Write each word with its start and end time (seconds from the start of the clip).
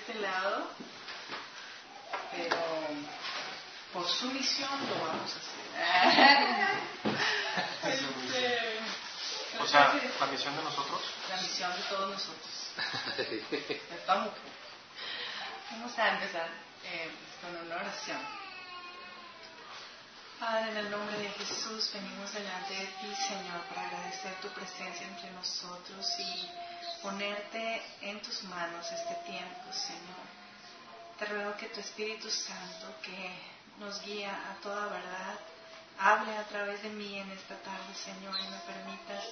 este 0.00 0.14
lado, 0.20 0.68
pero 2.32 2.56
por 3.92 4.08
su 4.08 4.26
misión 4.26 4.70
lo 4.88 5.06
vamos 5.06 5.32
a 5.32 5.38
hacer. 5.38 5.56
Este, 7.86 8.80
o 9.60 9.66
sea, 9.66 9.94
la 10.20 10.26
misión 10.26 10.56
de 10.56 10.62
nosotros. 10.62 11.00
La 11.30 11.36
misión 11.40 11.72
de 11.74 11.82
todos 11.82 12.10
nosotros. 12.10 12.70
Vamos 15.70 15.98
a 15.98 16.08
empezar 16.14 16.48
eh, 16.84 17.10
con 17.40 17.56
una 17.66 17.76
oración. 17.76 18.18
Padre, 20.38 20.70
en 20.72 20.76
el 20.76 20.90
nombre 20.90 21.16
de 21.16 21.30
Jesús 21.30 21.90
venimos 21.94 22.32
delante 22.34 22.74
de 22.74 22.86
ti, 22.86 23.14
Señor, 23.26 23.62
para 23.68 23.86
agradecer 23.86 24.34
tu 24.42 24.48
presencia 24.48 25.06
entre 25.06 25.30
nosotros 25.30 26.06
y 26.18 26.50
ponerte 27.02 27.82
en 28.02 28.20
tus 28.20 28.42
manos 28.44 28.90
este 28.90 29.14
tiempo, 29.30 29.72
Señor. 29.72 30.26
Te 31.18 31.26
ruego 31.26 31.56
que 31.56 31.68
tu 31.68 31.80
Espíritu 31.80 32.30
Santo, 32.30 32.94
que 33.02 33.30
nos 33.78 34.02
guía 34.02 34.32
a 34.32 34.54
toda 34.62 34.86
verdad, 34.86 35.38
hable 35.98 36.36
a 36.36 36.44
través 36.44 36.82
de 36.82 36.90
mí 36.90 37.18
en 37.18 37.30
esta 37.30 37.56
tarde, 37.56 37.94
Señor, 37.94 38.34
y 38.38 38.48
me 38.48 38.58
permitas 38.58 39.24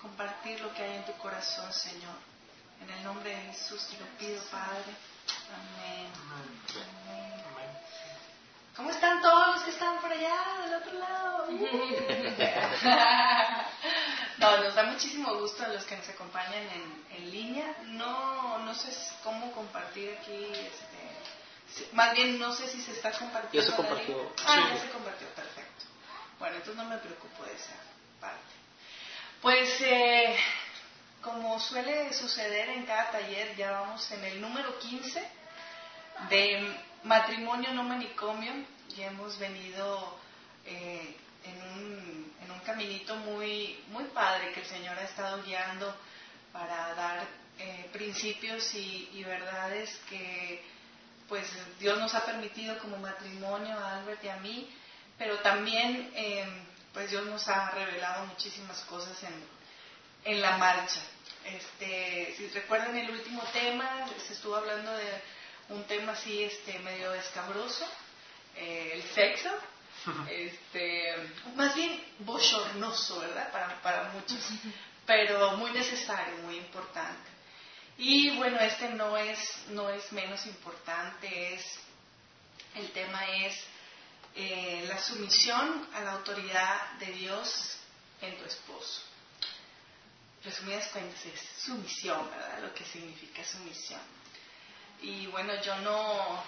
compartir 0.00 0.60
lo 0.60 0.72
que 0.74 0.82
hay 0.82 0.96
en 0.96 1.04
tu 1.04 1.12
corazón, 1.18 1.72
Señor. 1.72 2.16
En 2.82 2.90
el 2.90 3.04
nombre 3.04 3.30
de 3.30 3.42
Jesús 3.52 3.86
te 3.88 3.96
lo 3.98 4.06
pido, 4.18 4.42
Padre. 4.50 4.96
Amén. 5.52 6.10
Amén. 6.32 6.50
¿Cómo 8.76 8.90
están 8.90 9.20
todos 9.20 9.48
los 9.48 9.62
que 9.64 9.72
están 9.72 10.00
por 10.00 10.10
allá 10.10 10.36
del 10.64 10.74
otro 10.74 10.98
lado? 10.98 11.48
no, 14.40 14.64
nos 14.64 14.74
da 14.74 14.84
muchísimo 14.84 15.38
gusto 15.38 15.64
a 15.64 15.68
los 15.68 15.84
que 15.84 15.96
nos 15.96 16.08
acompañan 16.08 16.62
en, 16.62 17.04
en 17.16 17.30
línea. 17.30 17.76
No, 17.84 18.58
no 18.60 18.74
sé 18.74 18.88
cómo 19.22 19.52
compartir 19.52 20.16
aquí, 20.18 20.46
este, 20.52 21.86
más 21.92 22.14
bien 22.14 22.38
no 22.38 22.52
sé 22.52 22.66
si 22.68 22.80
se 22.80 22.92
está 22.92 23.12
compartiendo. 23.12 23.60
Ya 23.60 23.70
se 23.70 23.76
compartió. 23.76 24.32
Ah, 24.46 24.70
ya 24.74 24.80
se 24.80 24.90
compartió, 24.90 25.28
perfecto. 25.28 25.84
Bueno, 26.38 26.56
entonces 26.56 26.82
no 26.82 26.88
me 26.88 26.98
preocupo 26.98 27.44
de 27.44 27.52
esa 27.52 27.74
parte. 28.20 28.54
Pues 29.42 29.80
eh, 29.82 30.36
como 31.20 31.60
suele 31.60 32.12
suceder 32.14 32.70
en 32.70 32.86
cada 32.86 33.10
taller, 33.10 33.54
ya 33.56 33.72
vamos 33.72 34.10
en 34.10 34.24
el 34.24 34.40
número 34.40 34.78
15 34.78 35.22
de 36.28 36.76
matrimonio 37.04 37.72
no 37.72 37.82
manicomio 37.82 38.52
y 38.96 39.02
hemos 39.02 39.38
venido 39.38 40.18
eh, 40.66 41.16
en, 41.44 41.62
un, 41.62 42.29
un, 42.60 42.66
caminito 42.66 43.16
muy, 43.16 43.82
muy 43.88 44.04
padre 44.04 44.52
que 44.52 44.60
el 44.60 44.66
Señor 44.66 44.98
ha 44.98 45.04
estado 45.04 45.42
guiando 45.42 45.94
para 46.52 46.94
dar 46.94 47.26
eh, 47.58 47.88
principios 47.92 48.74
y, 48.74 49.22
verdades 49.24 49.90
que 50.08 50.62
pues 51.28 51.46
Dios 51.78 51.98
nos 51.98 52.12
ha 52.14 52.24
permitido 52.24 52.76
como 52.78 52.96
matrimonio 52.96 53.78
a 53.78 53.98
Albert 53.98 54.24
y 54.24 54.28
a 54.28 54.36
mí, 54.36 54.68
pero 55.16 55.38
también 55.38 56.10
eh, 56.14 56.44
pues 56.92 57.10
Dios 57.10 57.24
nos 57.26 57.46
ha 57.48 57.70
revelado 57.70 58.26
muchísimas 58.26 58.80
cosas 58.82 59.16
en, 59.22 60.32
en 60.32 60.40
la 60.40 60.56
marcha. 60.56 61.00
Este, 61.44 62.34
si 62.36 62.48
recuerdan 62.48 62.96
el 62.96 63.10
último 63.10 63.42
tema, 63.52 64.06
se 64.26 64.32
estuvo 64.32 64.56
hablando 64.56 64.92
de 64.92 65.22
un 65.68 65.84
tema 65.84 66.12
así 66.12 66.42
este 66.42 66.78
medio 66.80 67.14
escabroso, 67.14 67.86
eh, 68.56 68.90
el 68.94 69.02
sexo, 69.14 69.50
este, 70.30 71.14
más 71.54 71.74
bien 71.74 72.02
bochornoso, 72.20 73.20
¿verdad? 73.20 73.50
Para, 73.52 73.82
para 73.82 74.04
muchos, 74.10 74.38
pero 75.06 75.56
muy 75.56 75.70
necesario, 75.72 76.36
muy 76.44 76.56
importante. 76.56 77.30
Y 77.98 78.36
bueno, 78.36 78.58
este 78.60 78.88
no 78.90 79.16
es, 79.16 79.38
no 79.68 79.90
es 79.90 80.10
menos 80.12 80.46
importante, 80.46 81.54
es, 81.54 81.78
el 82.74 82.90
tema 82.92 83.26
es 83.26 83.62
eh, 84.34 84.84
la 84.88 84.98
sumisión 84.98 85.88
a 85.92 86.00
la 86.00 86.12
autoridad 86.12 86.92
de 86.92 87.12
Dios 87.12 87.76
en 88.22 88.38
tu 88.38 88.44
esposo. 88.44 89.02
Resumidas 90.44 90.88
cuentas 90.88 91.26
es 91.26 91.40
sumisión, 91.62 92.30
¿verdad? 92.30 92.62
Lo 92.62 92.72
que 92.72 92.84
significa 92.84 93.44
sumisión. 93.44 94.00
Y 95.02 95.26
bueno, 95.26 95.60
yo 95.62 95.76
no, 95.80 96.42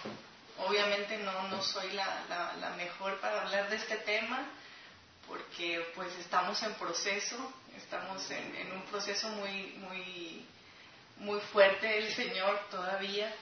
obviamente 0.59 1.19
no, 1.19 1.49
no 1.49 1.63
soy 1.63 1.91
la, 1.93 2.25
la, 2.61 2.71
mejor 2.77 3.19
para 3.21 3.43
hablar 3.43 3.71
de 3.71 3.77
este 3.77 3.97
tema, 3.99 4.49
porque 5.27 5.85
pues 5.95 6.13
estamos 6.19 6.63
en 6.63 6.75
proceso, 6.75 7.53
estamos 7.77 8.31
en, 8.31 8.57
en 8.57 8.73
un 8.73 8.83
proceso 8.83 9.29
muy, 9.31 9.75
muy, 9.79 10.47
muy 11.17 11.41
fuerte 11.53 11.87
del 11.87 12.13
Señor 12.15 12.59
todavía, 12.71 13.33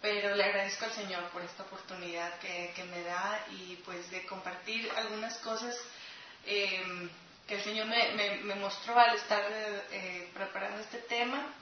pero 0.00 0.34
le 0.34 0.44
agradezco 0.44 0.84
al 0.84 0.92
Señor 0.92 1.24
por 1.30 1.42
esta 1.42 1.64
oportunidad 1.64 2.38
que, 2.38 2.72
que 2.74 2.84
me 2.84 3.02
da 3.02 3.44
y 3.50 3.76
pues 3.84 4.10
de 4.10 4.24
compartir 4.26 4.90
algunas 4.96 5.36
cosas 5.38 5.76
eh, 6.46 7.08
que 7.46 7.54
el 7.56 7.62
Señor 7.62 7.86
me, 7.86 8.38
me, 8.42 8.54
mostró 8.56 8.98
al 8.98 9.16
estar 9.16 9.42
eh, 9.50 10.30
preparando 10.34 10.80
este 10.80 10.98
tema 10.98 11.54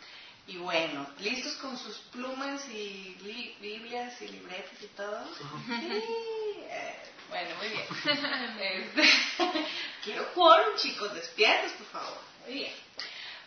y 0.48 0.58
bueno, 0.58 1.06
¿listos 1.18 1.54
con 1.54 1.76
sus 1.76 1.96
plumas 2.12 2.68
y 2.68 3.16
Biblias 3.60 4.20
y 4.22 4.28
libretas 4.28 4.80
y 4.80 4.86
todo? 4.88 5.24
Sí. 5.34 5.42
Eh, 6.68 7.02
bueno, 7.28 7.56
muy 7.56 7.68
bien. 7.68 7.86
Este, 8.60 9.02
quiero 10.04 10.24
jugar, 10.34 10.62
chicos, 10.76 11.12
despiertos, 11.14 11.72
por 11.72 11.86
favor. 11.86 12.18
Muy 12.44 12.54
bien. 12.54 12.72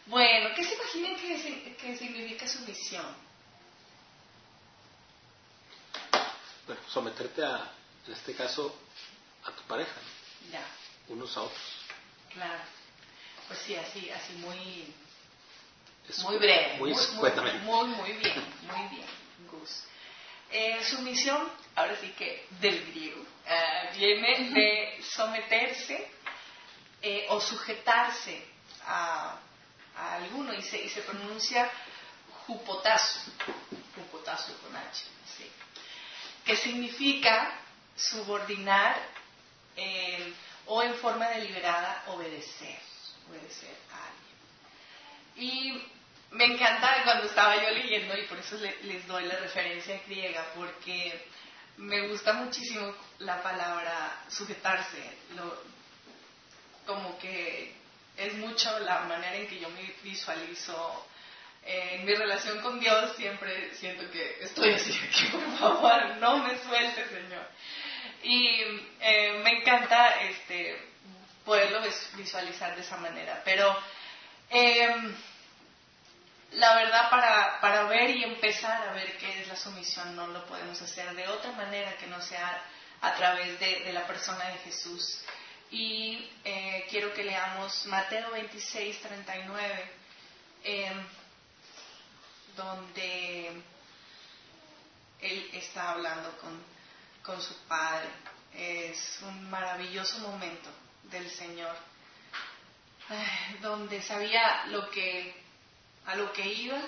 Bueno, 0.08 0.50
¿qué 0.56 0.64
se 0.64 0.76
imaginan 0.76 1.16
que, 1.16 1.76
que 1.76 1.98
significa 1.98 2.48
sumisión? 2.48 3.16
Bueno, 6.66 6.82
someterte 6.90 7.44
a, 7.44 7.72
en 8.08 8.14
este 8.14 8.36
caso, 8.36 8.76
a 9.46 9.52
tu 9.52 9.64
pareja. 9.64 9.96
Ya. 10.52 10.66
Unos 11.08 11.36
a 11.38 11.44
otros. 11.44 11.62
Claro. 12.34 12.64
Pues 13.48 13.60
sí, 13.60 13.76
así, 13.76 14.10
así 14.10 14.34
muy 14.34 14.94
muy 16.24 16.38
breve. 16.38 16.78
Muy, 16.78 16.94
muy, 17.64 17.88
muy, 17.88 18.14
bien, 18.14 18.44
muy 18.64 18.88
bien, 18.90 19.08
Gus. 19.52 19.84
Eh, 20.52 20.84
sumisión, 20.84 21.50
ahora 21.76 21.96
sí 22.02 22.10
que 22.18 22.48
del 22.60 22.86
griego, 22.88 23.24
eh, 23.46 23.90
viene 23.96 24.50
de 24.50 25.04
someterse 25.04 26.12
eh, 27.02 27.28
o 27.30 27.40
sujetarse 27.40 28.44
a, 28.86 29.38
a, 29.96 30.16
alguno 30.16 30.54
y 30.54 30.62
se, 30.64 30.82
y 30.82 30.90
se 30.90 31.02
pronuncia 31.02 31.70
jupotazo, 32.48 33.32
jupotazo 33.96 34.58
con 34.62 34.76
H, 34.76 35.06
sí, 35.38 35.50
que 36.44 36.56
significa 36.56 37.54
subordinar 37.96 39.20
o 40.66 40.84
en 40.84 40.94
forma 40.96 41.28
deliberada 41.30 42.04
obedecer, 42.08 42.80
obedecer 43.30 43.76
a 43.92 44.08
alguien. 44.08 44.30
Y 45.36 45.99
me 46.32 46.46
encanta 46.46 47.04
cuando 47.04 47.26
estaba 47.26 47.56
yo 47.62 47.72
leyendo 47.72 48.16
y 48.18 48.24
por 48.24 48.38
eso 48.38 48.58
les 48.84 49.08
doy 49.08 49.26
la 49.26 49.38
referencia 49.38 50.00
griega, 50.06 50.46
porque 50.56 51.28
me 51.78 52.08
gusta 52.08 52.34
muchísimo 52.34 52.94
la 53.20 53.42
palabra 53.42 54.24
sujetarse, 54.28 55.18
como 56.86 57.18
que 57.18 57.74
es 58.18 58.34
mucho 58.36 58.78
la 58.80 59.02
manera 59.02 59.36
en 59.36 59.48
que 59.48 59.60
yo 59.60 59.70
me 59.70 59.94
visualizo 60.04 61.08
en 61.64 62.06
mi 62.06 62.14
relación 62.14 62.62
con 62.62 62.80
Dios, 62.80 63.16
siempre 63.16 63.74
siento 63.76 64.10
que 64.12 64.38
estoy 64.42 64.74
así, 64.74 64.92
que 65.18 65.38
por 65.38 65.58
favor 65.58 66.16
no 66.18 66.38
me 66.44 66.58
suelte, 66.60 67.08
Señor. 67.10 67.48
Y 68.24 68.62
eh, 69.00 69.42
me 69.44 69.62
encanta 69.62 70.22
este, 70.22 70.80
poderlo 71.44 71.82
visualizar 72.16 72.76
de 72.76 72.82
esa 72.82 72.98
manera, 72.98 73.42
pero... 73.44 73.76
Eh, 74.52 75.16
la 76.52 76.76
verdad 76.76 77.10
para, 77.10 77.62
para 77.62 77.84
ver 77.84 78.10
y 78.10 78.24
empezar 78.24 78.88
a 78.88 78.94
ver 78.94 79.18
qué 79.18 79.42
es 79.42 79.48
la 79.48 79.56
sumisión 79.56 80.16
no 80.16 80.28
lo 80.28 80.46
podemos 80.46 80.82
hacer 80.82 81.14
de 81.16 81.28
otra 81.28 81.52
manera 81.52 81.96
que 81.98 82.08
no 82.08 82.20
sea 82.22 82.64
a 83.02 83.14
través 83.16 83.60
de, 83.60 83.94
la 83.94 84.06
persona 84.08 84.46
de 84.46 84.58
Jesús. 84.60 85.22
Y 85.72 86.30
eh, 86.44 86.88
quiero 86.90 87.14
que 87.14 87.24
leamos 87.24 87.86
Mateo 87.86 88.32
26, 88.32 89.02
39, 89.02 89.92
em, 90.64 91.06
donde 92.56 93.62
él 95.22 95.50
está 95.54 95.92
hablando 95.92 96.36
con, 96.40 96.62
con 97.24 97.42
su 97.42 97.56
Padre. 97.68 98.10
Es 98.54 99.20
un 99.22 99.50
maravilloso 99.50 100.18
momento 100.20 100.70
del 101.04 101.30
Señor, 101.30 101.76
donde 103.62 104.02
sabía 104.02 104.66
lo 104.68 104.90
que 104.90 105.49
a 106.06 106.16
lo 106.16 106.32
que 106.34 106.48
iba 106.48 106.80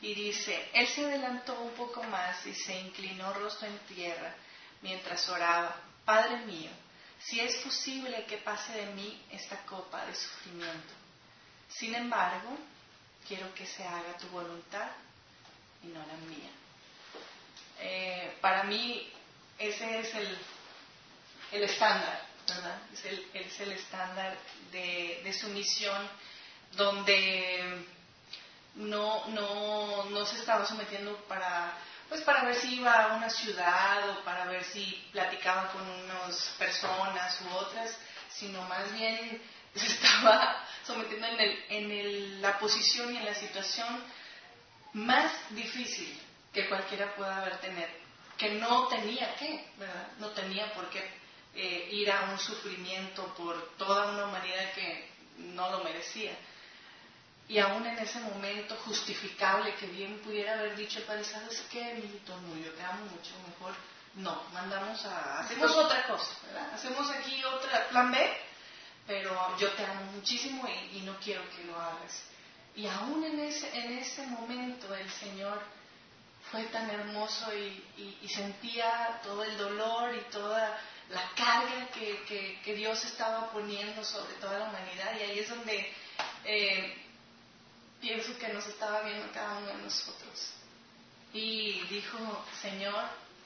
y 0.00 0.14
dice, 0.14 0.70
él 0.72 0.86
se 0.88 1.04
adelantó 1.04 1.60
un 1.60 1.72
poco 1.72 2.02
más 2.04 2.46
y 2.46 2.54
se 2.54 2.78
inclinó 2.80 3.32
rostro 3.34 3.68
en 3.68 3.78
tierra 3.94 4.34
mientras 4.82 5.28
oraba, 5.28 5.76
Padre 6.04 6.38
mío, 6.46 6.70
si 7.18 7.40
es 7.40 7.56
posible 7.56 8.24
que 8.26 8.38
pase 8.38 8.72
de 8.72 8.86
mí 8.94 9.22
esta 9.30 9.56
copa 9.64 10.04
de 10.06 10.14
sufrimiento. 10.14 10.92
Sin 11.68 11.94
embargo, 11.94 12.56
quiero 13.26 13.52
que 13.54 13.66
se 13.66 13.82
haga 13.82 14.16
tu 14.18 14.28
voluntad 14.28 14.90
y 15.82 15.86
no 15.88 16.00
la 16.00 16.16
mía. 16.28 16.50
Eh, 17.80 18.36
para 18.40 18.64
mí 18.64 19.10
ese 19.58 20.00
es 20.00 20.14
el, 20.14 20.38
el 21.52 21.62
estándar, 21.64 22.26
¿verdad? 22.48 22.78
Es 22.92 23.04
el, 23.04 23.30
es 23.34 23.60
el 23.60 23.72
estándar 23.72 24.36
de, 24.70 25.20
de 25.24 25.32
sumisión 25.32 26.08
donde 26.72 27.86
no, 28.74 29.26
no, 29.28 30.04
no 30.04 30.26
se 30.26 30.36
estaba 30.36 30.66
sometiendo 30.66 31.16
para 31.28 31.72
pues 32.08 32.20
para 32.22 32.44
ver 32.44 32.56
si 32.56 32.76
iba 32.76 32.92
a 32.92 33.16
una 33.16 33.30
ciudad 33.30 34.10
o 34.10 34.24
para 34.24 34.44
ver 34.44 34.62
si 34.64 35.08
platicaba 35.12 35.72
con 35.72 35.82
unas 35.88 36.54
personas 36.58 37.40
u 37.40 37.56
otras, 37.56 37.96
sino 38.30 38.62
más 38.62 38.92
bien 38.92 39.42
se 39.74 39.86
estaba 39.86 40.64
sometiendo 40.86 41.26
en, 41.26 41.40
el, 41.40 41.64
en 41.70 41.90
el, 41.90 42.42
la 42.42 42.58
posición 42.58 43.14
y 43.14 43.18
en 43.18 43.24
la 43.24 43.34
situación 43.34 44.02
más 44.92 45.32
difícil 45.50 46.20
que 46.52 46.68
cualquiera 46.68 47.14
pueda 47.16 47.38
haber 47.38 47.58
tener, 47.58 47.88
que 48.38 48.50
no 48.50 48.86
tenía 48.88 49.34
que, 49.36 49.66
¿verdad? 49.76 50.08
No 50.18 50.28
tenía 50.30 50.72
por 50.74 50.88
qué 50.90 51.02
eh, 51.54 51.88
ir 51.90 52.10
a 52.10 52.30
un 52.30 52.38
sufrimiento 52.38 53.26
por 53.34 53.76
toda 53.76 54.12
una 54.12 54.26
humanidad 54.26 54.72
que 54.74 55.10
no 55.38 55.70
lo 55.70 55.82
merecía. 55.82 56.36
Y 57.48 57.58
aún 57.58 57.86
en 57.86 57.98
ese 57.98 58.20
momento 58.20 58.74
justificable 58.86 59.74
que 59.74 59.86
bien 59.86 60.18
pudiera 60.20 60.54
haber 60.54 60.76
dicho 60.76 60.98
el 60.98 61.04
padre, 61.04 61.24
¿sabes 61.24 61.62
qué, 61.70 61.94
Milito? 61.94 62.40
No, 62.40 62.56
yo 62.56 62.72
te 62.72 62.82
amo 62.82 63.04
mucho, 63.06 63.32
mejor 63.46 63.74
no, 64.16 64.44
mandamos 64.52 65.04
a, 65.06 65.40
hacemos 65.40 65.74
otra 65.76 66.06
cosa, 66.06 66.36
¿verdad? 66.46 66.72
Hacemos 66.74 67.10
aquí 67.10 67.42
otra, 67.44 67.88
plan 67.88 68.12
B, 68.12 68.36
pero 69.06 69.58
yo 69.58 69.70
te 69.72 69.84
amo 69.84 70.12
muchísimo 70.12 70.68
y, 70.92 71.00
no 71.00 71.18
quiero 71.18 71.42
que 71.50 71.64
lo 71.64 71.78
hagas. 71.80 72.22
Y 72.76 72.86
aún 72.86 73.24
en 73.24 73.40
ese, 73.40 73.76
en 73.76 73.98
ese 73.98 74.24
momento 74.28 74.94
el 74.94 75.10
Señor 75.10 75.60
fue 76.50 76.62
tan 76.64 76.88
hermoso 76.90 77.52
y, 77.54 78.28
sentía 78.28 79.20
todo 79.22 79.42
el 79.42 79.56
dolor 79.58 80.14
y 80.14 80.20
toda 80.30 80.78
la 81.10 81.30
carga 81.36 81.88
que, 81.88 82.60
que, 82.64 82.74
Dios 82.74 83.04
estaba 83.04 83.50
poniendo 83.50 84.04
sobre 84.04 84.34
toda 84.34 84.60
la 84.60 84.68
humanidad. 84.68 85.12
Y 85.18 85.22
ahí 85.22 85.38
es 85.40 85.48
donde 85.48 85.92
eh, 86.44 87.03
pienso 88.04 88.36
que 88.38 88.48
nos 88.48 88.66
estaba 88.66 89.00
viendo 89.00 89.32
cada 89.32 89.56
uno 89.56 89.68
de 89.68 89.82
nosotros. 89.82 90.52
Y 91.32 91.80
dijo, 91.88 92.18
Señor, 92.60 93.02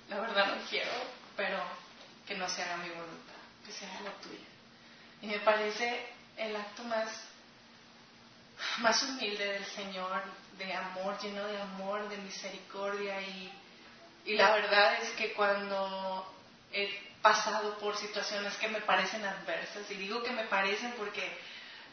la 0.09 0.19
verdad 0.19 0.57
no 0.57 0.69
quiero, 0.69 0.91
pero 1.37 1.59
que 2.27 2.35
no 2.35 2.49
se 2.49 2.63
haga 2.63 2.79
mi 2.79 2.89
voluntad, 2.89 3.41
que 3.65 3.73
sea 3.73 3.89
la 4.03 4.11
tuya. 4.21 4.49
Y 5.23 5.29
me 5.29 5.39
parece 5.39 6.07
el 6.37 6.57
acto 6.57 6.83
más, 6.85 7.09
más 8.79 9.01
humilde 9.05 9.45
del 9.47 9.65
Señor, 9.65 10.23
de 10.59 10.75
amor, 10.75 11.17
lleno 11.21 11.47
de 11.47 11.61
amor, 11.61 12.09
de 12.09 12.17
misericordia. 12.17 13.21
Y, 13.23 13.53
y 14.25 14.35
la 14.35 14.51
verdad 14.51 15.01
es 15.01 15.11
que 15.11 15.35
cuando 15.35 16.35
he 16.73 17.01
pasado 17.23 17.79
por 17.79 17.97
situaciones 17.97 18.57
que 18.57 18.69
me 18.69 18.81
parecen 18.81 19.25
adversas, 19.25 19.89
y 19.89 19.95
digo 19.95 20.21
que 20.25 20.33
me 20.33 20.47
parecen 20.47 20.93
porque 20.99 21.39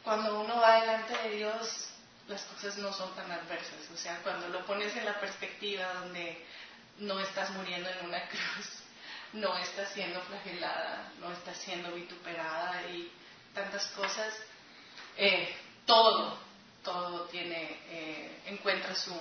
cuando 0.04 0.42
uno 0.42 0.60
va 0.60 0.82
delante 0.82 1.16
de 1.30 1.36
Dios, 1.38 1.92
las 2.28 2.44
cosas 2.44 2.78
no 2.78 2.92
son 2.92 3.14
tan 3.16 3.32
adversas. 3.32 3.90
O 3.94 3.98
sea, 3.98 4.20
cuando 4.24 4.48
lo 4.50 4.66
pones 4.66 4.96
en 4.96 5.06
la 5.06 5.20
perspectiva 5.20 5.94
donde 5.94 6.44
no 7.00 7.20
estás 7.20 7.52
muriendo 7.52 7.90
en 7.90 8.06
una 8.06 8.28
cruz, 8.30 8.70
no 9.34 9.58
estás 9.58 9.92
siendo 9.94 10.22
flagelada, 10.22 11.12
no 11.20 11.32
estás 11.32 11.58
siendo 11.58 11.92
vituperada 11.92 12.90
y 12.90 13.12
tantas 13.54 13.86
cosas, 13.88 14.34
eh, 15.18 15.56
todo, 15.86 16.38
todo 16.84 17.26
tiene, 17.26 17.80
eh, 17.90 18.42
encuentra 18.48 18.96
su, 18.96 19.14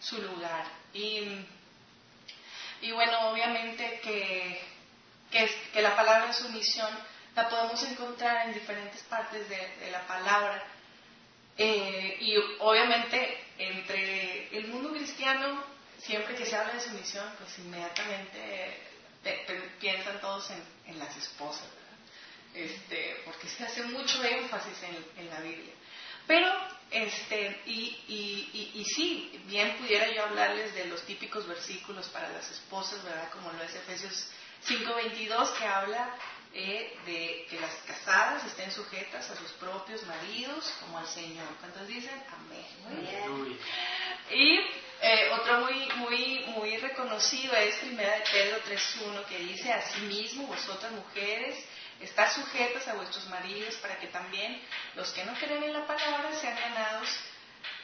su 0.00 0.20
lugar. 0.22 0.64
Y, 0.92 1.46
y, 2.80 2.90
bueno, 2.92 3.30
obviamente 3.30 4.00
que, 4.00 4.60
que, 5.30 5.82
la 5.82 5.94
palabra 5.94 6.32
sumisión 6.32 6.90
la 7.36 7.48
podemos 7.48 7.82
encontrar 7.84 8.48
en 8.48 8.54
diferentes 8.54 9.02
partes 9.04 9.48
de 9.48 9.90
la 9.90 10.06
palabra 10.06 10.64
eh, 11.62 12.16
y 12.20 12.36
obviamente 12.60 13.38
entre 13.58 14.48
el 14.56 14.68
mundo 14.68 14.92
cristiano, 14.92 15.62
siempre 15.98 16.34
que 16.34 16.46
se 16.46 16.56
habla 16.56 16.72
de 16.72 16.80
sumisión, 16.80 17.30
pues 17.38 17.58
inmediatamente 17.58 18.78
piensan 19.78 20.18
todos 20.22 20.50
en, 20.86 20.98
las 20.98 21.14
esposas, 21.18 21.68
este, 22.54 23.20
porque 23.26 23.46
se 23.46 23.62
hace 23.62 23.82
mucho 23.82 24.24
énfasis 24.24 24.72
en, 25.18 25.28
la 25.28 25.40
Biblia. 25.40 25.74
Pero, 26.26 26.50
este, 26.90 27.60
y, 27.66 28.04
y, 28.08 28.70
y, 28.76 28.84
sí, 28.86 29.42
bien 29.44 29.76
pudiera 29.76 30.10
yo 30.14 30.24
hablarles 30.24 30.74
de 30.74 30.86
los 30.86 31.02
típicos 31.02 31.46
versículos 31.46 32.08
para 32.08 32.30
las 32.30 32.50
esposas, 32.50 33.04
¿verdad? 33.04 33.28
Como 33.32 33.52
lo 33.52 33.62
es 33.62 33.74
Efesios 33.74 34.30
5.22, 34.66 35.58
que 35.58 35.66
habla 35.66 36.16
eh, 36.52 36.98
de 37.06 37.46
que 37.48 37.60
las 37.60 37.74
casadas 37.86 38.44
estén 38.44 38.72
sujetas 38.72 39.30
a 39.30 39.36
sus 39.36 39.52
propios 39.52 40.02
maridos 40.04 40.72
como 40.80 40.98
al 40.98 41.06
Señor. 41.06 41.46
¿Cuántos 41.60 41.86
dicen? 41.86 42.20
Amén. 42.28 43.58
Y 44.32 44.60
eh, 45.00 45.30
otro 45.32 45.60
muy, 45.60 45.88
muy, 45.96 46.44
muy 46.48 46.76
reconocido 46.78 47.54
es 47.54 47.76
Primera 47.76 48.16
de 48.16 48.24
Pedro 48.32 48.58
3.1 48.64 49.24
que 49.26 49.38
dice, 49.38 49.72
asimismo 49.72 50.48
vosotras 50.48 50.90
mujeres, 50.90 51.64
estar 52.00 52.28
sujetas 52.32 52.88
a 52.88 52.94
vuestros 52.94 53.28
maridos 53.28 53.76
para 53.76 54.00
que 54.00 54.08
también 54.08 54.60
los 54.96 55.12
que 55.12 55.24
no 55.24 55.34
creen 55.34 55.62
en 55.62 55.72
la 55.72 55.86
palabra 55.86 56.34
sean 56.34 56.56
ganados 56.56 57.08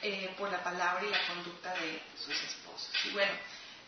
eh, 0.01 0.29
por 0.37 0.51
la 0.51 0.61
palabra 0.61 1.05
y 1.05 1.09
la 1.09 1.25
conducta 1.27 1.73
de 1.75 2.01
sus 2.17 2.43
esposos. 2.43 2.91
Y 3.05 3.11
bueno, 3.11 3.31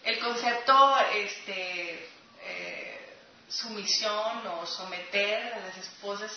el 0.04 0.20
concepto 0.20 0.98
este, 1.16 2.10
sumisión 3.50 4.48
o 4.48 4.66
someter 4.66 5.54
a 5.54 5.60
las 5.60 5.78
esposas, 5.78 6.32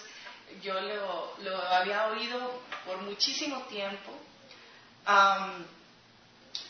yo 0.62 0.75
lo, 0.81 1.37
lo 1.38 1.62
había 1.69 2.06
oído 2.09 2.62
por 2.85 3.00
muchísimo 3.03 3.62
tiempo 3.62 4.12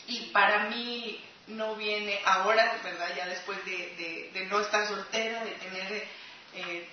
y 0.07 0.19
para 0.31 0.69
mí 0.69 1.23
no 1.47 1.75
viene 1.75 2.19
ahora, 2.25 2.79
¿verdad? 2.83 3.15
Ya 3.15 3.27
después 3.27 3.63
de, 3.65 4.31
de, 4.33 4.45
no 4.45 4.59
estar 4.59 4.87
soltera, 4.87 5.43
de 5.43 5.51
tener 5.51 6.07
eh, 6.53 6.89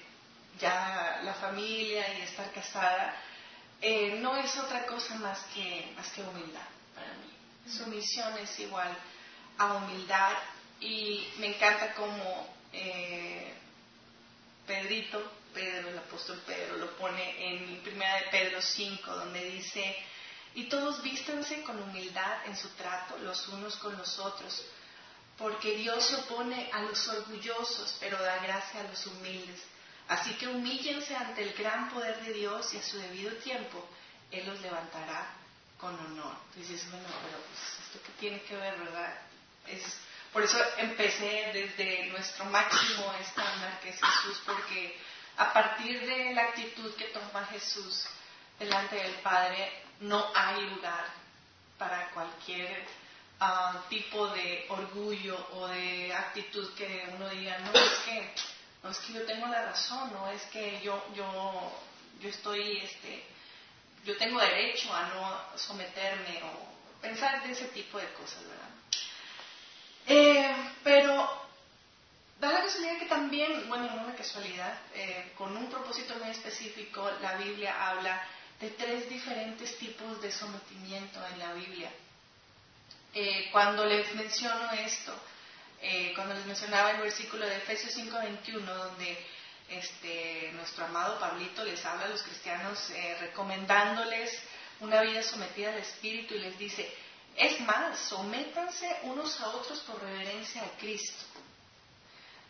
ya 0.58 1.20
la 1.22 1.34
familia 1.34 2.19
y 2.19 2.22
estar 2.22 2.51
casada, 2.53 3.15
eh, 3.81 4.19
no 4.20 4.36
es 4.36 4.56
otra 4.58 4.86
cosa 4.86 5.15
más 5.17 5.41
que, 5.55 5.93
más 5.96 6.10
que 6.10 6.22
humildad 6.22 6.67
para 6.94 7.13
mí. 7.15 7.70
Sumisión 7.70 8.36
es 8.39 8.58
igual 8.58 8.96
a 9.58 9.75
humildad 9.75 10.32
y 10.81 11.29
me 11.39 11.48
encanta 11.48 11.94
como 11.94 12.48
eh, 12.72 13.55
Pedrito, 14.67 15.32
Pedro, 15.53 15.89
el 15.89 15.98
apóstol 15.98 16.41
Pedro, 16.46 16.77
lo 16.77 16.96
pone 16.96 17.53
en 17.53 17.82
primera 17.82 18.17
de 18.17 18.29
Pedro 18.31 18.62
5, 18.62 19.10
donde 19.10 19.44
dice, 19.50 19.96
y 20.55 20.65
todos 20.65 21.03
vístanse 21.03 21.62
con 21.62 21.82
humildad 21.82 22.46
en 22.46 22.56
su 22.56 22.69
trato 22.70 23.19
los 23.19 23.48
unos 23.48 23.77
con 23.77 23.96
los 23.96 24.19
otros, 24.19 24.65
porque 25.36 25.77
Dios 25.77 26.05
se 26.05 26.17
opone 26.17 26.70
a 26.72 26.82
los 26.82 27.08
orgullosos, 27.08 27.96
pero 27.98 28.20
da 28.22 28.39
gracia 28.39 28.81
a 28.81 28.84
los 28.84 29.06
humildes. 29.06 29.60
Así 30.08 30.34
que 30.34 30.48
humíllense 30.48 31.17
ante 31.17 31.43
el 31.43 31.55
gran 31.55 31.89
poder 31.91 32.20
de 32.22 32.32
Dios 32.32 32.74
y 32.74 32.79
a 32.79 32.82
su 32.82 32.98
debido 32.98 33.32
tiempo 33.36 33.89
Él 34.31 34.44
los 34.46 34.60
levantará 34.60 35.34
con 35.79 35.94
honor. 35.98 36.36
Dices, 36.55 36.91
bueno, 36.91 37.06
pero 37.24 37.39
pues 37.39 37.86
esto 37.86 38.03
que 38.05 38.12
tiene 38.20 38.43
que 38.43 38.56
ver, 38.56 38.79
¿verdad? 38.79 39.19
Es 39.67 39.82
por 40.32 40.43
eso 40.44 40.58
empecé 40.79 41.51
desde 41.53 42.06
nuestro 42.06 42.44
máximo 42.46 43.13
estándar, 43.20 43.81
que 43.81 43.91
es 43.91 44.01
Jesús, 44.01 44.43
porque 44.46 44.96
a 45.37 45.53
partir 45.53 46.01
de 46.06 46.34
la 46.34 46.43
actitud 46.43 46.94
que 46.94 47.06
toma 47.06 47.46
Jesús 47.46 48.06
delante 48.58 48.96
del 48.96 49.15
Padre, 49.17 49.82
no 50.01 50.31
hay 50.34 50.60
lugar 50.69 51.05
para 51.79 52.10
cualquier 52.10 52.87
ah, 53.41 53.82
tipo 53.89 54.29
de 54.29 54.67
orgullo 54.69 55.49
o 55.55 55.67
de 55.69 56.15
actitud 56.15 56.75
que 56.75 57.08
uno 57.15 57.29
diga, 57.31 57.58
no 57.58 57.72
es 57.72 57.93
que, 58.05 58.34
no 58.82 58.91
es 58.91 58.99
que 58.99 59.13
yo 59.15 59.27
tengo 59.27 59.46
la 59.49 59.65
razón, 59.65 60.13
no 60.13 60.31
es 60.31 60.43
que 60.53 60.81
yo, 60.82 61.03
yo, 61.15 61.72
yo 62.20 62.29
estoy, 62.29 62.79
este, 62.79 63.25
yo 64.05 64.17
tengo 64.17 64.39
derecho 64.39 64.94
a 64.94 65.08
no 65.08 65.58
someterme 65.58 66.41
o 66.44 67.01
pensar 67.01 67.43
de 67.43 67.53
ese 67.53 67.67
tipo 67.69 67.99
de 67.99 68.13
cosas, 68.13 68.43
¿verdad? 68.43 68.70
Eh, 70.51 70.71
pero 70.83 71.29
da 72.41 72.53
la 72.53 72.63
casualidad 72.63 72.99
que 72.99 73.07
también, 73.07 73.69
bueno, 73.69 73.87
no 73.95 74.03
una 74.05 74.15
casualidad, 74.15 74.75
eh, 74.95 75.33
con 75.37 75.57
un 75.57 75.71
propósito 75.71 76.15
muy 76.17 76.31
específico, 76.31 77.09
la 77.23 77.37
Biblia 77.37 77.89
habla 77.89 78.21
de 78.61 78.71
tres 78.71 79.09
diferentes 79.09 79.79
tipos 79.79 80.21
de 80.21 80.33
sometimiento 80.33 81.25
en 81.33 81.39
la 81.39 81.55
Biblia. 81.55 81.91
Eh, 83.15 83.49
cuando 83.53 83.85
les 83.87 84.13
menciono 84.15 84.71
esto, 84.73 85.15
cuando 86.15 86.35
les 86.35 86.45
mencionaba 86.45 86.91
el 86.91 87.01
versículo 87.01 87.47
de 87.47 87.57
Efesios 87.57 87.95
5:21, 87.95 88.75
donde 88.75 89.27
este, 89.71 90.51
nuestro 90.53 90.85
amado 90.85 91.19
Pablito 91.19 91.65
les 91.65 91.83
habla 91.87 92.05
a 92.05 92.09
los 92.09 92.23
cristianos 92.23 92.93
recomendándoles 93.21 94.43
una 94.81 95.01
vida 95.01 95.23
sometida 95.23 95.71
al 95.71 95.79
Espíritu 95.79 96.35
y 96.35 96.41
les 96.41 96.59
dice, 96.59 96.87
Es 97.41 97.59
más, 97.61 97.99
sométanse 97.99 98.99
unos 99.05 99.41
a 99.41 99.49
otros 99.49 99.79
por 99.81 99.99
reverencia 100.03 100.63
a 100.63 100.79
Cristo. 100.79 101.25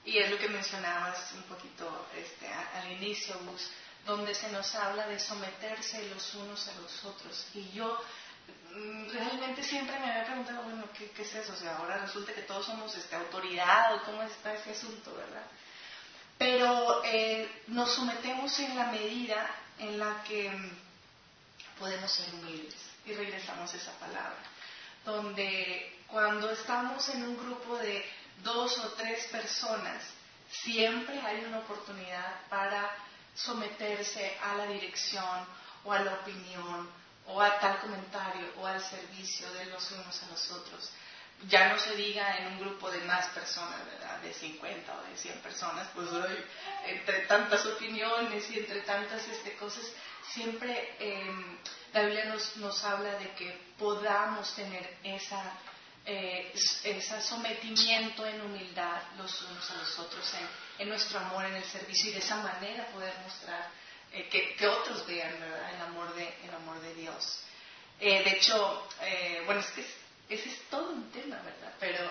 Y 0.04 0.18
es 0.18 0.28
lo 0.28 0.36
que 0.36 0.48
mencionabas 0.48 1.30
un 1.34 1.44
poquito 1.44 2.08
este, 2.16 2.52
al 2.52 2.90
inicio, 2.90 3.38
Gus, 3.44 3.70
donde 4.04 4.34
se 4.34 4.50
nos 4.50 4.74
habla 4.74 5.06
de 5.06 5.20
someterse 5.20 6.08
los 6.08 6.34
unos 6.34 6.66
a 6.66 6.74
los 6.80 7.04
otros. 7.04 7.46
Y 7.54 7.70
yo 7.70 8.02
mm, 8.74 9.10
realmente 9.10 9.62
siempre 9.62 9.96
me 10.00 10.10
había 10.10 10.24
preguntado, 10.24 10.62
bueno, 10.64 10.84
¿qué, 10.98 11.22
es 11.22 11.34
eso? 11.36 11.52
O 11.52 11.56
sea, 11.56 11.76
ahora 11.76 11.98
resulta 11.98 12.34
que 12.34 12.42
todos 12.42 12.66
somos 12.66 12.92
este, 12.96 13.14
autoridad 13.14 13.94
o 13.94 14.02
cómo 14.02 14.24
está 14.24 14.54
ese 14.54 14.72
asunto, 14.72 15.14
¿verdad? 15.14 15.46
Pero 16.36 17.04
eh, 17.04 17.62
nos 17.68 17.94
sometemos 17.94 18.58
en 18.58 18.74
la 18.74 18.86
medida 18.86 19.54
en 19.78 20.00
la 20.00 20.24
que 20.24 20.50
mm, 20.50 20.70
podemos 21.78 22.10
ser 22.10 22.34
humildes. 22.34 22.74
Y 23.06 23.12
regresamos 23.12 23.72
a 23.72 23.76
esa 23.76 23.92
palabra. 24.00 24.50
Donde 25.04 26.00
cuando 26.06 26.50
estamos 26.50 27.08
en 27.08 27.22
un 27.22 27.36
grupo 27.36 27.76
de 27.78 28.04
dos 28.42 28.78
o 28.78 28.88
tres 28.92 29.26
personas, 29.28 30.02
siempre 30.50 31.18
hay 31.20 31.44
una 31.44 31.58
oportunidad 31.58 32.40
para 32.48 32.90
someterse 33.34 34.36
a 34.42 34.54
la 34.56 34.66
dirección 34.66 35.46
o 35.84 35.92
a 35.92 36.00
la 36.00 36.14
opinión 36.14 36.90
o 37.26 37.40
a 37.40 37.58
tal 37.60 37.78
comentario 37.80 38.52
o 38.58 38.66
al 38.66 38.82
servicio 38.82 39.50
de 39.52 39.66
los 39.66 39.90
unos 39.92 40.22
a 40.22 40.26
los 40.28 40.50
otros. 40.50 40.90
Ya 41.48 41.72
no 41.72 41.78
se 41.78 41.96
diga 41.96 42.36
en 42.38 42.48
un 42.48 42.60
grupo 42.60 42.90
de 42.90 43.00
más 43.02 43.26
personas, 43.28 43.82
¿verdad? 43.86 44.18
De 44.18 44.34
50 44.34 44.92
o 44.94 45.02
de 45.04 45.16
100 45.16 45.38
personas, 45.40 45.88
pues 45.94 46.08
entre 46.86 47.20
tantas 47.20 47.64
opiniones 47.64 48.50
y 48.50 48.58
entre 48.58 48.82
tantas 48.82 49.26
este, 49.26 49.56
cosas, 49.56 49.84
siempre 50.34 50.96
em, 50.98 51.58
la 51.92 52.02
Biblia 52.02 52.24
nos, 52.26 52.56
nos 52.56 52.84
habla 52.84 53.18
de 53.18 53.30
que 53.34 53.58
podamos 53.78 54.54
tener 54.54 54.98
esa 55.02 55.58
eh, 56.06 56.50
ese 56.82 57.20
sometimiento 57.20 58.24
en 58.26 58.40
humildad 58.40 59.02
los 59.18 59.42
unos 59.42 59.70
a 59.70 59.74
los 59.76 59.98
otros, 59.98 60.32
en, 60.78 60.88
nuestro 60.88 61.18
amor, 61.18 61.44
en 61.44 61.54
el 61.54 61.64
servicio 61.64 62.10
y 62.10 62.14
de 62.14 62.20
esa 62.20 62.36
manera 62.36 62.86
poder 62.86 63.12
mostrar 63.22 63.68
eh, 64.10 64.28
que, 64.28 64.66
otros 64.66 65.06
vean 65.06 65.32
el 65.34 65.80
amor 65.82 66.14
de, 66.14 66.26
el 66.42 66.54
amor 66.54 66.80
de 66.80 66.94
Dios. 66.94 67.42
Eh, 68.00 68.24
de 68.24 68.30
hecho, 68.30 68.88
bueno, 69.44 69.60
es 69.60 69.70
que 69.72 69.86
ese 70.30 70.48
es 70.48 70.62
todo 70.70 70.90
un 70.90 71.12
tema, 71.12 71.36
¿verdad? 71.42 71.74
Pero 71.78 72.10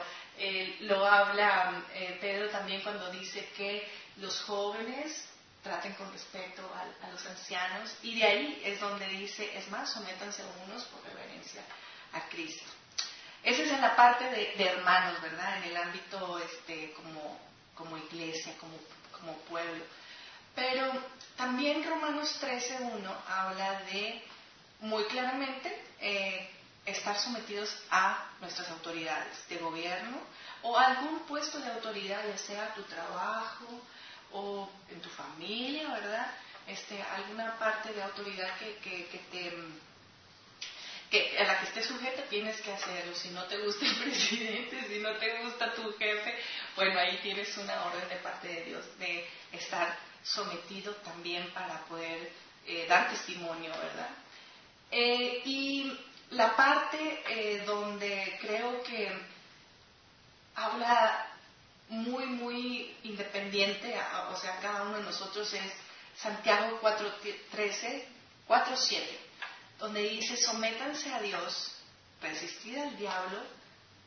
lo 0.82 1.06
habla 1.06 1.84
Pedro 2.22 2.48
también 2.50 2.82
cuando 2.82 3.12
dice 3.12 3.50
que 3.58 3.86
los 4.18 4.40
jóvenes 4.42 5.29
traten 5.64 5.94
con 5.94 6.12
respeto 6.12 6.62
a, 6.74 7.10
los 7.10 7.26
ancianos 7.26 7.96
y 8.02 8.16
de 8.20 8.24
ahí 8.24 8.62
es 8.64 8.80
donde 8.80 9.08
dice, 9.08 9.58
es 9.58 9.70
más, 9.70 9.92
sométanse 9.92 10.44
unos 10.66 10.84
por 10.86 11.04
reverencia 11.04 11.62
a 12.14 12.22
Cristo. 12.30 12.70
Esa 13.44 13.64
es 13.64 13.72
en 13.72 13.82
la 13.82 13.96
parte 13.96 14.26
de, 14.26 14.54
hermanos, 14.58 15.22
¿verdad? 15.22 15.58
En 15.58 15.64
el 15.66 15.78
ámbito 15.78 16.40
este, 16.40 16.92
como, 16.94 17.40
como 17.76 17.98
iglesia, 17.98 18.54
como, 18.60 18.78
como 19.18 19.38
pueblo. 19.40 19.84
Pero 20.56 20.92
también 21.38 21.88
Romanos 21.88 22.38
13.1 22.42 23.16
habla 23.28 23.82
de, 23.92 24.24
muy 24.82 25.06
claramente, 25.06 25.86
eh, 26.00 26.50
estar 26.86 27.18
sometidos 27.18 27.74
a 27.92 28.30
nuestras 28.42 28.70
autoridades 28.70 29.48
de 29.48 29.58
gobierno 29.58 30.18
o 30.62 30.78
algún 30.78 31.20
puesto 31.22 31.60
de 31.60 31.72
autoridad, 31.72 32.22
ya 32.28 32.38
sea 32.38 32.74
tu 32.74 32.84
trabajo 32.84 33.66
o 34.32 34.70
en 34.90 35.02
tu 35.02 35.10
familia, 35.10 35.90
¿verdad? 35.90 36.32
Este, 36.68 37.02
alguna 37.02 37.58
parte 37.58 37.94
de 37.94 37.99
autoridad 38.10 38.58
que, 38.58 38.76
que, 38.78 39.20
te 39.32 39.54
que 41.10 41.40
a 41.40 41.44
la 41.44 41.60
que 41.60 41.66
estés 41.66 41.86
sujeta 41.86 42.24
tienes 42.24 42.62
que 42.62 42.72
hacerlo. 42.72 43.16
Si 43.16 43.30
no 43.30 43.44
te 43.46 43.58
gusta 43.60 43.86
el 43.86 43.96
presidente, 44.04 44.88
si 44.88 45.00
no 45.00 45.16
te 45.16 45.44
gusta 45.44 45.74
tu 45.74 45.92
jefe, 45.98 46.36
bueno, 46.76 47.00
ahí 47.00 47.18
tienes 47.22 47.56
una 47.58 47.86
orden 47.86 48.08
de 48.10 48.16
parte 48.18 48.48
de 48.48 48.66
Dios 48.66 48.86
de 49.00 49.28
estar 49.52 49.98
sometido 50.24 50.94
también 50.96 51.50
para 51.52 51.86
poder 51.86 52.32
eh, 52.66 52.86
dar 52.88 53.10
testimonio, 53.10 53.72
¿verdad? 53.72 54.10
Eh, 54.92 55.42
y 55.46 56.00
la 56.32 56.56
parte 56.56 57.24
eh, 57.28 57.64
donde 57.66 58.38
creo 58.42 58.84
que 58.84 59.12
habla 60.56 61.28
muy, 61.90 62.26
muy 62.26 62.96
independiente, 63.04 64.00
o 64.30 64.36
sea, 64.36 64.60
cada 64.60 64.84
uno 64.84 64.98
de 64.98 65.04
nosotros 65.04 65.52
es 65.54 65.74
Santiago 66.22 66.80
4.13, 66.82 68.04
4.7 68.48 69.30
donde 69.80 70.02
dice, 70.02 70.36
sométanse 70.36 71.12
a 71.14 71.22
Dios, 71.22 71.72
resistid 72.22 72.78
al 72.78 72.98
diablo 72.98 73.42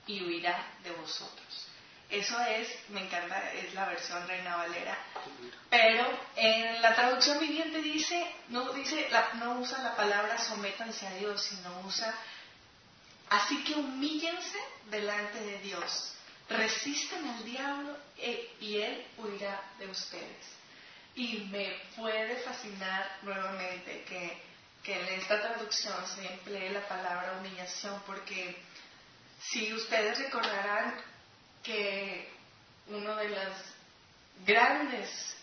y 0.06 0.22
huirá 0.22 0.66
de 0.84 0.90
vosotros. 0.92 1.66
Eso 2.10 2.38
es, 2.42 2.68
me 2.90 3.00
encanta, 3.06 3.52
es 3.54 3.72
la 3.72 3.86
versión 3.86 4.28
Reina 4.28 4.56
Valera, 4.56 4.98
pero 5.70 6.06
en 6.36 6.82
la 6.82 6.94
traducción 6.94 7.40
viviente 7.40 7.80
dice, 7.80 8.22
no, 8.48 8.70
dice, 8.74 9.08
no 9.36 9.60
usa 9.60 9.82
la 9.82 9.96
palabra 9.96 10.36
sométanse 10.36 11.06
a 11.06 11.14
Dios, 11.14 11.42
sino 11.42 11.80
usa, 11.86 12.14
así 13.30 13.64
que 13.64 13.72
humíllense 13.72 14.58
delante 14.90 15.40
de 15.40 15.58
Dios, 15.60 16.12
resisten 16.50 17.26
al 17.26 17.44
diablo 17.46 17.96
e, 18.18 18.56
y 18.60 18.76
él 18.76 19.06
huirá 19.16 19.58
de 19.78 19.86
ustedes. 19.86 20.61
Y 21.14 21.48
me 21.50 21.80
puede 21.96 22.36
fascinar 22.36 23.18
nuevamente 23.22 24.04
que 24.04 24.52
que 24.82 25.00
en 25.00 25.20
esta 25.20 25.40
traducción 25.40 25.94
se 26.08 26.26
emplee 26.26 26.70
la 26.70 26.86
palabra 26.88 27.38
humillación, 27.38 28.02
porque 28.04 28.56
si 29.40 29.72
ustedes 29.72 30.18
recordarán 30.18 31.00
que 31.62 32.28
uno 32.88 33.14
de 33.16 33.28
las 33.28 33.52
grandes 34.44 35.36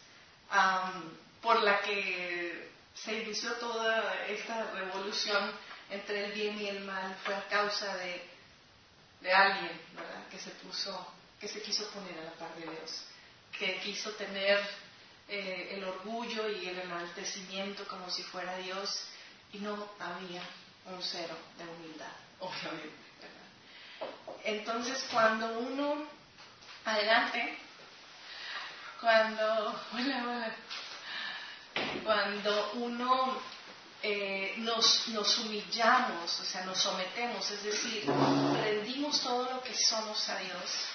por 1.42 1.64
la 1.64 1.80
que 1.82 2.70
se 2.94 3.14
inició 3.14 3.54
toda 3.54 4.26
esta 4.26 4.72
revolución 4.72 5.52
entre 5.90 6.26
el 6.26 6.32
bien 6.34 6.60
y 6.60 6.68
el 6.68 6.84
mal 6.84 7.16
fue 7.24 7.34
a 7.34 7.48
causa 7.48 7.96
de, 7.96 8.22
de 9.22 9.32
alguien, 9.32 9.82
¿verdad? 9.94 10.28
Que 10.30 10.38
se 10.38 10.50
puso, 10.52 11.14
que 11.40 11.48
se 11.48 11.62
quiso 11.62 11.90
poner 11.92 12.20
a 12.20 12.24
la 12.24 12.32
par 12.32 12.54
de 12.56 12.64
Dios, 12.64 13.06
que 13.58 13.80
quiso 13.80 14.12
tener 14.16 14.60
eh, 15.30 15.76
el 15.76 15.84
orgullo 15.84 16.50
y 16.50 16.68
el 16.68 16.80
enaltecimiento 16.80 17.88
como 17.88 18.10
si 18.10 18.24
fuera 18.24 18.58
Dios 18.58 19.06
y 19.54 19.60
no 19.60 19.90
había 20.00 20.42
un 20.86 21.02
cero 21.02 21.36
de 21.58 21.66
humildad, 21.66 22.12
obviamente. 22.40 23.10
Entonces, 24.44 25.06
cuando 25.12 25.60
uno, 25.60 26.06
adelante, 26.86 27.58
cuando, 29.02 29.80
cuando 32.04 32.72
uno 32.74 33.42
eh, 34.02 34.56
nos, 34.58 35.08
nos 35.10 35.38
humillamos, 35.40 36.40
o 36.40 36.46
sea, 36.46 36.64
nos 36.66 36.80
sometemos, 36.80 37.50
es 37.52 37.64
decir, 37.64 38.06
rendimos 38.64 39.22
todo 39.22 39.54
lo 39.54 39.62
que 39.62 39.76
somos 39.76 40.28
a 40.30 40.40
Dios, 40.40 40.88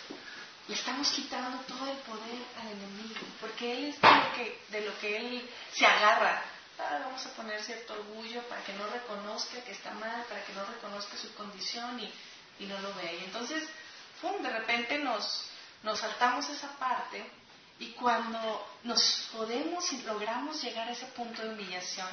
le 0.68 0.74
estamos 0.74 1.10
quitando 1.10 1.58
todo 1.64 1.90
el 1.90 1.98
poder 1.98 2.42
al 2.60 2.68
enemigo, 2.68 3.20
porque 3.40 3.72
Él 3.72 3.84
es 3.88 4.00
de 4.00 4.08
lo 4.08 4.32
que, 4.34 4.60
de 4.68 4.80
lo 4.80 4.98
que 4.98 5.16
Él 5.16 5.50
se 5.72 5.84
agarra 5.86 6.42
Ah, 6.78 6.98
vamos 7.04 7.24
a 7.24 7.30
poner 7.30 7.62
cierto 7.62 7.92
orgullo 7.92 8.42
para 8.48 8.62
que 8.64 8.72
no 8.72 8.86
reconozca 8.88 9.62
que 9.62 9.70
está 9.70 9.92
mal, 9.92 10.24
para 10.24 10.44
que 10.44 10.52
no 10.54 10.64
reconozca 10.64 11.16
su 11.16 11.32
condición 11.34 12.00
y, 12.00 12.66
no 12.66 12.78
lo 12.80 12.92
vea. 12.94 13.12
Y 13.12 13.24
entonces, 13.24 13.62
de 14.40 14.50
repente 14.50 14.98
nos, 14.98 15.46
nos 15.82 16.00
saltamos 16.00 16.48
esa 16.48 16.76
parte 16.78 17.24
y 17.78 17.90
cuando 17.90 18.66
nos 18.82 19.28
podemos 19.32 19.92
y 19.92 20.02
logramos 20.02 20.62
llegar 20.62 20.88
a 20.88 20.92
ese 20.92 21.06
punto 21.06 21.42
de 21.42 21.50
humillación, 21.50 22.08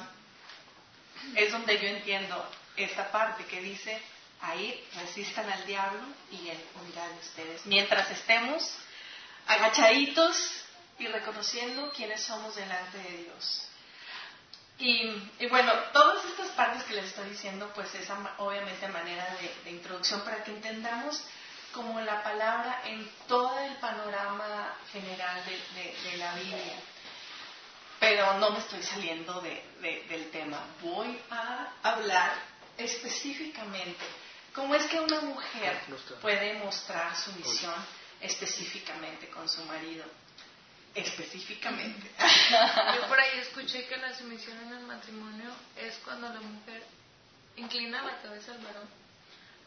es 1.34 1.50
donde 1.50 1.80
yo 1.80 1.88
entiendo 1.88 2.50
esta 2.76 3.10
parte 3.10 3.44
que 3.46 3.60
dice, 3.60 4.00
ahí 4.42 4.84
resistan 4.96 5.48
al 5.50 5.64
diablo 5.66 6.02
y 6.30 6.48
él 6.48 6.58
huirá 6.80 7.08
de 7.08 7.18
ustedes. 7.20 7.66
Mientras 7.66 8.10
estemos 8.10 8.70
agachaditos 9.46 10.36
y 10.98 11.06
reconociendo 11.06 11.90
quiénes 11.92 12.22
somos 12.22 12.54
delante 12.54 12.98
de 12.98 13.24
Dios. 13.24 13.68
Y, 14.78 15.46
bueno, 15.48 15.72
todas 15.92 16.24
estas 16.24 16.48
partes 16.50 16.82
que 16.84 16.94
les 16.94 17.04
estoy 17.04 17.30
diciendo, 17.30 17.70
pues 17.72 17.94
es 17.94 18.08
obviamente 18.38 18.88
manera 18.88 19.24
de, 19.64 19.70
introducción 19.70 20.22
para 20.22 20.42
que 20.42 20.50
entendamos 20.50 21.22
como 21.72 22.00
la 22.00 22.22
palabra 22.24 22.82
en 22.84 23.08
todo 23.28 23.56
el 23.60 23.74
panorama 23.76 24.74
general 24.92 25.40
de, 25.44 26.16
la 26.16 26.34
Biblia. 26.34 26.74
Pero 28.00 28.38
no 28.38 28.50
me 28.50 28.58
estoy 28.58 28.82
saliendo 28.82 29.40
del 29.40 30.30
tema. 30.32 30.58
Voy 30.80 31.16
a 31.30 31.68
hablar 31.84 32.32
específicamente 32.76 34.04
cómo 34.54 34.74
es 34.74 34.86
que 34.86 35.00
una 35.00 35.20
mujer 35.20 35.80
puede 36.20 36.54
mostrar 36.54 37.16
su 37.16 37.32
misión 37.32 37.74
específicamente 38.20 39.28
con 39.28 39.48
su 39.48 39.64
marido 39.64 40.04
específicamente. 40.94 42.10
Yo 42.94 43.08
por 43.08 43.18
ahí 43.18 43.38
escuché 43.40 43.86
que 43.86 43.96
la 43.96 44.14
sumisión 44.14 44.58
en 44.66 44.74
el 44.74 44.86
matrimonio 44.86 45.50
es 45.76 45.96
cuando 46.04 46.28
la 46.28 46.40
mujer 46.40 46.84
inclina 47.56 48.02
la 48.02 48.20
cabeza 48.20 48.52
al 48.52 48.58
varón 48.58 48.88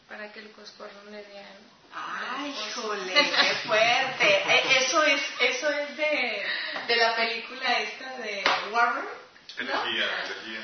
para 0.08 0.32
que 0.32 0.40
el 0.40 0.52
coscorrón 0.52 1.10
le 1.10 1.24
diera. 1.24 1.48
Ay, 1.92 2.54
jole, 2.74 3.12
qué 3.12 3.54
fuerte. 3.66 4.26
Eh, 4.46 4.78
eso 4.78 5.02
es, 5.02 5.20
eso 5.40 5.68
es 5.70 5.96
de, 5.96 6.46
de 6.86 6.96
la 6.96 7.16
película 7.16 7.80
esta 7.80 8.16
de 8.18 8.44
Warner. 8.70 9.25
Energía, 9.58 10.04
energía. 10.04 10.60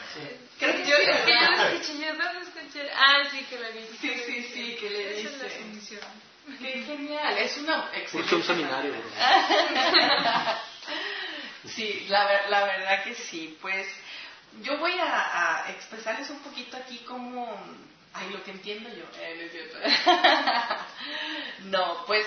Creo 0.58 0.74
que 0.76 0.84
Yo, 0.84 0.96
¿verdad? 0.98 1.56
lo 1.56 1.78
escuché, 1.78 1.98
yo 1.98 2.14
no 2.14 2.32
lo 2.32 2.40
escuché. 2.40 2.90
Ah, 2.94 3.22
sí, 3.30 3.44
que 3.48 3.58
le 3.58 3.72
dije. 3.72 3.88
Sí, 4.00 4.10
sí, 4.26 4.42
sí, 4.52 4.76
que 4.78 4.90
le 4.90 5.10
la 5.22 5.30
dice. 5.30 5.58
sumisión. 5.60 6.00
Qué 6.60 6.82
genial, 6.84 7.38
es 7.38 7.56
una 7.58 7.88
excelente. 7.94 8.34
Un 8.34 8.42
seminario. 8.42 8.94
Sí, 11.64 12.06
la, 12.08 12.48
la 12.48 12.64
verdad 12.64 13.04
que 13.04 13.14
sí. 13.14 13.56
Pues 13.62 13.86
yo 14.62 14.78
voy 14.78 14.98
a, 14.98 15.64
a 15.66 15.70
expresarles 15.70 16.28
un 16.30 16.40
poquito 16.40 16.76
aquí 16.76 16.98
como, 17.06 17.56
ay, 18.12 18.30
lo 18.30 18.42
que 18.42 18.50
entiendo 18.50 18.88
yo. 18.90 19.04
Eh, 19.20 19.34
no 19.36 19.42
es 19.44 19.52
cierto. 19.52 19.78
no, 21.66 22.04
pues 22.06 22.26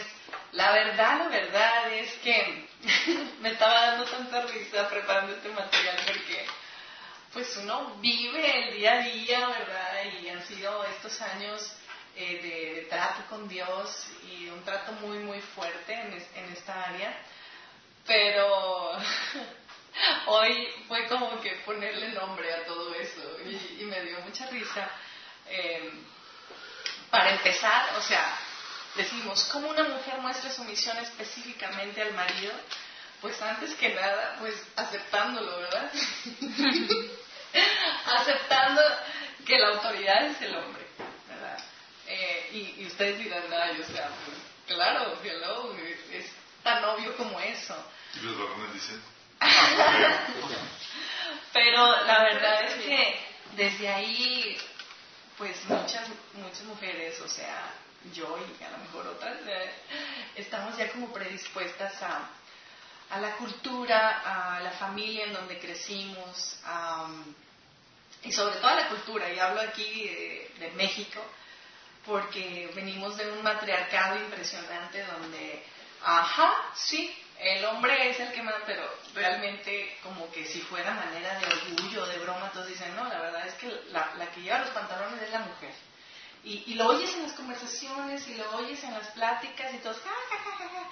la 0.55 0.71
verdad, 0.71 1.19
la 1.19 1.27
verdad 1.27 1.93
es 1.93 2.11
que 2.19 2.67
me 3.41 3.51
estaba 3.51 3.91
dando 3.91 4.05
tanta 4.05 4.41
risa 4.43 4.89
preparando 4.89 5.35
este 5.35 5.49
material 5.49 5.97
porque 6.05 6.45
pues 7.33 7.55
uno 7.57 7.95
vive 7.99 8.69
el 8.69 8.75
día 8.75 8.93
a 8.93 8.99
día, 8.99 9.47
¿verdad? 9.47 10.03
Y 10.21 10.29
han 10.29 10.45
sido 10.47 10.85
estos 10.85 11.21
años 11.21 11.75
eh, 12.15 12.39
de, 12.41 12.81
trato 12.89 13.25
con 13.29 13.47
Dios 13.49 14.07
y 14.29 14.47
un 14.47 14.63
trato 14.63 14.93
muy, 14.93 15.19
muy 15.19 15.41
fuerte 15.41 15.93
en 15.93 16.53
esta 16.53 16.85
área. 16.85 17.13
Pero 18.07 18.91
hoy 20.27 20.67
fue 20.87 21.07
como 21.07 21.41
que 21.41 21.51
ponerle 21.65 22.09
nombre 22.09 22.53
a 22.53 22.65
todo 22.65 22.93
eso 22.95 23.37
y, 23.45 23.81
y 23.81 23.85
me 23.85 24.01
dio 24.01 24.19
mucha 24.21 24.47
risa. 24.47 24.89
Eh, 25.47 25.91
para 27.09 27.31
empezar, 27.31 27.95
o 27.97 28.01
sea, 28.01 28.37
decimos, 28.95 29.43
¿cómo 29.51 29.69
una 29.69 29.83
mujer 29.83 30.17
muestra 30.19 30.51
sumisión 30.51 30.97
específicamente 30.97 32.01
al 32.01 32.13
marido? 32.13 32.53
Pues 33.21 33.41
antes 33.41 33.73
que 33.75 33.93
nada, 33.93 34.37
pues 34.39 34.55
aceptándolo, 34.75 35.57
¿verdad? 35.57 35.91
aceptando 38.05 38.81
que 39.45 39.57
la 39.57 39.69
autoridad 39.69 40.25
es 40.27 40.41
el 40.41 40.55
hombre, 40.55 40.85
¿verdad? 41.27 41.57
Eh, 42.07 42.49
y, 42.51 42.83
y 42.83 42.87
ustedes 42.87 43.17
dirán, 43.19 43.43
ay, 43.51 43.81
o 43.81 43.85
sea, 43.85 44.09
pues 44.25 44.37
claro, 44.67 45.17
hello, 45.23 45.75
es, 45.77 45.99
es 46.11 46.31
tan 46.63 46.83
obvio 46.83 47.15
como 47.17 47.39
eso. 47.39 47.75
Y 48.15 48.19
los 48.19 48.37
varones 48.37 48.73
dicen, 48.73 49.01
Pero 51.53 52.05
la 52.05 52.23
verdad 52.23 52.63
es 52.63 52.75
que 52.83 53.19
desde 53.55 53.87
ahí, 53.87 54.57
pues 55.37 55.63
muchas, 55.65 56.07
muchas 56.33 56.63
mujeres, 56.63 57.19
o 57.21 57.27
sea, 57.27 57.71
yo 58.13 58.37
y 58.37 58.63
a 58.63 58.71
lo 58.71 58.77
mejor 58.79 59.07
otras, 59.07 59.37
estamos 60.35 60.77
ya 60.77 60.91
como 60.91 61.11
predispuestas 61.13 62.01
a, 62.01 62.29
a 63.09 63.19
la 63.19 63.35
cultura, 63.37 64.55
a 64.55 64.59
la 64.61 64.71
familia 64.71 65.25
en 65.25 65.33
donde 65.33 65.59
crecimos, 65.59 66.59
a, 66.65 67.07
y 68.23 68.31
sobre 68.31 68.55
todo 68.55 68.67
a 68.67 68.75
la 68.75 68.89
cultura, 68.89 69.31
y 69.31 69.39
hablo 69.39 69.61
aquí 69.61 70.09
de, 70.59 70.71
México, 70.75 71.23
porque 72.05 72.71
venimos 72.75 73.17
de 73.17 73.31
un 73.31 73.41
matriarcado 73.41 74.17
impresionante 74.17 75.03
donde, 75.05 75.63
ajá, 76.03 76.71
sí, 76.75 77.15
el 77.39 77.63
hombre 77.65 78.09
es 78.09 78.19
el 78.19 78.31
que 78.31 78.41
manda, 78.41 78.63
pero 78.65 78.83
realmente 79.13 79.97
como 80.01 80.29
que 80.31 80.45
si 80.45 80.61
fuera 80.61 80.91
manera 80.91 81.39
de 81.39 81.45
orgullo, 81.45 82.05
de 82.07 82.17
broma, 82.19 82.51
todos 82.51 82.67
dicen, 82.67 82.95
no, 82.95 83.05
la 83.05 83.19
verdad 83.19 83.47
es 83.47 83.53
que 83.55 83.67
la 83.91 84.31
que 84.33 84.41
lleva 84.41 84.59
los 84.59 84.69
pantalones 84.69 85.21
es 85.21 85.31
la 85.31 85.39
mujer. 85.39 85.73
Y, 86.45 86.75
lo 86.75 86.89
oyes 86.89 87.11
en 87.15 87.23
las 87.23 87.33
conversaciones 87.33 88.27
y 88.27 88.35
lo 88.35 88.55
oyes 88.57 88.83
en 88.83 88.93
las 88.93 89.07
pláticas 89.13 89.73
y 89.73 89.77
todos, 89.79 89.97
ja, 89.97 90.11
ja, 90.29 90.37
ja, 90.37 90.69
ja, 90.69 90.89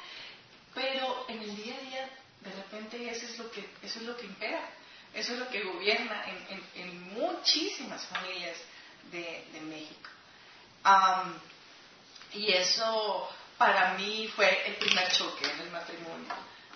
pero 0.74 1.26
en 1.30 1.44
el 1.44 1.56
día 1.56 1.76
a 1.76 1.82
día, 1.82 2.10
de 2.42 2.52
repente 2.54 3.08
eso 3.12 3.28
es 3.28 3.38
lo 3.38 3.52
que, 3.52 3.60
eso 3.84 4.00
es 4.00 4.06
lo 4.06 4.18
que 4.18 4.26
impera, 4.26 4.68
eso 5.14 5.34
es 5.34 5.40
lo 5.40 5.48
que 5.50 5.62
gobierna 5.62 6.26
en, 6.28 6.64
en- 6.74 7.14
muchísimas 7.14 8.04
familias 8.08 8.58
de, 9.12 9.46
de 9.54 9.62
México. 9.62 10.10
Am, 10.82 11.40
y 12.34 12.52
eso 12.52 13.30
para 13.56 13.94
mí 13.94 14.28
fue 14.36 14.66
el 14.66 14.76
primer 14.78 15.08
choque 15.12 15.46
en 15.52 15.60
el 15.60 15.70
matrimonio, 15.70 16.34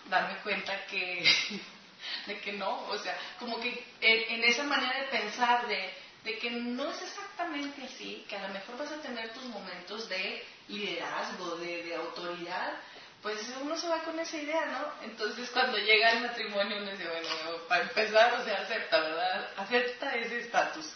darme 0.07 0.37
cuenta 0.43 0.85
que, 0.85 1.25
de 2.27 2.39
que 2.41 2.53
no, 2.53 2.83
o 2.89 2.97
sea, 2.99 3.17
como 3.39 3.59
que 3.59 3.83
en 4.01 4.43
esa 4.43 4.63
manera 4.65 4.99
de 4.99 5.07
pensar 5.07 5.65
de, 5.67 6.06
de 6.27 6.37
que 6.39 6.51
no 6.51 6.91
es 6.91 7.01
exactamente 7.01 7.81
así, 7.85 8.25
que 8.27 8.35
a 8.35 8.47
lo 8.47 8.53
mejor 8.53 8.77
vas 8.77 8.91
a 8.91 9.01
tener 9.01 9.33
tus 9.33 9.45
momentos 9.45 10.09
de 10.09 10.45
liderazgo, 10.67 11.55
de, 11.55 11.83
de 11.83 11.95
autoridad, 11.95 12.73
pues 13.21 13.39
uno 13.61 13.77
se 13.77 13.87
va 13.87 14.03
con 14.03 14.19
esa 14.19 14.35
idea, 14.35 14.65
¿no? 14.65 15.05
Entonces 15.05 15.49
cuando 15.51 15.77
llega 15.77 16.11
el 16.11 16.21
matrimonio 16.23 16.77
uno 16.81 16.91
dice, 16.91 17.07
bueno, 17.07 17.29
para 17.69 17.83
empezar, 17.83 18.33
o 18.33 18.43
sea, 18.43 18.57
acepta, 18.57 18.99
¿verdad? 18.99 19.51
Acepta 19.55 20.15
ese 20.15 20.39
estatus. 20.39 20.93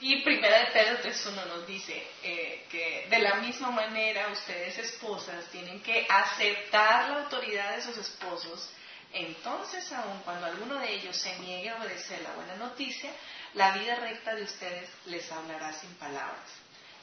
Y 0.00 0.22
Primera 0.22 0.58
de 0.58 0.66
Pedro 0.66 0.98
3.1 1.02 1.46
nos 1.46 1.66
dice 1.66 2.06
eh, 2.22 2.66
que 2.70 3.06
de 3.08 3.18
la 3.20 3.36
misma 3.36 3.70
manera 3.70 4.28
ustedes 4.28 4.76
esposas 4.76 5.46
tienen 5.46 5.80
que 5.80 6.06
aceptar 6.10 7.08
la 7.08 7.22
autoridad 7.22 7.76
de 7.76 7.82
sus 7.82 7.96
esposos. 7.96 8.68
Entonces, 9.14 9.90
aun 9.92 10.18
cuando 10.24 10.46
alguno 10.46 10.74
de 10.78 10.92
ellos 10.92 11.16
se 11.16 11.38
niegue 11.38 11.70
a 11.70 11.76
obedecer 11.76 12.20
la 12.20 12.32
buena 12.32 12.56
noticia, 12.56 13.10
la 13.54 13.72
vida 13.78 13.96
recta 13.96 14.34
de 14.34 14.42
ustedes 14.44 14.88
les 15.06 15.30
hablará 15.32 15.72
sin 15.72 15.92
palabras. 15.94 16.50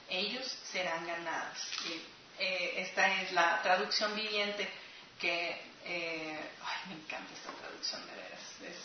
Ellos 0.10 0.46
serán 0.72 1.06
ganados. 1.08 1.58
Eh, 2.40 2.74
esta 2.78 3.22
es 3.22 3.32
la 3.32 3.62
traducción 3.62 4.16
viviente 4.16 4.68
que, 5.20 5.62
eh, 5.86 6.40
ay, 6.64 6.80
me 6.90 6.96
encanta 7.02 7.34
esta 7.34 7.52
traducción 7.54 8.06
de 8.08 8.14
veras. 8.16 8.40
Es, 8.64 8.76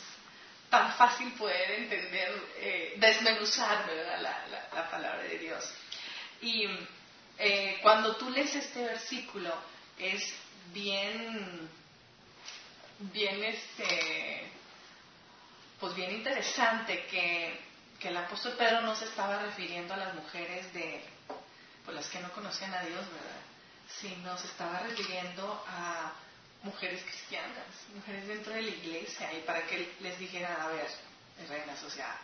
tan 0.71 0.93
fácil 0.95 1.33
poder 1.35 1.71
entender, 1.71 2.43
eh, 2.57 2.95
desmenuzar 2.99 3.87
¿verdad? 3.87 4.21
La, 4.21 4.47
la- 4.49 4.69
la 4.75 4.91
palabra 4.91 5.23
de 5.23 5.39
Dios. 5.39 5.65
Y 6.43 6.67
cuando 7.83 8.17
tú 8.17 8.31
lees 8.31 8.55
este 8.57 8.83
versículo 8.83 9.55
es 9.99 10.35
bien, 10.73 11.69
bien 12.99 13.45
este, 13.45 14.51
pues 15.81 15.95
bien 15.95 16.13
interesante 16.13 17.07
que, 17.07 17.65
el 18.07 18.17
apóstol 18.17 18.53
Pedro 18.57 18.83
no 18.83 18.95
se 18.95 19.07
estaba 19.07 19.43
refiriendo 19.43 19.93
a 19.93 19.97
las 19.97 20.15
mujeres 20.15 20.73
de, 20.73 21.03
pues 21.85 21.97
las 21.97 22.07
que 22.07 22.21
no 22.21 22.31
conocían 22.31 22.73
a 22.73 22.83
Dios, 22.83 23.01
¿verdad? 23.01 23.43
Sino 24.01 24.39
se 24.39 24.47
estaba 24.47 24.79
refiriendo 24.79 25.65
a 25.67 26.13
mujeres 26.63 27.03
cristianas, 27.03 27.67
mujeres 27.93 28.29
dentro 28.29 28.53
de 28.55 28.63
la 28.63 28.69
iglesia, 28.69 29.33
y 29.33 29.41
para 29.41 29.67
que 29.67 29.93
les 29.99 30.17
dijeran, 30.21 30.57
a 30.61 30.69
ver, 30.69 30.87
reinas, 31.49 31.83
o 31.83 31.91
sea, 31.91 32.17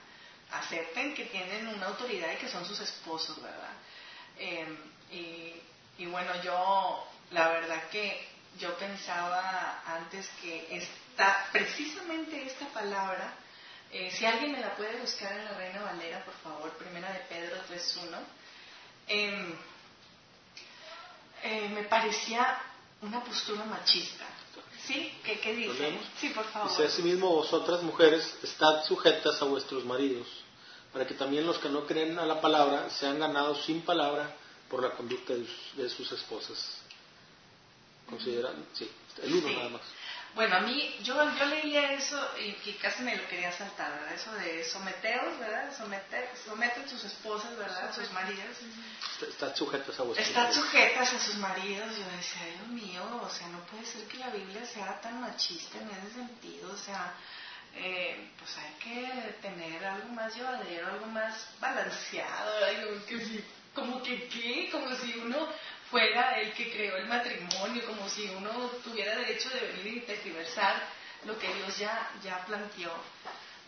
acepten 0.52 1.14
que 1.14 1.24
tienen 1.24 1.66
una 1.66 1.86
autoridad 1.86 2.30
y 2.32 2.36
que 2.36 2.48
son 2.48 2.64
sus 2.64 2.78
esposos, 2.78 3.42
¿verdad? 3.42 3.72
Eh, 4.38 4.78
y, 5.10 6.02
y 6.02 6.06
bueno, 6.06 6.30
yo, 6.44 7.08
la 7.32 7.48
verdad 7.48 7.88
que 7.90 8.28
yo 8.58 8.76
pensaba 8.78 9.82
antes 9.86 10.28
que 10.40 10.76
esta, 10.76 11.48
precisamente 11.50 12.46
esta 12.46 12.66
palabra, 12.68 13.34
eh, 13.92 14.10
si 14.10 14.24
alguien 14.24 14.52
me 14.52 14.60
la 14.60 14.74
puede 14.74 14.98
buscar 15.00 15.32
en 15.32 15.44
la 15.44 15.52
Reina 15.52 15.82
Valera, 15.82 16.24
por 16.24 16.34
favor, 16.42 16.70
primera 16.78 17.12
de 17.12 17.20
Pedro 17.20 17.56
3.1, 17.70 18.18
eh, 19.08 19.54
eh, 21.42 21.68
me 21.68 21.82
parecía 21.84 22.58
una 23.02 23.22
postura 23.22 23.64
machista. 23.64 24.24
¿Sí? 24.86 25.12
¿Qué, 25.24 25.38
qué 25.40 25.54
dice? 25.54 25.98
Sí, 26.20 26.30
por 26.30 26.44
favor. 26.46 26.68
Dice 26.70 26.86
asimismo 26.86 27.28
vosotras 27.34 27.82
mujeres, 27.82 28.34
estad 28.42 28.82
sujetas 28.84 29.40
a 29.40 29.44
vuestros 29.44 29.84
maridos, 29.84 30.26
para 30.92 31.06
que 31.06 31.14
también 31.14 31.46
los 31.46 31.58
que 31.58 31.68
no 31.68 31.86
creen 31.86 32.18
a 32.18 32.26
la 32.26 32.40
palabra 32.40 32.90
sean 32.90 33.20
ganados 33.20 33.64
sin 33.64 33.82
palabra 33.82 34.34
por 34.68 34.82
la 34.82 34.90
conducta 34.90 35.34
de 35.34 35.46
sus, 35.46 35.76
de 35.76 35.88
sus 35.88 36.10
esposas. 36.12 36.78
¿Consideran? 38.08 38.66
Sí, 38.72 38.90
el 39.22 39.34
uno 39.34 39.48
Sí. 39.48 39.54
nada 39.54 39.68
más. 39.68 39.82
Bueno, 40.34 40.56
a 40.56 40.60
mí, 40.60 40.96
yo, 41.02 41.14
yo 41.38 41.44
leía 41.46 41.92
eso 41.92 42.18
y, 42.38 42.56
y 42.70 42.78
casi 42.80 43.02
me 43.02 43.14
lo 43.16 43.26
quería 43.28 43.52
saltar, 43.52 43.92
¿verdad? 43.92 44.14
Eso 44.14 44.32
de 44.32 44.64
someteos, 44.64 45.38
¿verdad? 45.38 45.76
Someter, 45.76 46.30
someten 46.46 46.88
sus 46.88 47.04
esposas, 47.04 47.54
¿verdad? 47.56 47.88
A 47.88 47.92
sus 47.92 48.10
maridos. 48.12 48.56
Estad 49.28 49.54
sujetas 49.54 50.00
a 50.00 50.02
vuestros 50.04 50.26
Están 50.28 50.52
sujetas 50.54 51.12
a 51.12 51.18
sus 51.18 51.36
maridos. 51.36 51.96
Yo 51.96 52.04
decía, 52.16 52.46
Dios 52.56 52.68
mío, 52.68 53.20
o 53.22 53.28
sea, 53.28 53.46
no 53.48 53.58
puede 53.66 53.84
ser 53.84 54.04
que 54.08 54.16
la 54.18 54.30
Biblia 54.30 54.64
sea 54.64 54.98
tan 55.02 55.20
machista 55.20 55.78
en 55.78 55.90
ese 55.90 56.14
sentido. 56.14 56.72
O 56.72 56.76
sea, 56.78 57.12
eh, 57.74 58.30
pues 58.38 58.50
hay 58.56 58.72
que 58.82 59.32
tener 59.42 59.84
algo 59.84 60.08
más 60.08 60.34
llevadero, 60.34 60.88
algo 60.88 61.06
más 61.06 61.46
balanceado. 61.60 62.52
Como 62.88 63.04
que, 63.06 63.18
si- 63.24 63.44
como 63.74 64.02
que, 64.02 64.28
¿qué? 64.28 64.68
Como 64.70 64.94
si 64.96 65.14
uno 65.18 65.48
fuera 65.92 66.40
el 66.40 66.54
que 66.54 66.72
creó 66.72 66.96
el 66.96 67.06
matrimonio, 67.06 67.84
como 67.86 68.08
si 68.08 68.26
uno 68.30 68.50
tuviera 68.82 69.14
derecho 69.14 69.50
de 69.50 69.60
venir 69.60 69.98
y 69.98 70.00
tergiversar 70.00 70.82
lo 71.26 71.38
que 71.38 71.52
Dios 71.52 71.76
ya, 71.76 72.10
ya 72.24 72.44
planteó. 72.46 72.92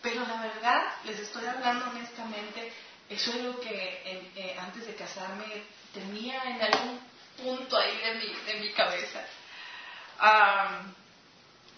Pero 0.00 0.26
la 0.26 0.40
verdad, 0.40 0.82
les 1.04 1.20
estoy 1.20 1.44
hablando 1.44 1.84
honestamente, 1.90 2.72
eso 3.10 3.30
es 3.30 3.44
lo 3.44 3.60
que 3.60 4.32
eh, 4.34 4.56
antes 4.58 4.86
de 4.86 4.94
casarme 4.94 5.44
tenía 5.92 6.42
en 6.44 6.62
algún 6.62 6.98
punto 7.36 7.76
ahí 7.76 7.96
de 7.98 8.14
mi, 8.14 8.34
de 8.46 8.54
mi 8.60 8.72
cabeza. 8.72 9.20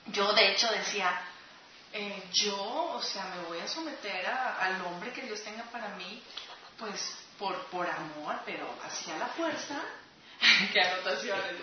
yo 0.06 0.32
de 0.32 0.52
hecho 0.52 0.70
decía, 0.70 1.22
eh, 1.92 2.22
yo, 2.32 2.92
o 2.94 3.02
sea, 3.02 3.24
me 3.34 3.48
voy 3.48 3.58
a 3.58 3.66
someter 3.66 4.26
al 4.26 4.80
hombre 4.82 5.12
que 5.12 5.22
Dios 5.22 5.42
tenga 5.42 5.64
para 5.64 5.88
mí, 5.96 6.22
pues 6.78 7.16
por, 7.36 7.66
por 7.66 7.88
amor, 7.88 8.40
pero 8.44 8.72
hacia 8.84 9.18
la 9.18 9.26
fuerza. 9.26 9.82
Qué 10.72 10.80
anotaciones. 10.80 11.54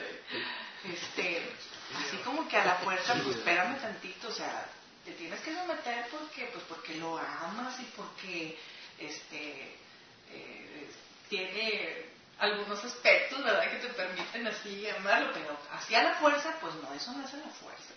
Este, 0.83 1.49
así 1.97 2.17
como 2.17 2.47
que 2.47 2.57
a 2.57 2.65
la 2.65 2.75
fuerza, 2.75 3.13
pues 3.23 3.37
espérame 3.37 3.79
tantito, 3.79 4.27
o 4.27 4.31
sea, 4.31 4.65
te 5.05 5.11
tienes 5.13 5.39
que 5.41 5.53
someter 5.53 6.07
porque, 6.11 6.49
pues 6.51 6.63
porque 6.67 6.95
lo 6.95 7.17
amas 7.17 7.79
y 7.79 7.85
porque, 7.95 8.59
este, 8.97 9.77
eh, 10.29 10.89
tiene 11.29 12.05
algunos 12.39 12.83
aspectos, 12.83 13.43
¿verdad?, 13.43 13.71
que 13.71 13.87
te 13.87 13.93
permiten 13.93 14.47
así 14.47 14.89
amarlo, 14.89 15.31
pero 15.33 15.57
hacia 15.71 16.03
la 16.03 16.15
fuerza, 16.15 16.57
pues 16.59 16.73
no, 16.75 16.93
eso 16.93 17.11
no 17.13 17.25
es 17.25 17.33
a 17.33 17.37
la 17.37 17.49
fuerza, 17.49 17.93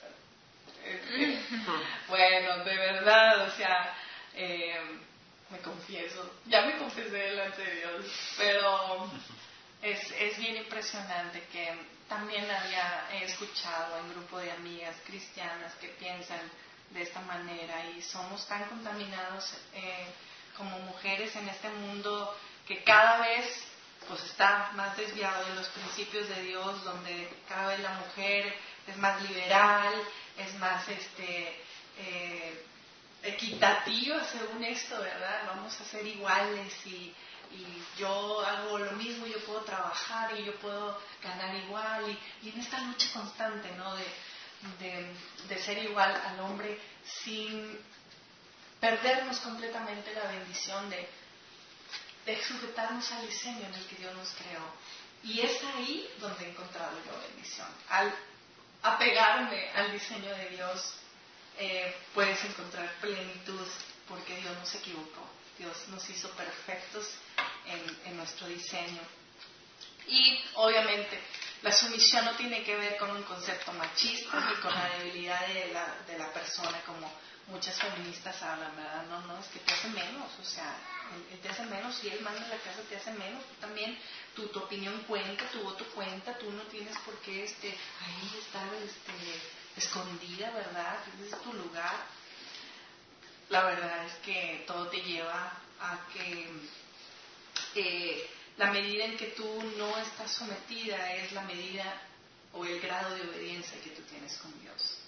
este, 0.84 1.40
bueno, 2.08 2.64
de 2.64 2.76
verdad, 2.76 3.48
o 3.48 3.50
sea, 3.56 3.94
eh, 4.34 4.80
me 5.50 5.58
confieso, 5.58 6.34
ya 6.46 6.62
me 6.62 6.76
confesé 6.76 7.10
delante 7.10 7.62
de 7.62 7.76
Dios, 7.76 8.06
pero 8.36 9.10
es, 9.82 10.10
es 10.18 10.38
bien 10.38 10.56
impresionante 10.56 11.42
que 11.52 11.96
también 12.08 12.48
había 12.50 13.08
escuchado 13.22 13.98
en 13.98 14.10
grupo 14.10 14.38
de 14.38 14.52
amigas 14.52 14.96
cristianas 15.06 15.74
que 15.74 15.88
piensan 15.88 16.40
de 16.90 17.02
esta 17.02 17.20
manera 17.22 17.84
y 17.90 18.02
somos 18.02 18.46
tan 18.46 18.64
contaminados 18.68 19.54
eh, 19.74 20.06
como 20.56 20.78
mujeres 20.80 21.34
en 21.36 21.48
este 21.48 21.68
mundo 21.68 22.36
que 22.66 22.82
cada 22.84 23.18
vez 23.18 23.64
pues 24.08 24.22
está 24.24 24.70
más 24.74 24.96
desviado 24.96 25.44
de 25.46 25.54
los 25.56 25.68
principios 25.68 26.28
de 26.28 26.42
Dios, 26.42 26.84
donde 26.84 27.28
cada 27.48 27.68
vez 27.68 27.80
la 27.80 27.92
mujer 27.94 28.54
es 28.86 28.96
más 28.98 29.20
liberal, 29.22 29.92
es 30.38 30.54
más 30.54 30.88
este 30.88 31.60
eh, 31.98 32.64
equitativa 33.22 34.22
según 34.24 34.62
esto, 34.62 35.00
¿verdad? 35.00 35.42
Vamos 35.48 35.80
a 35.80 35.84
ser 35.84 36.06
iguales 36.06 36.72
y, 36.86 37.12
yo 37.98 38.40
hago 38.40 38.78
lo 38.78 38.92
mismo, 38.92 39.26
yo 39.26 39.38
puedo 39.44 39.60
trabajar 39.62 40.38
y 40.38 40.44
yo 40.44 40.54
puedo 40.56 40.98
ganar 41.22 41.54
igual 41.56 42.18
y, 42.42 42.48
en 42.48 42.60
esta 42.60 42.80
lucha 42.80 43.12
constante, 43.12 43.70
¿no? 43.72 43.94
De, 43.96 44.06
de 45.48 45.62
ser 45.62 45.78
igual 45.78 46.14
al 46.14 46.40
hombre 46.40 46.80
sin 47.04 47.78
perdernos 48.80 49.38
completamente 49.40 50.12
la 50.14 50.30
bendición 50.30 50.90
de 50.90 51.08
de 52.26 52.42
sujetarnos 52.42 53.10
al 53.12 53.26
diseño 53.26 53.66
en 53.66 53.74
el 53.74 53.86
que 53.86 53.96
Dios 53.96 54.14
nos 54.14 54.28
creó. 54.34 54.66
Y 55.22 55.40
es 55.40 55.62
ahí 55.64 56.10
donde 56.18 56.44
he 56.44 56.50
encontrado 56.50 56.92
yo 57.06 57.28
bendición. 57.28 57.68
Al 57.88 58.12
apegarme 58.82 59.70
al 59.70 59.92
diseño 59.92 60.34
de 60.34 60.48
Dios, 60.50 60.94
eh, 61.56 61.96
puedes 62.12 62.44
encontrar 62.44 62.92
plenitud 63.00 63.66
porque 64.08 64.36
Dios 64.36 64.56
no 64.58 64.66
se 64.66 64.78
equivocó. 64.78 65.24
Dios 65.56 65.88
nos 65.88 66.08
hizo 66.10 66.28
perfectos 66.32 67.14
en, 67.66 68.16
nuestro 68.16 68.46
diseño. 68.46 69.00
Y 70.08 70.40
obviamente 70.54 71.20
la 71.62 71.72
sumisión 71.72 72.24
no 72.24 72.32
tiene 72.32 72.62
que 72.62 72.76
ver 72.76 72.96
con 72.96 73.10
un 73.10 73.22
concepto 73.24 73.72
machista 73.72 74.38
ni 74.40 74.54
con 74.60 74.72
la 74.72 74.88
debilidad 74.98 75.46
de 75.48 75.72
la, 75.72 75.96
de 76.06 76.18
la 76.18 76.32
persona 76.32 76.80
como 76.86 77.10
muchas 77.48 77.78
feministas 77.78 78.42
hablan, 78.42 78.74
¿verdad? 78.76 79.06
No, 79.06 79.20
no, 79.26 79.38
es 79.38 79.46
que 79.46 79.60
te 79.60 79.72
hace 79.72 79.88
menos, 79.88 80.30
o 80.40 80.44
sea, 80.44 80.76
él, 81.32 81.38
te 81.38 81.48
hace 81.48 81.64
menos, 81.66 81.94
si 81.96 82.08
él 82.08 82.20
manda 82.20 82.42
en 82.42 82.50
la 82.50 82.58
casa 82.58 82.80
te 82.88 82.96
hace 82.96 83.12
menos, 83.12 83.42
tú 83.44 83.54
también, 83.60 83.98
tu, 84.34 84.48
tu 84.48 84.58
opinión 84.60 85.02
cuenta, 85.04 85.48
tu 85.50 85.60
voto 85.60 85.84
cuenta, 85.94 86.36
tú 86.38 86.50
no 86.50 86.62
tienes 86.64 86.96
por 86.98 87.14
qué 87.20 87.44
este, 87.44 87.68
ahí 87.68 88.38
estar 88.40 88.68
este, 88.74 89.12
escondida, 89.76 90.50
¿verdad? 90.50 90.98
Ese 91.20 91.34
es 91.34 91.42
tu 91.42 91.52
lugar. 91.52 91.94
La 93.48 93.64
verdad 93.64 94.06
es 94.06 94.14
que 94.24 94.64
todo 94.66 94.88
te 94.88 95.00
lleva 95.02 95.52
a 95.80 96.08
que 96.12 96.50
eh, 97.74 98.28
la 98.56 98.70
medida 98.70 99.04
en 99.04 99.16
que 99.16 99.28
tú 99.28 99.46
no 99.76 99.96
estás 99.98 100.32
sometida 100.32 101.14
es 101.14 101.32
la 101.32 101.42
medida 101.42 102.02
o 102.52 102.64
el 102.64 102.80
grado 102.80 103.14
de 103.14 103.22
obediencia 103.22 103.80
que 103.82 103.90
tú 103.90 104.02
tienes 104.02 104.36
con 104.38 104.58
Dios. 104.62 104.98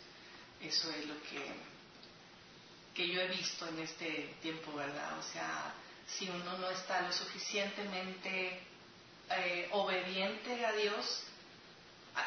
Eso 0.60 0.90
es 0.90 1.06
lo 1.06 1.14
que 1.22 1.78
que 2.98 3.08
yo 3.08 3.20
he 3.20 3.28
visto 3.28 3.64
en 3.68 3.78
este 3.78 4.34
tiempo, 4.42 4.74
¿verdad? 4.74 5.16
O 5.20 5.22
sea, 5.22 5.72
si 6.04 6.28
uno 6.28 6.58
no 6.58 6.68
está 6.68 7.00
lo 7.02 7.12
suficientemente 7.12 8.60
eh, 9.30 9.68
obediente 9.70 10.66
a 10.66 10.72
Dios, 10.72 11.22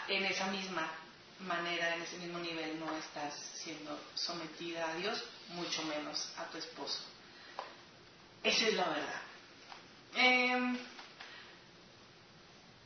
en 0.07 0.23
esa 0.23 0.47
misma 0.47 0.89
manera, 1.41 1.95
en 1.95 2.03
ese 2.03 2.17
mismo 2.19 2.39
nivel, 2.39 2.79
no 2.79 2.95
estás 2.95 3.33
siendo 3.55 3.99
sometida 4.15 4.89
a 4.89 4.95
Dios, 4.95 5.21
mucho 5.49 5.83
menos 5.83 6.31
a 6.37 6.45
tu 6.45 6.57
esposo. 6.57 7.01
Esa 8.41 8.67
es 8.67 8.73
la 8.73 8.87
verdad. 8.87 9.21
Em, 10.15 10.77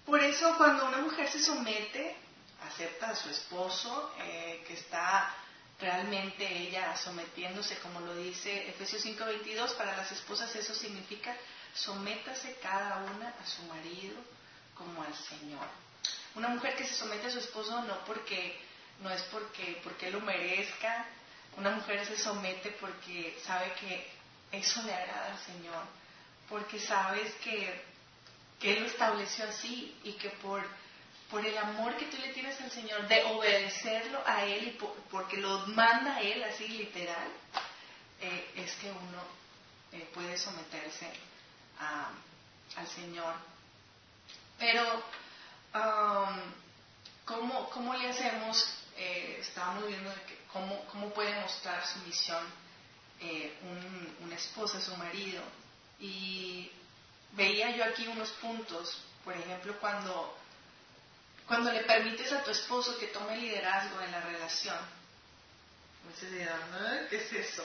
por 0.06 0.22
eso 0.22 0.56
cuando 0.58 0.86
una 0.86 1.00
mujer 1.00 1.30
se 1.30 1.42
somete, 1.42 2.16
acepta 2.68 3.10
a 3.10 3.16
su 3.16 3.30
esposo, 3.30 4.14
eh, 4.20 4.64
que 4.68 4.74
está 4.74 5.34
realmente 5.80 6.48
ella 6.48 6.96
sometiéndose, 6.96 7.78
como 7.80 8.00
lo 8.00 8.16
dice 8.16 8.70
Efesios 8.70 9.02
5:22, 9.04 9.74
para 9.74 9.96
las 9.98 10.12
esposas 10.12 10.56
eso 10.56 10.74
significa 10.74 11.36
sométase 11.74 12.56
cada 12.62 12.98
una 13.04 13.30
a 13.30 13.46
su 13.46 13.64
marido 13.64 14.16
como 14.76 15.04
al 15.04 15.14
Señor. 15.16 15.68
Una 16.36 16.50
mujer 16.50 16.76
que 16.76 16.86
se 16.86 16.94
somete 16.94 17.28
a 17.28 17.32
su 17.32 17.40
esposo 17.40 17.82
no 17.84 18.06
porque 18.06 18.58
no 19.02 19.10
es 19.10 19.22
porque 19.24 19.82
porque 19.84 20.12
lo 20.12 20.22
merezca, 20.22 21.06
una 21.58 21.72
mujer 21.72 22.06
se 22.06 22.18
somete 22.18 22.72
porque 22.80 23.38
sabe 23.46 23.74
que 23.74 24.12
eso 24.52 24.82
le 24.84 24.94
agrada 24.94 25.34
al 25.34 25.40
Señor, 25.40 25.84
porque 26.50 26.80
sabes 26.80 27.34
que, 27.44 27.82
que 28.60 28.74
Él 28.74 28.84
lo 28.84 28.88
estableció 28.88 29.46
así 29.46 29.98
y 30.04 30.14
que 30.14 30.30
por 30.30 30.64
por 31.30 31.46
el 31.46 31.58
amor 31.58 31.98
que 31.98 32.06
tú 32.06 32.18
le 32.18 32.34
tienes 32.34 32.60
al 32.62 32.72
Señor, 32.72 33.08
de 33.08 33.24
obedecerlo 33.26 34.22
a 34.26 34.46
Él 34.46 34.68
y 34.68 34.80
porque 35.10 35.38
lo 35.38 35.66
manda 35.68 36.16
a 36.16 36.22
Él 36.22 36.44
así 36.44 36.68
literal, 36.68 37.28
eh, 38.22 38.52
es 38.56 38.74
que 38.76 38.90
uno 38.90 39.22
eh, 39.92 40.10
puede 40.14 40.38
someterse 40.38 41.12
al 42.78 42.88
Señor. 42.88 43.34
Pero, 44.58 45.04
um, 45.74 46.40
¿cómo, 47.26 47.70
¿cómo, 47.70 47.94
le 47.96 48.10
hacemos? 48.10 48.78
Eh, 48.96 49.40
estábamos 49.42 49.88
viendo 49.88 50.14
que 50.28 50.38
cómo, 50.54 50.86
cómo, 50.86 51.10
puede 51.10 51.38
mostrar 51.42 51.86
su 51.86 52.00
misión 52.00 52.46
un, 53.20 54.18
una 54.22 54.36
esposa, 54.36 54.80
su 54.80 54.96
marido. 54.98 55.42
Y 56.00 56.72
veía 57.34 57.76
yo 57.76 57.84
aquí 57.84 58.08
unos 58.08 58.30
puntos, 58.34 59.02
por 59.24 59.36
ejemplo, 59.36 59.78
cuando 59.80 60.38
cuando 61.48 61.72
le 61.72 61.84
permites 61.84 62.32
a 62.32 62.44
tu 62.44 62.52
esposo 62.52 62.98
que 62.98 63.08
tome 63.08 63.38
liderazgo 63.38 64.02
en 64.02 64.12
la 64.12 64.20
relación, 64.22 64.80
entonces 66.02 66.32
dirán, 66.32 67.08
¿qué 67.10 67.18
es 67.18 67.34
eso? 67.34 67.64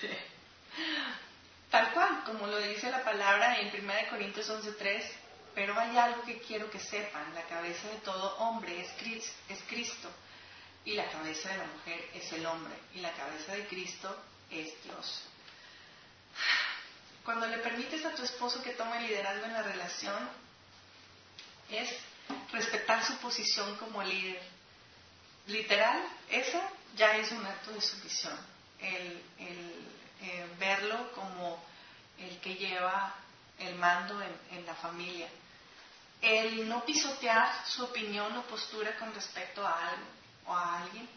Tal 1.70 1.92
cual, 1.92 2.24
como 2.24 2.46
lo 2.46 2.58
dice 2.58 2.90
la 2.90 3.04
palabra 3.04 3.60
en 3.60 3.68
1 3.68 3.92
Corintios 4.08 4.48
11:3, 4.48 5.02
pero 5.54 5.78
hay 5.78 5.96
algo 5.98 6.22
que 6.22 6.38
quiero 6.38 6.70
que 6.70 6.80
sepan, 6.80 7.34
la 7.34 7.42
cabeza 7.42 7.88
de 7.88 7.98
todo 7.98 8.36
hombre 8.38 8.80
es, 8.80 8.90
es 9.48 9.62
Cristo 9.68 10.10
y 10.84 10.94
la 10.94 11.08
cabeza 11.10 11.50
de 11.50 11.58
la 11.58 11.66
mujer 11.66 12.10
es 12.14 12.32
el 12.32 12.46
hombre 12.46 12.74
y 12.94 13.00
la 13.00 13.12
cabeza 13.12 13.52
de 13.54 13.66
Cristo 13.66 14.16
es 14.50 14.82
Dios. 14.82 15.22
Cuando 17.24 17.46
le 17.46 17.58
permites 17.58 18.04
a 18.04 18.14
tu 18.14 18.22
esposo 18.22 18.62
que 18.62 18.72
tome 18.72 19.00
liderazgo 19.00 19.46
en 19.46 19.54
la 19.54 19.62
relación, 19.62 20.28
es 21.70 21.88
respetar 22.52 23.02
su 23.02 23.16
posición 23.16 23.76
como 23.76 24.02
líder. 24.02 24.42
Literal, 25.46 26.02
eso 26.30 26.60
ya 26.96 27.16
es 27.16 27.32
un 27.32 27.44
acto 27.46 27.72
de 27.72 27.80
sumisión. 27.80 28.38
El, 28.78 29.22
eh, 30.20 30.46
verlo 30.58 31.12
como 31.12 31.64
el 32.18 32.38
que 32.40 32.54
lleva 32.56 33.14
el 33.58 33.74
mando 33.76 34.20
en, 34.22 34.66
la 34.66 34.74
familia. 34.74 35.28
El 36.20 36.68
no 36.68 36.84
pisotear 36.84 37.66
su 37.66 37.84
opinión 37.84 38.36
o 38.36 38.42
postura 38.42 38.96
con 38.98 39.14
respecto 39.14 39.66
a 39.66 39.88
algo 39.88 40.06
o 40.46 40.54
a 40.54 40.82
alguien. 40.82 41.08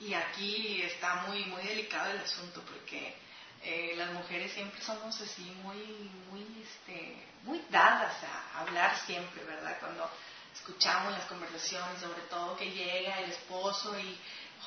Y 0.00 0.12
aquí 0.12 0.82
está 0.82 1.26
muy, 1.26 1.44
muy 1.44 1.62
delicado 1.62 2.10
el 2.10 2.18
asunto 2.18 2.62
porque 2.62 3.16
eh, 3.64 3.94
las 3.96 4.12
mujeres 4.12 4.52
siempre 4.52 4.80
somos 4.82 5.20
así 5.20 5.42
muy, 5.62 6.10
muy, 6.30 6.62
este, 6.62 7.16
muy 7.42 7.62
dadas 7.70 8.14
a 8.22 8.60
hablar 8.60 8.96
siempre, 9.06 9.42
¿verdad? 9.44 9.76
Cuando 9.80 10.10
escuchamos 10.54 11.12
las 11.12 11.24
conversaciones, 11.26 12.00
sobre 12.00 12.22
todo 12.22 12.56
que 12.56 12.70
llega 12.70 13.20
el 13.20 13.30
esposo 13.30 13.98
y, 13.98 14.18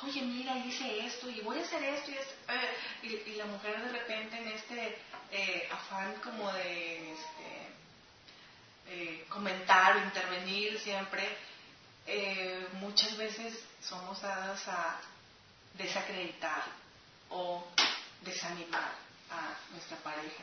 oye, 0.02 0.22
mira, 0.22 0.56
hice 0.58 1.06
esto 1.06 1.30
y 1.30 1.40
voy 1.40 1.58
a 1.58 1.62
hacer 1.62 1.82
esto 1.82 2.10
y, 2.10 2.14
eh, 3.06 3.24
y, 3.26 3.34
la 3.36 3.46
mujer 3.46 3.82
de 3.82 3.92
repente 3.98 4.36
en 4.36 4.48
este 4.48 4.98
eh, 5.30 5.68
afán 5.70 6.14
como 6.22 6.52
de, 6.52 7.12
este, 7.12 7.68
eh, 8.90 9.26
comentar 9.28 9.96
o 9.96 10.04
intervenir 10.04 10.80
siempre, 10.80 11.36
eh, 12.06 12.68
muchas 12.80 13.14
veces 13.18 13.62
somos 13.82 14.20
dadas 14.22 14.66
a 14.66 14.98
desacreditar 15.74 16.62
o 17.28 17.66
desanimar 18.22 18.92
a 19.30 19.56
nuestra 19.72 19.96
pareja. 19.98 20.42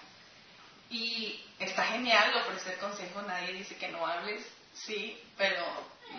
Y 0.89 1.43
está 1.59 1.85
genial 1.85 2.35
ofrecer 2.35 2.77
consejo, 2.77 3.21
nadie 3.23 3.53
dice 3.53 3.75
que 3.75 3.87
no 3.87 4.05
hables, 4.05 4.45
sí, 4.73 5.19
pero 5.37 5.65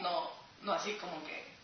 no, 0.00 0.32
no 0.62 0.72
así 0.72 0.94
como 0.94 1.24
que 1.24 1.56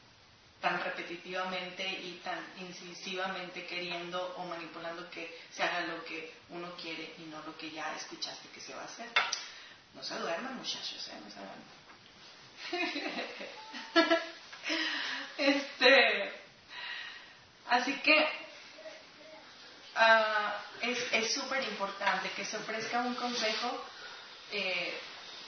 tan 0.60 0.82
repetitivamente 0.82 1.84
y 1.84 2.20
tan 2.24 2.38
incisivamente 2.60 3.66
queriendo 3.66 4.34
o 4.36 4.44
manipulando 4.44 5.10
que 5.10 5.40
se 5.50 5.64
haga 5.64 5.80
lo 5.80 6.04
que 6.04 6.32
uno 6.50 6.72
quiere 6.76 7.14
y 7.18 7.22
no 7.22 7.42
lo 7.42 7.58
que 7.58 7.72
ya 7.72 7.94
escuchaste 7.96 8.48
que 8.50 8.60
se 8.60 8.72
va 8.72 8.82
a 8.82 8.84
hacer. 8.84 9.08
No 9.92 10.02
se 10.04 10.16
duerman 10.18 10.56
muchachos, 10.56 11.08
¿eh? 11.08 11.20
No 11.22 11.30
se 11.30 11.38
duerman. 11.40 11.82
este, 15.36 16.32
así 17.68 17.94
que 17.98 18.41
ah, 19.96 20.58
es 20.80 21.34
súper 21.34 21.62
importante 21.64 22.30
que 22.30 22.44
se 22.44 22.56
ofrezca 22.56 23.00
un 23.00 23.14
consejo 23.14 23.84
eh, 24.52 24.98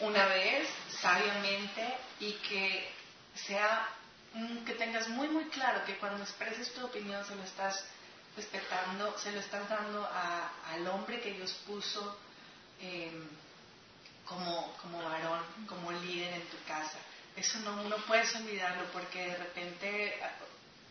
una 0.01 0.27
vez, 0.27 0.69
sabiamente, 1.01 1.97
y 2.21 2.33
que 2.33 2.91
sea 3.35 3.89
que 4.67 4.75
tengas 4.75 5.09
muy 5.09 5.29
muy 5.29 5.45
claro 5.45 5.85
que 5.85 5.97
cuando 5.99 6.23
expreses 6.23 6.73
tu 6.75 6.85
opinión 6.85 7.25
se 7.25 7.37
lo 7.37 7.45
estás 7.45 7.85
respetando, 8.37 9.17
se 9.19 9.31
lo 9.31 9.39
estás 9.39 9.69
dando 9.69 10.09
al 10.73 10.87
hombre 10.89 11.21
que 11.21 11.33
Dios 11.33 11.53
puso 11.67 12.19
em, 12.81 13.29
como, 14.25 14.77
como 14.83 15.03
varón, 15.03 15.41
como 15.69 15.93
líder 15.93 16.35
en 16.35 16.47
tu 16.49 16.57
casa. 16.67 16.99
Eso 17.37 17.61
no, 17.61 17.85
no 17.85 17.97
puedes 18.07 18.35
olvidarlo 18.35 18.85
porque 18.93 19.25
de 19.25 19.37
repente 19.37 20.21
ah, 20.23 20.31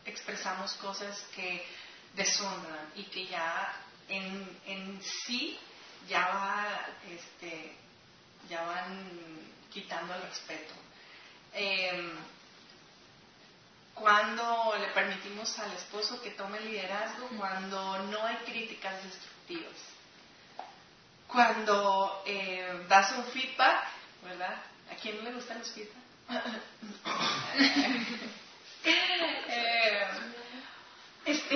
expresamos 0.06 0.74
cosas 0.76 1.26
que 1.36 1.66
deshonran 2.14 2.92
y 2.96 3.04
que 3.04 3.28
ya 3.28 3.74
en, 4.08 4.60
en 4.66 5.02
sí 5.02 5.60
ya 6.08 6.28
va, 6.28 6.88
este, 7.10 7.76
ya 8.50 8.62
van 8.64 9.10
quitando 9.72 10.14
el 10.16 10.22
respeto. 10.22 10.74
Eh, 11.54 12.14
cuando 13.94 14.76
le 14.80 14.88
permitimos 14.88 15.58
al 15.60 15.72
esposo 15.74 16.22
que 16.22 16.32
tome 16.32 16.60
liderazgo, 16.62 17.28
cuando 17.38 18.00
no 18.04 18.26
hay 18.26 18.38
críticas 18.38 19.04
destructivas, 19.04 19.76
cuando 21.28 22.24
eh, 22.26 22.86
das 22.88 23.12
un 23.14 23.26
feedback, 23.26 23.86
¿verdad? 24.24 24.56
¿A 24.92 24.96
quién 24.96 25.18
no 25.18 25.24
le 25.24 25.34
gustan 25.34 25.60
los 25.60 25.72
feedback? 25.72 26.04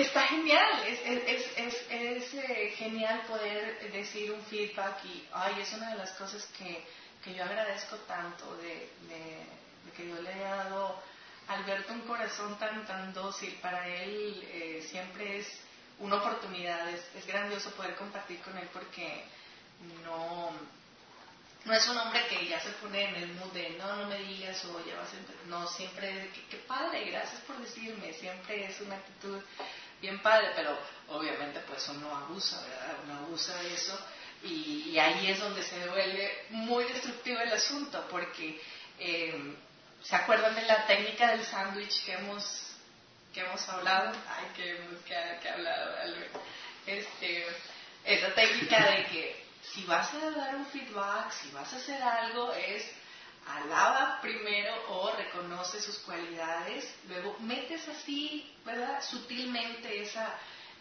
está 0.02 0.26
genial, 0.26 0.82
es, 0.86 1.00
es, 1.04 1.56
es, 1.56 1.74
es 1.90 2.34
eh, 2.34 2.74
genial 2.76 3.22
poder 3.26 3.90
decir 3.92 4.32
un 4.32 4.42
feedback 4.42 5.04
y, 5.04 5.26
ay, 5.32 5.60
es 5.60 5.72
una 5.72 5.90
de 5.90 5.96
las 5.96 6.10
cosas 6.12 6.44
que, 6.58 6.84
que 7.24 7.34
yo 7.34 7.44
agradezco 7.44 7.96
tanto 8.06 8.56
de, 8.56 8.90
de, 9.08 9.46
de 9.84 9.92
que 9.96 10.04
Dios 10.04 10.20
le 10.20 10.32
haya 10.32 10.56
dado 10.56 11.02
Alberto 11.48 11.94
un 11.94 12.02
corazón 12.02 12.58
tan, 12.58 12.84
tan 12.86 13.12
dócil, 13.14 13.54
para 13.62 13.88
él 13.88 14.46
eh, 14.52 14.86
siempre 14.90 15.38
es 15.38 15.46
una 15.98 16.16
oportunidad, 16.16 16.88
es, 16.90 17.02
es, 17.16 17.26
grandioso 17.26 17.70
poder 17.70 17.96
compartir 17.96 18.38
con 18.40 18.56
él 18.58 18.68
porque 18.72 19.24
no, 20.04 20.50
no 21.64 21.72
es 21.72 21.88
un 21.88 21.96
hombre 21.96 22.26
que 22.28 22.46
ya 22.46 22.60
se 22.60 22.70
pone 22.72 23.02
en 23.02 23.14
el 23.14 23.34
mood 23.34 23.52
de 23.52 23.70
no, 23.70 23.96
no 23.96 24.06
me 24.08 24.18
digas 24.18 24.62
o 24.66 24.84
ya 24.84 24.96
vas 24.96 25.08
a... 25.08 25.48
No, 25.48 25.66
siempre, 25.68 26.30
qué 26.50 26.58
padre, 26.58 27.10
gracias 27.10 27.40
por 27.42 27.56
decirme, 27.58 28.12
siempre 28.12 28.66
es 28.66 28.80
una 28.82 28.96
actitud 28.96 29.42
bien 30.00 30.20
padre, 30.20 30.50
pero 30.54 30.78
obviamente 31.08 31.60
pues 31.60 31.88
uno 31.88 32.14
abusa, 32.14 32.60
¿verdad? 32.62 32.96
Uno 33.04 33.14
abusa 33.18 33.56
de 33.62 33.74
eso 33.74 33.98
y, 34.42 34.98
ahí 34.98 35.30
es 35.30 35.40
donde 35.40 35.62
se 35.62 35.88
vuelve 35.88 36.46
muy 36.50 36.84
destructivo 36.84 37.40
el 37.40 37.52
asunto 37.52 38.06
porque... 38.10 38.60
Eh, 38.98 39.56
¿Se 40.02 40.16
acuerdan 40.16 40.54
de 40.54 40.62
la 40.62 40.86
técnica 40.86 41.32
del 41.32 41.44
sándwich 41.44 42.04
que 42.04 42.12
hemos, 42.12 42.44
que 43.34 43.40
hemos 43.40 43.68
hablado? 43.68 44.12
Ay, 44.28 44.46
que 44.54 44.76
hemos 44.76 45.02
que, 45.02 45.14
que 45.42 45.48
hablado, 45.48 45.94
Este, 46.86 47.46
esa 48.04 48.34
técnica 48.34 48.90
de 48.90 49.04
que 49.06 49.44
si 49.62 49.84
vas 49.84 50.12
a 50.14 50.30
dar 50.30 50.54
un 50.56 50.66
feedback, 50.66 51.30
si 51.32 51.50
vas 51.50 51.72
a 51.72 51.76
hacer 51.76 52.02
algo, 52.02 52.52
es 52.54 52.84
alaba 53.48 54.20
primero 54.20 54.74
o 54.88 55.10
reconoce 55.16 55.80
sus 55.80 55.98
cualidades, 56.00 56.94
luego 57.08 57.36
metes 57.40 57.88
así, 57.88 58.54
¿verdad? 58.64 59.02
Sutilmente 59.02 60.02
esa, 60.02 60.34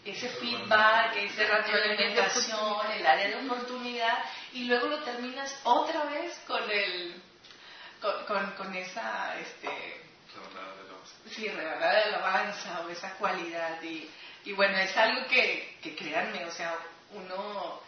ese 0.03 0.29
feedback, 0.29 1.15
esa 1.17 1.43
retroalimentación, 1.43 2.91
el 2.91 3.05
área 3.05 3.27
de 3.29 3.45
oportunidad, 3.45 4.23
y 4.53 4.65
luego 4.65 4.87
lo 4.87 5.03
terminas 5.03 5.59
otra 5.63 6.05
vez 6.05 6.37
con 6.47 6.69
el 6.69 7.21
con, 8.27 8.51
con, 8.51 8.75
esa 8.75 9.39
este 9.39 9.69
sí, 11.31 11.47
revelada 11.47 11.95
de 11.95 12.03
alabanza 12.03 12.81
o 12.81 12.89
esa 12.89 13.15
cualidad 13.15 13.81
y, 13.81 14.07
y 14.45 14.53
bueno 14.53 14.77
es 14.77 14.95
algo 14.95 15.27
que, 15.27 15.79
que 15.81 15.95
créanme 15.95 16.45
o 16.45 16.51
sea 16.51 16.77
uno 17.11 17.81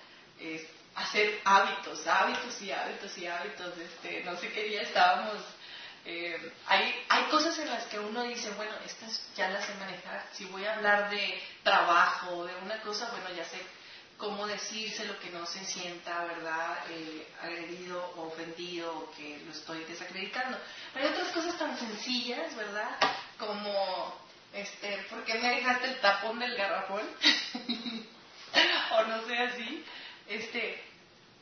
hacer 0.99 1.41
hábitos 1.43 2.05
hábitos 2.07 2.61
y 2.61 2.71
hábitos 2.71 3.17
y 3.17 3.27
hábitos 3.27 3.77
este 3.77 4.23
no 4.23 4.37
sé 4.37 4.51
qué 4.51 4.63
día 4.63 4.81
estábamos 4.81 5.37
eh, 6.05 6.53
hay, 6.65 6.95
hay 7.09 7.23
cosas 7.25 7.59
en 7.59 7.69
las 7.69 7.83
que 7.85 7.99
uno 7.99 8.23
dice, 8.23 8.49
bueno, 8.51 8.71
estas 8.85 9.21
ya 9.35 9.49
las 9.49 9.65
sé 9.65 9.73
manejar. 9.75 10.25
Si 10.31 10.45
voy 10.45 10.65
a 10.65 10.75
hablar 10.75 11.09
de 11.09 11.41
trabajo 11.61 12.45
de 12.45 12.55
una 12.57 12.81
cosa, 12.81 13.11
bueno, 13.11 13.29
ya 13.35 13.45
sé 13.45 13.59
cómo 14.17 14.47
decírselo 14.47 15.19
que 15.19 15.29
no 15.29 15.45
se 15.45 15.63
sienta, 15.65 16.25
¿verdad?, 16.25 16.77
eh, 16.89 17.27
agredido 17.41 18.03
o 18.17 18.23
ofendido 18.27 18.91
o 18.97 19.11
que 19.11 19.39
lo 19.45 19.51
estoy 19.51 19.83
desacreditando. 19.85 20.57
Pero 20.93 21.05
hay 21.05 21.13
otras 21.13 21.29
cosas 21.29 21.57
tan 21.57 21.77
sencillas, 21.77 22.55
¿verdad?, 22.55 22.97
como, 23.37 24.19
este, 24.53 25.05
¿por 25.09 25.23
qué 25.23 25.35
me 25.35 25.55
dejaste 25.55 25.87
el 25.87 25.99
tapón 25.99 26.39
del 26.39 26.55
garrafón? 26.55 27.03
o 28.91 29.03
no 29.03 29.25
sé 29.27 29.37
así, 29.37 29.85
este, 30.27 30.88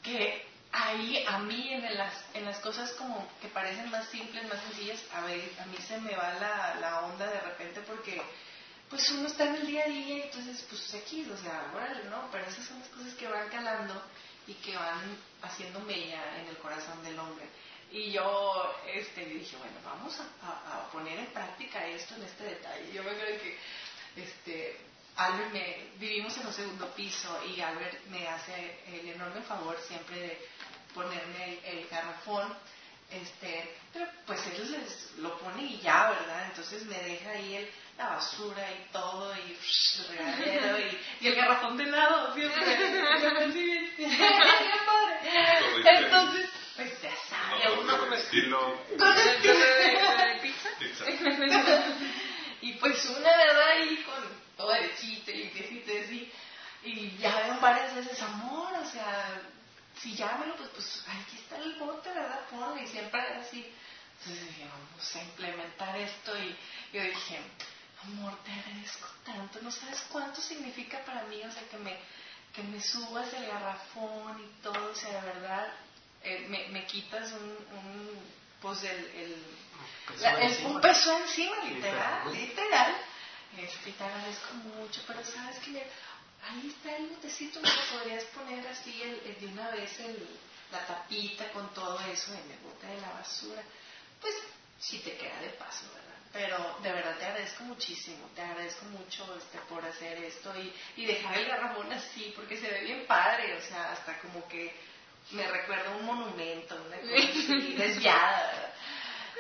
que 0.08 0.46
ahí 0.72 1.24
a 1.28 1.40
mí 1.40 1.74
en 1.74 1.98
las, 1.98 2.14
en 2.34 2.46
las 2.46 2.58
cosas 2.60 2.92
como 2.94 3.28
que 3.42 3.50
parecen 3.50 3.90
más 3.90 4.08
simples, 4.08 4.48
más 4.48 4.62
sencillas, 4.62 5.04
a 5.14 5.22
ver, 5.22 5.52
a 5.60 5.66
mí 5.66 5.78
se 5.86 6.00
me 6.00 6.16
va 6.16 6.34
la, 6.80 7.02
onda 7.06 7.28
de 7.28 7.42
repente 7.42 7.82
porque 7.82 8.22
pues 8.90 9.10
uno 9.12 9.28
está 9.28 9.46
en 9.46 9.56
el 9.56 9.68
día 9.68 9.84
a 9.84 9.90
día 9.90 10.18
y 10.18 10.22
entonces 10.22 10.66
pues 10.70 10.94
aquí, 10.94 11.30
o 11.30 11.38
sea, 11.38 11.72
órale, 11.76 12.06
¿no? 12.06 12.30
Pero 12.32 12.46
esas 12.46 12.66
son 12.66 12.80
las 12.80 12.88
cosas 12.90 13.14
que 13.16 13.28
van 13.28 13.50
calando 13.50 14.02
y 14.48 14.54
que 14.54 14.78
van 14.78 15.18
haciendo 15.42 15.82
mella 15.82 16.24
en 16.40 16.48
el 16.48 16.58
corazón 16.58 17.04
del 17.04 17.20
hombre. 17.20 17.46
Y 17.92 18.12
yo 18.12 18.76
este, 18.94 19.26
dije, 19.26 19.58
bueno, 19.58 19.76
vamos 19.84 20.18
a, 20.42 20.90
poner 20.92 21.20
en 21.20 21.28
práctica 21.28 21.86
esto 21.86 22.16
en 22.16 22.24
este 22.24 22.44
detalle. 22.44 22.94
Yo 22.94 23.04
me 23.04 23.12
acuerdo 23.12 23.42
que 23.42 23.58
este, 24.22 24.80
Albert 25.18 25.52
me, 25.52 25.90
vivimos 25.98 26.38
en 26.38 26.48
un 26.48 26.54
segundo 26.54 26.88
piso 26.96 27.44
y 27.46 27.60
Albert 27.60 28.06
me 28.08 28.28
hace 28.28 28.80
el 28.88 29.10
enorme 29.10 29.42
favor 29.42 29.78
siempre 29.88 30.20
de 30.20 30.48
ponerme 30.94 31.60
el, 31.64 31.80
el 31.80 31.88
garrafón 31.88 32.56
este, 33.10 33.74
pero 33.94 34.06
pues 34.26 34.46
él 34.48 34.72
les 34.72 35.14
lo 35.20 35.38
pone 35.40 35.64
y 35.64 35.80
ya, 35.80 36.10
¿verdad? 36.10 36.48
Entonces 36.50 36.84
me 36.86 37.00
deja 37.00 37.30
ahí 37.32 37.56
el, 37.56 37.70
la 37.98 38.08
basura 38.10 38.70
y 38.70 38.92
todo, 38.92 39.34
y 39.34 39.52
el 39.52 40.08
regadero, 40.10 40.80
y, 40.80 41.00
y, 41.22 41.28
el 41.28 41.36
garrafón 41.36 41.78
de 41.78 41.86
lado, 41.86 42.34
siempre. 42.34 42.62
Entonces, 45.86 46.50
pues 46.76 47.02
ya 47.02 47.16
sabe, 47.30 47.80
uno 47.80 47.98
con 47.98 48.14
estilo. 48.14 48.84
Con 49.00 49.18
estilo 49.18 49.54
de 49.54 50.40
pizza. 50.42 50.70
Y 52.62 52.74
pues 52.74 53.06
una 53.10 53.38
verdad 53.38 53.70
ahí 53.70 54.04
con 54.04 54.24
todo 54.58 54.72
derechito 54.72 55.32
y 55.32 55.50
quesito 55.50 55.92
así. 56.04 56.32
Y 56.84 57.18
ya 57.18 57.36
veo 57.42 57.60
varias 57.60 57.96
veces 57.96 58.22
amor, 58.22 58.74
o 58.74 58.86
sea, 58.86 59.42
si 60.02 60.16
llámelo, 60.16 60.56
pues, 60.56 60.70
pues 60.70 61.04
aquí 61.08 61.38
está 61.38 61.58
el 61.58 61.76
bote, 61.76 62.10
¿verdad? 62.10 62.42
Y 62.82 62.88
siempre 62.88 63.20
así. 63.20 63.72
Entonces 64.20 64.48
dije, 64.48 64.68
vamos 64.68 65.16
a 65.16 65.24
implementar 65.24 65.96
esto 65.98 66.38
y 66.38 66.56
yo 66.94 67.04
dije, 67.04 67.40
amor, 68.04 68.34
te 68.44 68.52
agradezco 68.52 69.08
tanto, 69.26 69.60
no 69.62 69.72
sabes 69.72 70.02
cuánto 70.12 70.42
significa 70.42 71.04
para 71.06 71.24
mí, 71.24 71.42
o 71.44 71.52
sea, 71.52 71.64
que 71.70 71.78
me, 71.78 71.98
que 72.54 72.64
me 72.64 72.82
subas 72.82 73.32
el 73.34 73.46
garrafón 73.46 74.42
y 74.42 74.62
todo, 74.62 74.92
o 74.92 74.96
sea, 74.96 75.22
de 75.22 75.28
verdad, 75.34 75.74
eh, 76.24 76.46
me, 76.50 76.68
me, 76.70 76.86
quitas 76.86 77.32
un, 77.32 77.58
un 77.78 78.22
pues 78.62 78.84
el, 78.84 79.06
el, 79.16 79.44
la, 80.20 80.42
el 80.42 80.66
un 80.66 80.82
peso 80.82 81.18
encima, 81.18 81.64
literal, 81.66 82.34
literal. 82.34 82.96
Este, 83.58 83.92
te 83.92 84.04
agradezco 84.04 84.54
mucho, 84.56 85.02
pero 85.08 85.24
sabes 85.24 85.58
que 85.60 85.72
ahí 85.72 86.68
está 86.68 86.96
el 86.96 87.08
botecito, 87.08 87.60
me 87.60 87.70
podrías 87.92 88.24
poner 88.26 88.68
así 88.68 89.02
el, 89.02 89.40
de 89.40 89.48
una 89.48 89.72
vez 89.72 90.00
el, 90.00 90.40
la 90.72 90.86
tapita 90.86 91.52
con 91.52 91.74
todo 91.74 92.00
eso 92.12 92.34
en 92.34 92.52
el 92.52 92.60
bote 92.60 92.88
de 92.88 93.02
la 93.02 93.10
basura, 93.14 93.64
pues 94.22 94.36
sí 94.80 95.00
te 95.00 95.18
queda 95.18 95.40
de 95.42 95.50
paso, 95.50 95.86
¿verdad? 95.94 96.08
Pero 96.34 96.78
de 96.84 96.92
verdad 96.92 97.18
te 97.18 97.26
agradezco 97.26 97.64
muchísimo, 97.64 98.30
te 98.36 98.42
agradezco 98.42 98.86
mucho 98.86 99.24
este, 99.38 99.58
por 99.70 99.84
hacer 99.84 100.24
esto 100.24 100.54
y, 100.60 100.74
y 100.98 101.06
dejar 101.06 101.38
el 101.38 101.48
garrafón 101.48 101.92
así, 101.92 102.34
porque 102.36 102.58
se 102.58 102.70
ve 102.70 102.82
bien 102.82 103.08
padre, 103.08 103.56
o 103.56 103.62
sea, 103.62 103.94
hasta 103.94 104.20
como 104.20 104.48
que 104.48 104.76
me 105.32 105.48
recuerda 105.48 105.92
un 105.92 106.06
monumento, 106.06 106.76
una 106.76 106.98
cosa 106.98 107.30
así, 107.30 107.74
desviada. 107.78 108.74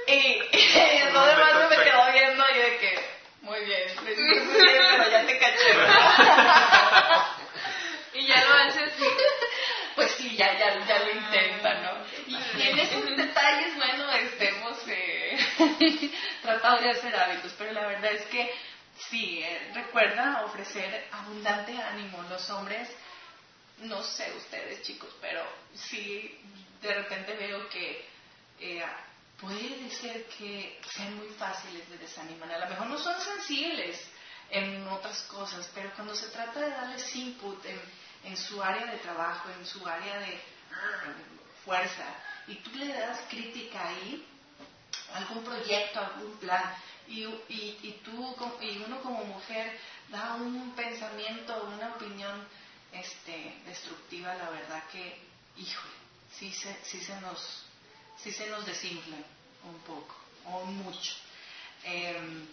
Y, 0.09 0.13
y 0.13 1.11
lo 1.11 1.25
demás 1.25 1.69
me 1.69 1.83
quedó 1.83 2.11
viendo 2.13 2.43
y 2.55 2.57
de 2.59 2.77
que, 2.77 2.99
muy 3.41 3.59
bien, 3.65 3.95
muy 4.03 4.15
bien, 4.15 4.49
pero 4.55 5.09
ya 5.09 5.25
te 5.25 5.37
caché. 5.37 5.73
Y 8.13 8.25
ya 8.25 8.45
lo 8.45 8.53
hace 8.53 8.83
así. 8.83 9.05
Pues 9.95 10.11
sí, 10.11 10.37
ya, 10.37 10.57
ya, 10.57 10.85
ya 10.85 10.99
lo 10.99 11.11
intenta, 11.11 11.73
¿no? 11.81 12.05
Y 12.27 12.61
en 12.69 12.79
esos 12.79 13.17
detalles, 13.17 13.75
bueno, 13.75 14.11
este, 14.13 14.49
hemos 14.49 14.77
eh, 14.87 15.37
tratado 16.41 16.79
de 16.81 16.91
hacer 16.91 17.15
hábitos, 17.15 17.53
pero 17.57 17.71
la 17.73 17.87
verdad 17.87 18.13
es 18.13 18.25
que 18.27 18.53
sí, 19.09 19.41
eh, 19.43 19.71
recuerda 19.73 20.43
ofrecer 20.45 21.07
abundante 21.11 21.75
ánimo. 21.81 22.21
Los 22.29 22.49
hombres, 22.51 22.87
no 23.79 24.03
sé 24.03 24.33
ustedes 24.35 24.81
chicos, 24.81 25.09
pero 25.21 25.43
sí, 25.75 26.39
de 26.81 26.93
repente 26.93 27.35
veo 27.35 27.69
que 27.69 28.05
eh, 28.59 28.83
puede 29.39 29.89
ser 29.91 30.25
que 30.25 30.79
sean 30.95 31.15
muy 31.15 31.27
fáciles 31.29 31.87
de 31.89 31.97
desanimar. 31.97 32.51
A 32.51 32.59
lo 32.59 32.69
mejor 32.69 32.87
no 32.87 32.97
son 32.97 33.19
sensibles 33.21 33.99
en 34.49 34.87
otras 34.87 35.21
cosas, 35.23 35.69
pero 35.73 35.91
cuando 35.93 36.15
se 36.15 36.29
trata 36.29 36.59
de 36.59 36.69
darles 36.69 37.15
input 37.15 37.63
en, 38.23 38.37
su 38.37 38.61
área 38.61 38.87
de 38.87 38.97
trabajo, 38.97 39.49
en 39.49 39.65
su 39.65 39.85
área 39.87 40.19
de 40.19 40.33
mm, 40.35 41.63
fuerza, 41.63 42.05
y 42.47 42.55
tú 42.55 42.71
le 42.75 42.87
das 42.87 43.19
crítica 43.29 43.87
ahí, 43.87 44.25
algún 45.13 45.43
proyecto, 45.43 45.99
algún 45.99 46.37
plan, 46.37 46.75
y, 47.07 47.23
y, 47.23 47.79
y 47.83 48.01
tú 48.03 48.35
y 48.61 48.83
uno 48.85 49.01
como 49.01 49.23
mujer 49.23 49.79
da 50.09 50.35
un 50.35 50.71
pensamiento, 50.75 51.69
una 51.73 51.95
opinión 51.95 52.47
este, 52.99 53.61
destructiva, 53.65 54.33
la 54.35 54.49
verdad 54.49 54.83
que, 54.91 55.19
híjole, 55.57 55.95
sí 56.37 56.51
se, 56.51 56.75
sí 56.83 56.99
se 57.01 57.19
nos 57.21 57.63
sí 58.17 58.31
se 58.31 58.47
nos 58.47 58.65
desinflan 58.65 59.23
un 59.63 59.79
poco 59.79 60.15
o 60.45 60.65
mucho. 60.65 61.13
Em, 61.83 62.47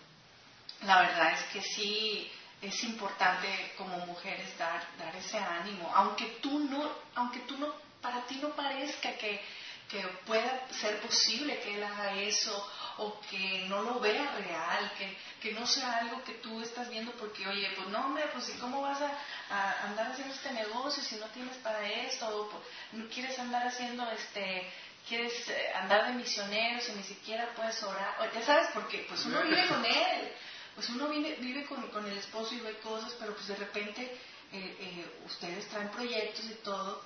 la 0.82 1.00
verdad 1.00 1.32
es 1.32 1.42
que 1.52 1.62
sí 1.62 2.30
es 2.60 2.84
importante 2.84 3.72
como 3.76 3.98
mujeres 4.06 4.56
dar, 4.58 4.82
dar 4.98 5.14
ese 5.16 5.38
ánimo, 5.38 5.90
aunque 5.94 6.26
tú 6.42 6.58
no, 6.58 6.92
aunque 7.14 7.40
tú 7.40 7.56
no, 7.58 7.74
para 8.00 8.26
ti 8.26 8.36
no 8.36 8.50
parezca 8.50 9.16
que, 9.16 9.40
que 9.88 10.02
pueda 10.26 10.66
ser 10.72 11.00
posible 11.00 11.58
que 11.60 11.74
él 11.74 11.84
haga 11.84 12.14
eso 12.20 12.70
o 12.98 13.20
que 13.28 13.66
no 13.68 13.82
lo 13.82 14.00
vea 14.00 14.30
real, 14.36 14.92
que, 14.96 15.16
que 15.40 15.52
no 15.52 15.66
sea 15.66 15.98
algo 15.98 16.22
que 16.24 16.34
tú 16.34 16.60
estás 16.60 16.88
viendo 16.88 17.12
porque, 17.12 17.46
oye, 17.46 17.68
pues 17.76 17.88
no, 17.88 18.06
hombre, 18.06 18.24
pues 18.32 18.48
¿y 18.50 18.58
cómo 18.58 18.82
vas 18.82 19.00
a, 19.00 19.10
a 19.50 19.84
andar 19.84 20.12
haciendo 20.12 20.34
este 20.34 20.52
negocio 20.52 21.02
si 21.02 21.16
no 21.16 21.26
tienes 21.26 21.56
para 21.58 21.88
esto? 21.88 22.28
O 22.28 22.48
pues, 22.50 22.62
no 22.92 23.08
quieres 23.08 23.38
andar 23.38 23.66
haciendo 23.66 24.08
este 24.10 24.70
quieres 25.08 25.48
eh, 25.48 25.72
andar 25.74 26.06
de 26.06 26.14
misionero 26.14 26.80
si 26.80 26.92
ni 26.92 27.02
siquiera 27.02 27.52
puedes 27.54 27.82
orar, 27.82 28.16
o 28.20 28.34
ya 28.34 28.44
sabes, 28.44 28.68
porque 28.72 29.04
pues 29.08 29.24
uno 29.26 29.42
vive 29.42 29.66
con 29.68 29.84
él, 29.84 30.32
pues 30.74 30.88
uno 30.88 31.08
vive, 31.08 31.36
vive 31.40 31.64
con, 31.66 31.82
con 31.88 32.06
el 32.06 32.16
esposo 32.18 32.54
y 32.54 32.60
ve 32.60 32.78
cosas, 32.78 33.14
pero 33.18 33.34
pues 33.34 33.48
de 33.48 33.56
repente 33.56 34.02
eh, 34.52 34.76
eh, 34.80 35.20
ustedes 35.26 35.68
traen 35.68 35.90
proyectos 35.90 36.44
y 36.46 36.54
todo, 36.62 37.02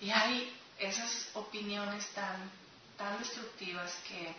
y 0.00 0.10
hay 0.10 0.52
esas 0.78 1.30
opiniones 1.34 2.06
tan, 2.08 2.50
tan 2.96 3.18
destructivas 3.18 3.94
que 4.08 4.34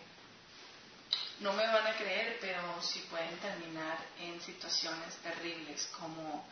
no 1.40 1.54
me 1.54 1.66
van 1.68 1.88
a 1.88 1.96
creer, 1.96 2.38
pero 2.42 2.82
sí 2.82 3.06
pueden 3.10 3.38
terminar 3.38 3.98
en 4.20 4.42
situaciones 4.42 5.16
terribles 5.18 5.88
como 6.00 6.46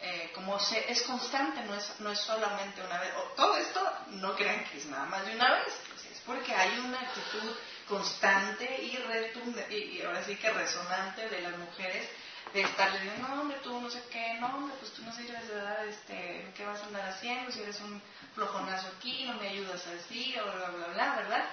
eh, 0.00 0.30
como 0.32 0.60
se, 0.60 0.90
es 0.92 1.02
constante, 1.02 1.60
no 1.62 1.74
es, 1.74 1.98
no 1.98 2.12
es 2.12 2.20
solamente 2.20 2.80
una 2.82 3.00
vez. 3.00 3.12
Todo 3.34 3.56
esto 3.56 3.80
no 4.10 4.36
crean 4.36 4.64
que 4.66 4.78
es 4.78 4.86
nada 4.86 5.06
más 5.06 5.26
de 5.26 5.34
una 5.34 5.54
vez, 5.54 5.74
pues 5.88 6.04
es 6.04 6.20
porque 6.20 6.54
hay 6.54 6.78
una 6.78 7.00
actitud 7.00 7.56
constante 7.88 8.80
y, 8.82 8.96
retumbe, 8.96 9.66
y, 9.74 10.00
ahora 10.02 10.22
sí 10.22 10.36
que 10.36 10.50
resonante 10.50 11.28
de 11.28 11.40
las 11.40 11.58
mujeres 11.58 12.08
de 12.52 12.60
estarle 12.60 13.00
diciendo, 13.00 13.28
no 13.28 13.40
hombre, 13.40 13.58
tú 13.62 13.80
no 13.80 13.90
sé 13.90 14.00
qué, 14.10 14.34
no 14.34 14.46
hombre, 14.46 14.76
pues 14.78 14.92
tú 14.92 15.02
no 15.02 15.12
sirves, 15.12 15.48
¿verdad? 15.48 15.84
Este, 15.86 16.52
¿Qué 16.56 16.64
vas 16.64 16.80
a 16.80 16.86
andar 16.86 17.08
haciendo? 17.08 17.50
Si 17.50 17.60
eres 17.60 17.80
un 17.80 18.00
flojonazo 18.34 18.86
aquí, 18.96 19.24
no 19.24 19.34
me 19.34 19.48
ayudas 19.48 19.84
así, 19.86 20.36
o 20.38 20.44
bla, 20.44 20.70
bla, 20.70 20.86
bla, 20.88 21.16
¿verdad? 21.16 21.44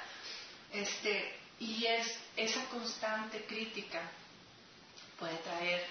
Este, 0.72 1.40
y 1.60 1.86
es 1.86 2.20
esa 2.36 2.66
constante 2.66 3.46
crítica 3.46 4.02
puede 5.18 5.38
traer 5.38 5.86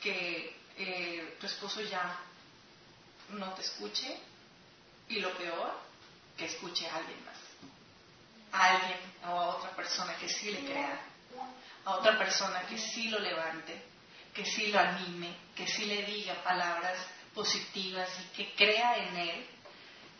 que 0.00 0.56
eh, 0.76 1.36
tu 1.40 1.46
esposo 1.46 1.82
ya 1.82 2.20
no 3.30 3.52
te 3.52 3.62
escuche 3.62 4.18
y 5.08 5.20
lo 5.20 5.36
peor, 5.36 5.72
que 6.36 6.46
escuche 6.46 6.86
a 6.86 6.96
alguien 6.96 7.24
más. 7.24 7.36
A 8.52 8.76
alguien 8.76 8.98
o 9.24 9.26
a 9.26 9.56
otra 9.56 9.70
persona 9.74 10.16
que 10.16 10.28
sí 10.28 10.50
le 10.50 10.64
crea, 10.64 11.00
a 11.84 11.96
otra 11.96 12.16
persona 12.18 12.62
que 12.66 12.78
sí 12.78 13.08
lo 13.08 13.18
levante, 13.18 13.82
que 14.34 14.44
sí 14.44 14.68
lo 14.68 14.78
anime, 14.78 15.34
que 15.54 15.66
sí 15.66 15.86
le 15.86 16.04
diga 16.04 16.42
palabras 16.42 16.98
positivas 17.34 18.08
y 18.20 18.36
que 18.36 18.54
crea 18.54 18.96
en 18.96 19.16
él. 19.16 19.46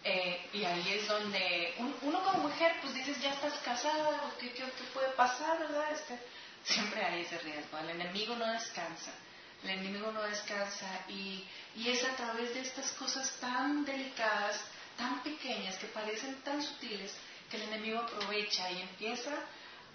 Eh, 0.04 0.48
y 0.52 0.64
ahí 0.64 0.88
es 0.94 1.08
donde 1.08 1.74
un- 1.78 1.96
uno 2.02 2.22
como 2.22 2.44
mujer, 2.48 2.76
pues 2.80 2.94
dices, 2.94 3.20
ya 3.20 3.32
estás 3.32 3.54
casada, 3.64 4.20
¿qué, 4.40 4.50
qué, 4.52 4.62
qué 4.64 4.84
puede 4.94 5.08
pasar, 5.10 5.58
verdad? 5.58 5.90
Este, 5.92 6.18
siempre 6.64 7.04
hay 7.04 7.22
ese 7.22 7.38
riesgo, 7.38 7.78
el 7.78 7.90
enemigo 7.90 8.36
no 8.36 8.46
descansa. 8.52 9.10
El 9.64 9.70
enemigo 9.70 10.12
no 10.12 10.22
descansa 10.22 10.86
y, 11.08 11.44
y 11.74 11.88
es 11.88 12.04
a 12.04 12.14
través 12.14 12.54
de 12.54 12.60
estas 12.60 12.92
cosas 12.92 13.36
tan 13.40 13.84
delicadas, 13.84 14.60
tan 14.96 15.20
pequeñas, 15.24 15.76
que 15.78 15.88
parecen 15.88 16.40
tan 16.42 16.62
sutiles, 16.62 17.12
que 17.50 17.56
el 17.56 17.62
enemigo 17.64 17.98
aprovecha 17.98 18.70
y 18.70 18.82
empieza 18.82 19.32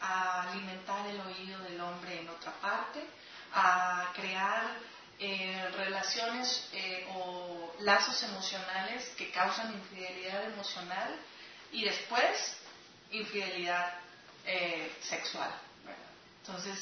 a 0.02 0.52
alimentar 0.52 1.08
el 1.08 1.20
oído 1.22 1.60
del 1.60 1.80
hombre 1.80 2.20
en 2.20 2.28
otra 2.30 2.52
parte, 2.60 3.06
a 3.54 4.12
crear 4.14 4.76
eh, 5.26 5.70
relaciones 5.78 6.48
eh, 6.74 7.08
o 7.16 7.74
lazos 7.80 8.22
emocionales 8.24 9.00
que 9.18 9.32
causan 9.32 9.74
infidelidad 9.74 10.44
emocional 10.54 11.10
y 11.72 11.86
después 11.86 12.58
infidelidad 13.12 13.88
eh, 14.46 14.92
sexual. 15.02 15.52
Entonces, 16.42 16.78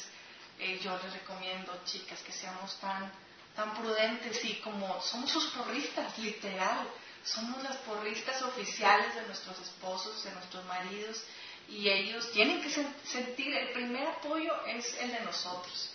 eh, 0.58 0.80
yo 0.82 0.98
les 1.02 1.12
recomiendo, 1.12 1.70
chicas, 1.84 2.18
que 2.26 2.32
seamos 2.32 2.70
tan, 2.80 3.12
tan 3.54 3.74
prudentes 3.78 4.44
y 4.44 4.54
como 4.56 5.00
somos 5.02 5.30
sus 5.30 5.46
porristas, 5.56 6.18
literal, 6.18 6.88
somos 7.24 7.62
las 7.62 7.76
porristas 7.88 8.42
oficiales 8.42 9.14
de 9.14 9.22
nuestros 9.22 9.56
esposos, 9.60 10.24
de 10.24 10.32
nuestros 10.32 10.64
maridos, 10.64 11.22
y 11.68 11.88
ellos 11.88 12.32
tienen 12.32 12.60
que 12.60 12.68
sen- 12.70 12.92
sentir, 13.04 13.54
el 13.54 13.70
primer 13.72 14.04
apoyo 14.08 14.52
es 14.66 14.92
el 14.98 15.12
de 15.12 15.20
nosotros. 15.20 15.90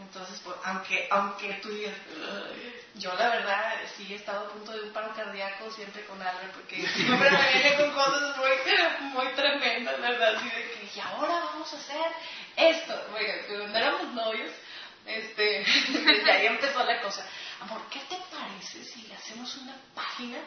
Entonces, 0.00 0.40
pues, 0.44 0.56
aunque, 0.64 1.06
aunque 1.10 1.54
tú 1.62 1.68
digas, 1.68 1.94
yo 2.94 3.14
la 3.14 3.28
verdad 3.28 3.74
sí 3.96 4.12
he 4.12 4.16
estado 4.16 4.46
a 4.46 4.48
punto 4.48 4.72
de 4.72 4.82
un 4.82 4.92
paro 4.92 5.14
cardíaco 5.14 5.70
siempre 5.70 6.04
con 6.04 6.20
Albert, 6.20 6.52
porque 6.54 6.86
siempre 6.94 7.30
me 7.30 7.52
viene 7.52 7.76
con 7.76 7.90
cosas 7.92 8.36
muy, 8.36 8.50
muy 9.24 9.32
tremendas, 9.34 10.00
¿verdad? 10.00 10.36
Así 10.36 10.46
de 10.46 10.70
que, 10.70 10.90
y 10.94 11.00
ahora 11.00 11.40
vamos 11.52 11.72
a 11.72 11.76
hacer 11.76 12.12
esto. 12.56 12.94
Oiga, 13.14 13.34
cuando 13.46 13.78
éramos 13.78 14.14
novios, 14.14 14.50
este, 15.06 15.64
desde 15.88 16.30
ahí 16.30 16.46
empezó 16.46 16.84
la 16.84 17.00
cosa. 17.00 17.26
Amor, 17.60 17.82
¿qué 17.90 18.00
te 18.08 18.16
parece 18.34 18.82
si 18.84 19.02
le 19.02 19.14
hacemos 19.14 19.54
una 19.58 19.76
página 19.94 20.38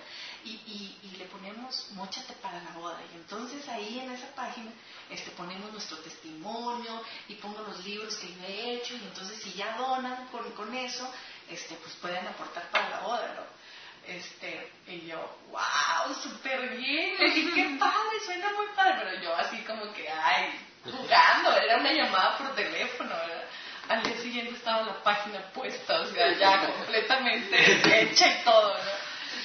y, 0.44 0.98
y, 1.04 1.16
le 1.18 1.26
ponemos 1.26 1.92
Móchate 1.92 2.34
para 2.42 2.62
la 2.64 2.72
boda? 2.72 3.00
Y 3.12 3.16
entonces 3.18 3.68
ahí 3.70 4.00
en 4.00 4.12
esa 4.12 4.34
página 4.34 4.72
este, 5.12 5.30
ponemos 5.32 5.72
nuestro 5.72 5.98
testimonio 6.00 7.04
y 7.28 7.36
pongo 7.36 7.62
los 7.62 7.86
libros 7.86 8.16
que 8.18 8.34
yo 8.34 8.44
he 8.48 8.74
hecho 8.74 8.96
y 8.96 9.04
entonces 9.04 9.40
si 9.44 9.54
ya 9.54 9.78
donan 9.78 10.28
con, 10.30 10.76
eso, 10.76 11.08
este, 11.50 11.76
pues 11.76 11.94
pueden 11.98 12.26
aportar 12.26 12.68
para 12.72 12.90
la 12.90 13.00
boda, 13.02 13.34
¿no? 13.36 14.12
Este, 14.12 14.72
y 14.88 15.06
yo, 15.06 15.38
wow, 15.52 16.16
súper 16.22 16.76
bien, 16.76 17.16
qué 17.18 17.78
padre, 17.80 18.20
suena 18.26 18.52
muy 18.54 18.66
padre, 18.76 18.96
pero 19.00 19.22
yo 19.22 19.36
así 19.36 19.60
como 19.60 19.94
que, 19.94 20.10
ay, 20.10 20.60
jugando, 20.84 21.56
era 21.56 21.78
una 21.78 21.94
llamada 21.94 22.38
por 22.40 22.56
teléfono, 22.56 23.10
¿verdad? 23.10 23.48
Al 23.90 24.04
día 24.04 24.18
siguiente 24.18 24.56
estaba 24.56 24.84
la 24.84 25.04
página 25.04 25.40
puesta, 25.54 26.02
o 26.02 26.08
sea, 26.08 26.32
ya 26.34 26.68
completamente 26.68 28.02
hecha 28.02 28.28
y 28.28 28.44
todo, 28.44 28.74
¿no? 28.74 28.92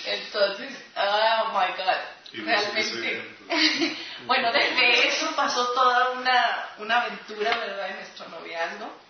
Entonces, 0.06 0.76
oh 0.96 1.48
my 1.52 1.74
god, 1.76 2.44
realmente. 2.46 3.36
bueno, 4.26 4.52
desde 4.52 5.08
eso 5.08 5.34
pasó 5.34 5.66
toda 5.72 6.10
una, 6.10 6.68
una 6.78 7.02
aventura, 7.02 7.56
¿verdad?, 7.56 7.90
en 7.90 7.96
nuestro 7.96 8.28
noviazgo. 8.28 9.08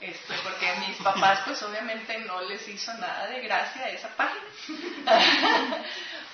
Este, 0.00 0.34
porque 0.42 0.68
a 0.68 0.74
mis 0.80 0.96
papás 0.98 1.40
pues 1.46 1.62
obviamente 1.62 2.18
no 2.18 2.42
les 2.42 2.66
hizo 2.68 2.92
nada 2.94 3.26
de 3.26 3.40
gracia 3.40 3.88
esa 3.88 4.08
página. 4.08 4.44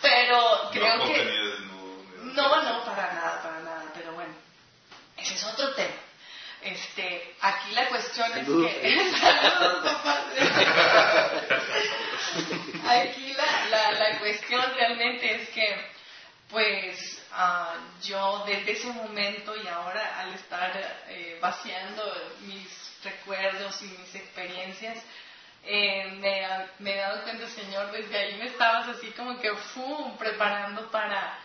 pero 0.02 0.70
creo 0.72 0.96
no, 0.96 1.04
que... 1.04 1.54
No, 2.22 2.62
no, 2.62 2.84
para 2.84 3.12
nada, 3.12 3.42
para 3.42 3.60
nada, 3.60 3.84
pero 3.94 4.12
bueno, 4.12 4.34
ese 5.16 5.34
es 5.34 5.44
otro 5.44 5.72
tema. 5.74 5.94
Este, 6.62 7.34
aquí 7.40 7.72
la 7.72 7.88
cuestión 7.88 8.30
es 8.36 8.46
que... 8.46 9.10
aquí 12.86 13.32
la, 13.32 13.66
la, 13.70 13.92
la, 13.92 14.18
cuestión 14.18 14.62
realmente 14.74 15.36
es 15.36 15.48
que, 15.50 15.90
pues, 16.50 17.22
uh, 17.32 18.02
yo 18.02 18.44
desde 18.46 18.72
ese 18.72 18.88
momento 18.92 19.56
y 19.56 19.66
ahora 19.68 20.20
al 20.20 20.34
estar 20.34 20.70
eh, 21.08 21.38
vaciando 21.40 22.02
mis 22.40 22.68
recuerdos 23.04 23.80
y 23.80 23.86
mis 23.86 24.14
experiencias, 24.14 24.98
eh, 25.64 26.10
me, 26.18 26.46
me, 26.78 26.94
he 26.94 26.98
dado 26.98 27.22
cuenta, 27.22 27.48
Señor, 27.48 27.90
desde 27.90 28.18
ahí 28.18 28.36
me 28.36 28.46
estabas 28.46 28.88
así 28.88 29.10
como 29.12 29.38
que 29.40 29.50
¡fum! 29.54 30.16
preparando 30.18 30.90
para 30.90 31.38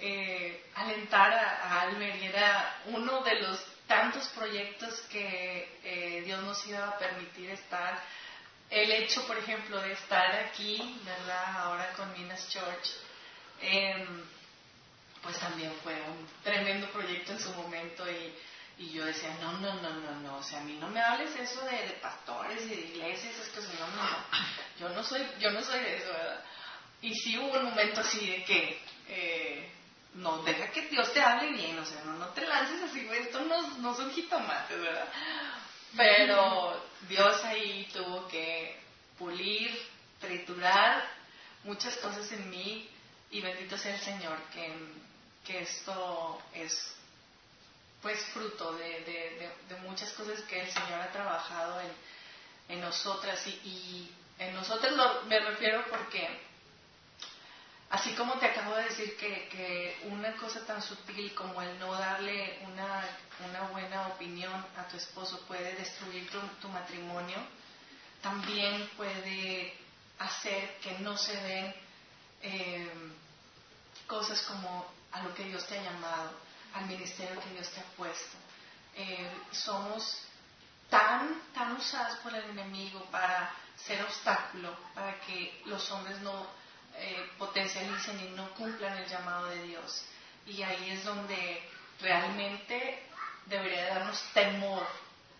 eh, 0.00 0.64
alentar 0.74 1.32
a, 1.32 1.62
a 1.62 1.80
Almer 1.82 2.16
y 2.16 2.26
era 2.26 2.76
uno 2.86 3.22
de 3.22 3.34
los 3.40 3.67
tantos 3.88 4.28
proyectos 4.28 5.00
que 5.10 5.80
eh, 5.82 6.22
Dios 6.24 6.42
nos 6.44 6.64
iba 6.66 6.86
a 6.86 6.98
permitir 6.98 7.50
estar. 7.50 8.00
El 8.70 8.90
hecho, 8.92 9.26
por 9.26 9.38
ejemplo, 9.38 9.80
de 9.80 9.92
estar 9.92 10.30
aquí, 10.36 11.00
¿verdad? 11.04 11.56
Ahora 11.62 11.92
con 11.94 12.12
Minas 12.12 12.48
Church, 12.50 12.90
em, 13.62 14.22
pues 15.22 15.38
también 15.38 15.72
fue 15.82 15.94
un 15.94 16.28
tremendo 16.44 16.86
proyecto 16.90 17.32
en 17.32 17.40
su 17.40 17.50
momento 17.54 18.04
y, 18.08 18.34
y, 18.84 18.92
yo 18.92 19.06
decía, 19.06 19.34
no, 19.40 19.52
no, 19.52 19.74
no, 19.80 19.90
no, 19.90 20.20
no, 20.20 20.36
o 20.36 20.42
sea, 20.42 20.60
a 20.60 20.64
mí 20.64 20.74
no 20.74 20.88
me 20.88 21.00
hables 21.00 21.34
eso 21.34 21.64
de, 21.64 21.98
pastores 22.02 22.62
y 22.66 22.68
de 22.68 22.80
iglesias, 22.82 23.34
es 23.38 23.48
que 23.48 23.60
no, 23.78 23.88
no, 23.88 24.02
no, 24.02 24.26
yo 24.78 24.88
no 24.90 25.02
soy, 25.02 25.26
yo 25.40 25.50
no 25.50 25.62
soy 25.62 25.80
de 25.80 25.96
eso, 25.96 26.12
¿verdad? 26.12 26.44
Y 27.00 27.14
sí 27.14 27.38
hubo 27.38 27.58
un 27.58 27.64
momento 27.64 28.02
así 28.02 28.30
de 28.30 28.44
que... 28.44 28.82
Eh, 29.08 29.72
no, 30.14 30.42
deja 30.42 30.70
que 30.70 30.88
Dios 30.88 31.12
te 31.12 31.20
hable 31.20 31.52
bien, 31.52 31.78
o 31.78 31.84
sea, 31.84 32.02
no, 32.04 32.14
no 32.14 32.28
te 32.28 32.46
lances 32.46 32.82
así, 32.82 33.04
güey, 33.04 33.20
esto 33.20 33.40
no, 33.40 33.76
no 33.78 33.94
son 33.94 34.10
jitomates, 34.10 34.80
¿verdad? 34.80 35.08
Pero 35.96 36.84
Dios 37.08 37.44
ahí 37.44 37.88
tuvo 37.92 38.26
que 38.28 38.80
pulir, 39.18 39.70
triturar 40.20 41.08
muchas 41.64 41.96
cosas 41.98 42.30
en 42.32 42.50
mí 42.50 42.88
y 43.30 43.40
bendito 43.40 43.76
sea 43.76 43.94
el 43.94 44.00
Señor 44.00 44.38
que, 44.52 44.72
que 45.44 45.60
esto 45.60 46.40
es 46.52 46.94
pues 48.02 48.24
fruto 48.26 48.74
de, 48.74 49.50
de, 49.68 49.76
muchas 49.80 50.12
cosas 50.12 50.40
que 50.42 50.60
el 50.60 50.70
Señor 50.70 51.00
ha 51.00 51.10
trabajado 51.10 51.80
en, 51.80 51.90
en 52.68 52.80
nosotras 52.80 53.44
y, 53.46 54.10
en 54.38 54.54
nosotras 54.54 54.92
me 55.26 55.40
refiero 55.40 55.84
porque 55.90 56.28
Así 57.90 58.14
como 58.14 58.34
te 58.34 58.46
acabo 58.46 58.74
de 58.76 58.84
decir 58.84 59.16
que, 59.16 59.98
una 60.10 60.32
cosa 60.36 60.64
tan 60.66 60.82
sutil 60.82 61.34
como 61.34 61.62
el 61.62 61.78
no 61.78 61.92
darle 61.92 62.58
una, 62.66 63.02
buena 63.72 64.08
opinión 64.08 64.52
a 64.76 64.86
tu 64.88 64.96
esposo 64.96 65.40
puede 65.46 65.74
destruir 65.74 66.28
tu, 66.60 66.68
matrimonio, 66.68 67.38
también 68.20 68.90
puede 68.96 69.74
hacer 70.18 70.76
que 70.80 70.98
no 70.98 71.16
se 71.16 71.34
den 71.40 71.74
eh, 72.42 72.90
cosas 74.06 74.42
como 74.42 74.86
a 75.12 75.22
lo 75.22 75.34
que 75.34 75.44
Dios 75.44 75.66
te 75.66 75.78
ha 75.78 75.82
llamado, 75.82 76.32
al 76.74 76.86
ministerio 76.86 77.40
que 77.40 77.50
Dios 77.50 77.70
te 77.70 77.80
ha 77.80 77.84
puesto. 77.96 78.36
Eh, 78.96 79.30
somos 79.50 80.18
tan, 80.90 81.40
tan 81.54 81.76
usados 81.76 82.18
por 82.18 82.34
el 82.34 82.50
enemigo 82.50 83.02
para 83.06 83.50
ser 83.76 84.02
obstáculo, 84.02 84.76
para 84.94 85.18
que 85.20 85.62
los 85.64 85.90
hombres 85.90 86.18
no 86.20 86.57
eh, 86.98 87.30
potencialicen 87.38 88.20
y 88.20 88.30
no 88.30 88.50
cumplan 88.54 88.96
el 88.98 89.08
llamado 89.08 89.46
de 89.46 89.62
Dios. 89.62 90.04
Y 90.46 90.62
ahí 90.62 90.90
es 90.90 91.04
donde 91.04 91.62
realmente 92.00 93.02
debería 93.46 93.94
darnos 93.94 94.22
temor 94.32 94.86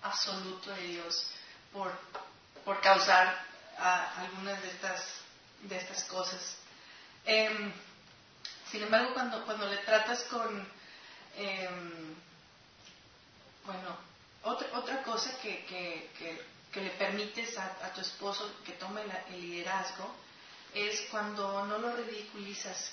absoluto 0.03 0.71
de 0.71 0.83
Dios 0.83 1.27
por, 1.73 1.93
por 2.65 2.81
causar 2.81 3.47
algunas 3.79 4.61
de 4.63 4.69
estas, 4.69 5.21
de 5.63 5.77
estas 5.77 6.05
cosas. 6.05 6.57
Em, 7.25 7.73
sin 8.71 8.83
embargo, 8.83 9.15
cuando, 9.15 9.45
cuando 9.45 9.69
le 9.69 9.79
tratas 9.79 10.25
con, 10.25 10.67
em, 11.37 12.15
bueno, 13.65 13.97
otra, 14.43 14.69
otra 14.79 15.03
cosa 15.03 15.39
que, 15.41 15.65
que, 15.67 16.11
que, 16.73 16.81
le 16.81 16.91
permites 16.91 17.59
a, 17.59 17.93
tu 17.93 18.01
esposo 18.01 18.55
que 18.65 18.73
tome 18.73 19.03
el 19.31 19.41
liderazgo, 19.41 20.15
es 20.75 21.01
cuando 21.11 21.67
no 21.67 21.79
lo 21.79 21.97
ridiculizas. 21.97 22.93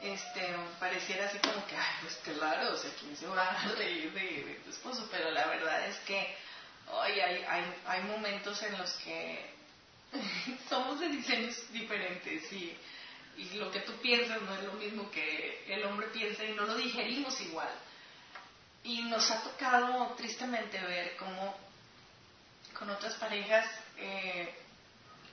Este, 0.00 0.54
pareciera 0.78 1.26
así 1.26 1.38
como 1.38 1.66
que, 1.66 1.76
ay, 1.76 1.94
pues 2.02 2.16
claro, 2.16 2.74
o 2.74 2.76
sea, 2.76 2.90
¿quién 3.00 3.16
se 3.16 3.26
va 3.26 3.48
a 3.50 3.68
reír 3.76 4.12
de, 4.12 4.60
tu 4.64 4.70
esposo? 4.70 5.08
Pero 5.10 5.30
la 5.30 5.46
verdad 5.46 5.86
es 5.88 5.96
que 6.00 6.36
hay, 7.02 7.20
hay, 7.20 7.74
hay 7.86 8.02
momentos 8.02 8.62
en 8.62 8.76
los 8.76 8.92
que 8.94 9.50
somos 10.68 11.00
de 11.00 11.08
diseños 11.08 11.56
diferentes 11.72 12.52
y, 12.52 12.76
y 13.36 13.50
lo 13.54 13.70
que 13.70 13.80
tú 13.80 13.92
piensas 14.00 14.40
no 14.42 14.54
es 14.54 14.64
lo 14.64 14.72
mismo 14.74 15.10
que 15.10 15.64
el 15.68 15.84
hombre 15.84 16.08
piensa 16.08 16.44
y 16.44 16.52
no 16.52 16.66
lo 16.66 16.74
digerimos 16.76 17.40
igual. 17.40 17.70
Y 18.84 19.02
nos 19.02 19.30
ha 19.30 19.42
tocado 19.42 20.14
tristemente 20.16 20.78
ver 20.80 21.16
cómo 21.16 21.56
con 22.78 22.90
otras 22.90 23.14
parejas 23.14 23.66
eh, 23.96 24.54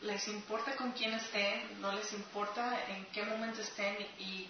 les 0.04 0.28
importa 0.28 0.76
con 0.76 0.92
quién 0.92 1.14
estén, 1.14 1.82
no 1.82 1.92
les 1.92 2.12
importa 2.14 2.86
en 2.90 3.06
qué 3.08 3.24
momento 3.24 3.62
estén 3.62 3.96
y, 4.20 4.50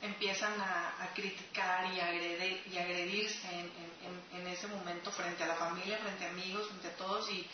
empiezan 0.00 0.52
a, 0.60 1.10
criticar 1.12 1.92
y, 1.92 1.98
agredir, 1.98 2.62
y 2.70 2.78
agredirse 2.78 3.48
en, 3.50 4.46
ese 4.46 4.68
momento 4.68 5.10
frente 5.10 5.42
a 5.42 5.48
la 5.48 5.56
familia, 5.56 5.98
frente 5.98 6.24
a 6.24 6.30
amigos, 6.30 6.68
frente 6.68 6.88
a 6.88 6.96
todos 6.96 7.28
y 7.30 7.46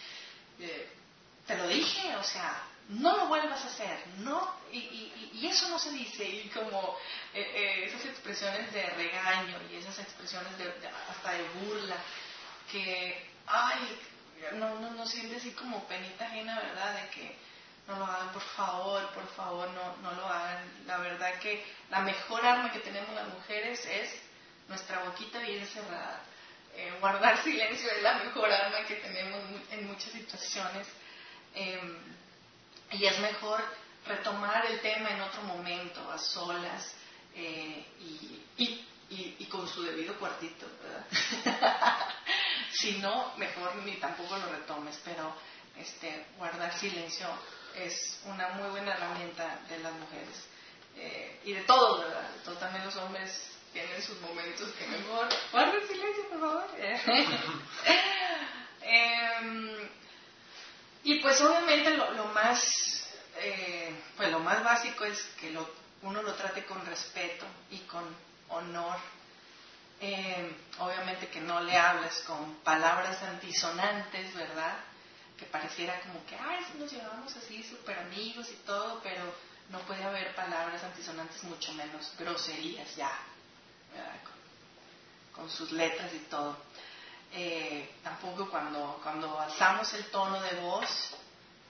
eh, 0.60 0.88
te 1.46 1.56
lo 1.56 1.66
dije, 1.66 2.14
o 2.16 2.22
sea, 2.22 2.62
no 2.90 3.16
lo 3.16 3.26
vuelvas 3.26 3.64
a 3.64 3.66
hacer, 3.66 3.98
no, 4.18 4.54
y, 4.70 5.46
eso 5.46 5.68
no 5.68 5.78
se 5.78 5.90
dice, 5.92 6.24
y 6.28 6.48
como 6.50 6.96
eh, 7.32 7.40
eh, 7.54 7.84
esas 7.86 8.04
expresiones 8.06 8.72
de 8.72 8.86
regaño 8.90 9.58
y 9.70 9.76
esas 9.76 9.98
expresiones 9.98 10.56
de, 10.58 10.72
hasta 11.10 11.32
de 11.32 11.42
burla, 11.60 11.96
que, 12.70 13.30
ay, 13.46 13.98
no, 14.54 14.78
no, 14.80 14.90
no 14.90 15.06
siente 15.06 15.36
así 15.36 15.52
como 15.52 15.86
penita 15.86 16.26
ajena, 16.26 16.58
¿verdad? 16.60 17.02
De 17.02 17.08
que 17.10 17.36
no 17.86 17.98
lo 17.98 18.04
hagan, 18.04 18.32
por 18.32 18.42
favor, 18.42 19.10
por 19.10 19.26
favor, 19.34 19.68
no, 19.70 19.96
no 20.02 20.12
lo 20.12 20.26
hagan. 20.26 20.86
La 20.86 20.98
verdad 20.98 21.38
que 21.40 21.64
la 21.90 22.00
mejor 22.00 22.44
arma 22.44 22.72
que 22.72 22.80
tenemos 22.80 23.14
las 23.14 23.28
mujeres 23.28 23.84
es 23.86 24.10
nuestra 24.68 25.04
boquita 25.04 25.38
bien 25.40 25.66
cerrada. 25.66 26.20
Eh, 26.74 26.96
guardar 27.00 27.42
silencio 27.44 27.90
es 27.90 28.02
la 28.02 28.14
mejor 28.18 28.50
arma 28.50 28.84
que 28.86 28.96
tenemos 28.96 29.40
en 29.70 29.86
muchas 29.86 30.12
situaciones. 30.12 30.86
Em, 31.54 31.96
y 32.92 33.06
es 33.06 33.18
mejor 33.20 33.62
retomar 34.06 34.66
el 34.66 34.80
tema 34.80 35.10
en 35.10 35.20
otro 35.20 35.42
momento, 35.42 36.10
a 36.10 36.18
solas 36.18 36.94
eh, 37.34 37.86
y, 38.00 38.44
y, 38.58 39.36
y, 39.38 39.46
con 39.46 39.68
su 39.68 39.82
debido 39.82 40.16
cuartito, 40.18 40.66
¿verdad? 40.82 41.96
si 42.72 42.98
no, 42.98 43.34
mejor 43.36 43.76
ni 43.76 43.96
tampoco 43.96 44.36
lo 44.36 44.50
retomes, 44.50 44.98
pero 45.04 45.34
este, 45.76 46.26
guardar 46.38 46.76
silencio 46.78 47.26
es 47.76 48.20
una 48.24 48.50
muy 48.50 48.70
buena 48.70 48.92
herramienta 48.92 49.58
de 49.68 49.78
las 49.78 49.92
mujeres. 49.94 50.46
Eh, 50.96 51.40
y 51.44 51.52
de 51.52 51.62
todos, 51.62 52.04
¿verdad? 52.04 52.30
También 52.60 52.84
los 52.84 52.96
hombres 52.96 53.50
tienen 53.72 54.00
sus 54.02 54.20
momentos 54.20 54.70
que 54.78 54.86
mejor. 54.86 55.28
Guarden 55.50 55.86
silencio, 55.88 56.28
por 56.28 56.40
favor. 56.40 56.66
Em, 58.86 59.88
y 61.04 61.14
pues 61.20 61.40
obviamente 61.40 61.96
lo, 61.96 62.26
más, 62.26 63.08
eh, 63.38 63.94
pues 64.14 64.30
lo 64.30 64.40
más 64.40 64.62
básico 64.62 65.06
es 65.06 65.22
que 65.40 65.50
lo, 65.52 65.66
uno 66.02 66.22
lo 66.22 66.34
trate 66.34 66.66
con 66.66 66.84
respeto 66.84 67.46
y 67.70 67.78
con 67.80 68.04
honor 68.50 68.98
eh, 70.06 70.54
obviamente 70.80 71.28
que 71.28 71.40
no 71.40 71.62
le 71.62 71.74
hables 71.78 72.12
con 72.26 72.56
palabras 72.56 73.22
antisonantes, 73.22 74.34
¿verdad? 74.34 74.76
Que 75.38 75.46
pareciera 75.46 75.98
como 76.02 76.24
que, 76.26 76.36
ay, 76.36 76.62
nos 76.78 76.92
llevamos 76.92 77.34
así 77.34 77.62
súper 77.62 77.98
amigos 78.00 78.50
y 78.50 78.56
todo, 78.66 79.00
pero 79.02 79.24
no 79.70 79.78
puede 79.80 80.04
haber 80.04 80.34
palabras 80.34 80.84
antisonantes, 80.84 81.42
mucho 81.44 81.72
menos 81.72 82.12
groserías 82.18 82.94
ya, 82.96 83.10
¿verdad? 83.94 84.20
Con, 85.34 85.48
sus 85.48 85.72
letras 85.72 86.12
y 86.12 86.18
todo. 86.30 86.58
Eh, 87.32 87.94
tampoco 88.02 88.50
cuando, 88.50 89.00
cuando 89.02 89.40
alzamos 89.40 89.92
el 89.94 90.04
tono 90.10 90.38
de 90.42 90.54
voz, 90.60 91.16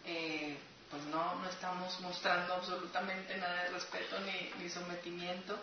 eh, 0.05 0.59
pues 0.91 1.05
no, 1.05 1.37
no 1.37 1.49
estamos 1.49 2.01
mostrando 2.01 2.55
absolutamente 2.55 3.37
nada 3.37 3.63
de 3.63 3.71
respeto 3.71 4.17
ni 4.59 4.69
sometimiento 4.69 5.57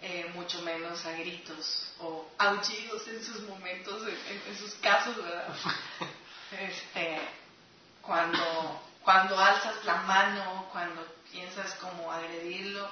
eh, 0.00 0.30
mucho 0.34 0.62
menos 0.62 1.04
a 1.06 1.12
gritos 1.12 1.92
o 1.98 2.30
aullidos 2.38 3.08
en 3.08 3.24
sus 3.24 3.40
momentos, 3.42 4.02
en, 4.06 4.58
sus 4.58 4.74
casos, 4.76 5.16
¿verdad? 5.16 5.48
Este, 6.50 7.20
cuando, 8.00 8.80
cuando 9.02 9.38
alzas 9.38 9.84
la 9.84 9.96
mano, 9.96 10.66
cuando 10.72 11.04
piensas 11.30 11.74
como 11.74 12.10
agredirlo, 12.10 12.88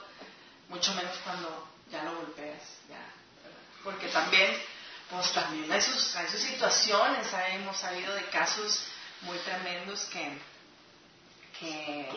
mucho 0.69 0.93
menos 0.95 1.17
cuando 1.25 1.67
ya 1.91 2.03
lo 2.03 2.17
golpeas, 2.17 2.61
ya, 2.91 3.01
porque 3.83 4.09
también, 4.09 4.61
pues 5.09 5.33
también 5.33 5.73
hay 5.73 5.81
sus, 5.81 6.15
hay 6.17 6.29
sus 6.29 6.41
situaciones, 6.41 7.29
hemos 7.53 7.79
sabido 7.79 8.13
de 8.13 8.25
casos 8.27 8.89
muy 9.23 9.39
tremendos 9.39 10.05
que, 10.13 10.39
que 11.59 12.11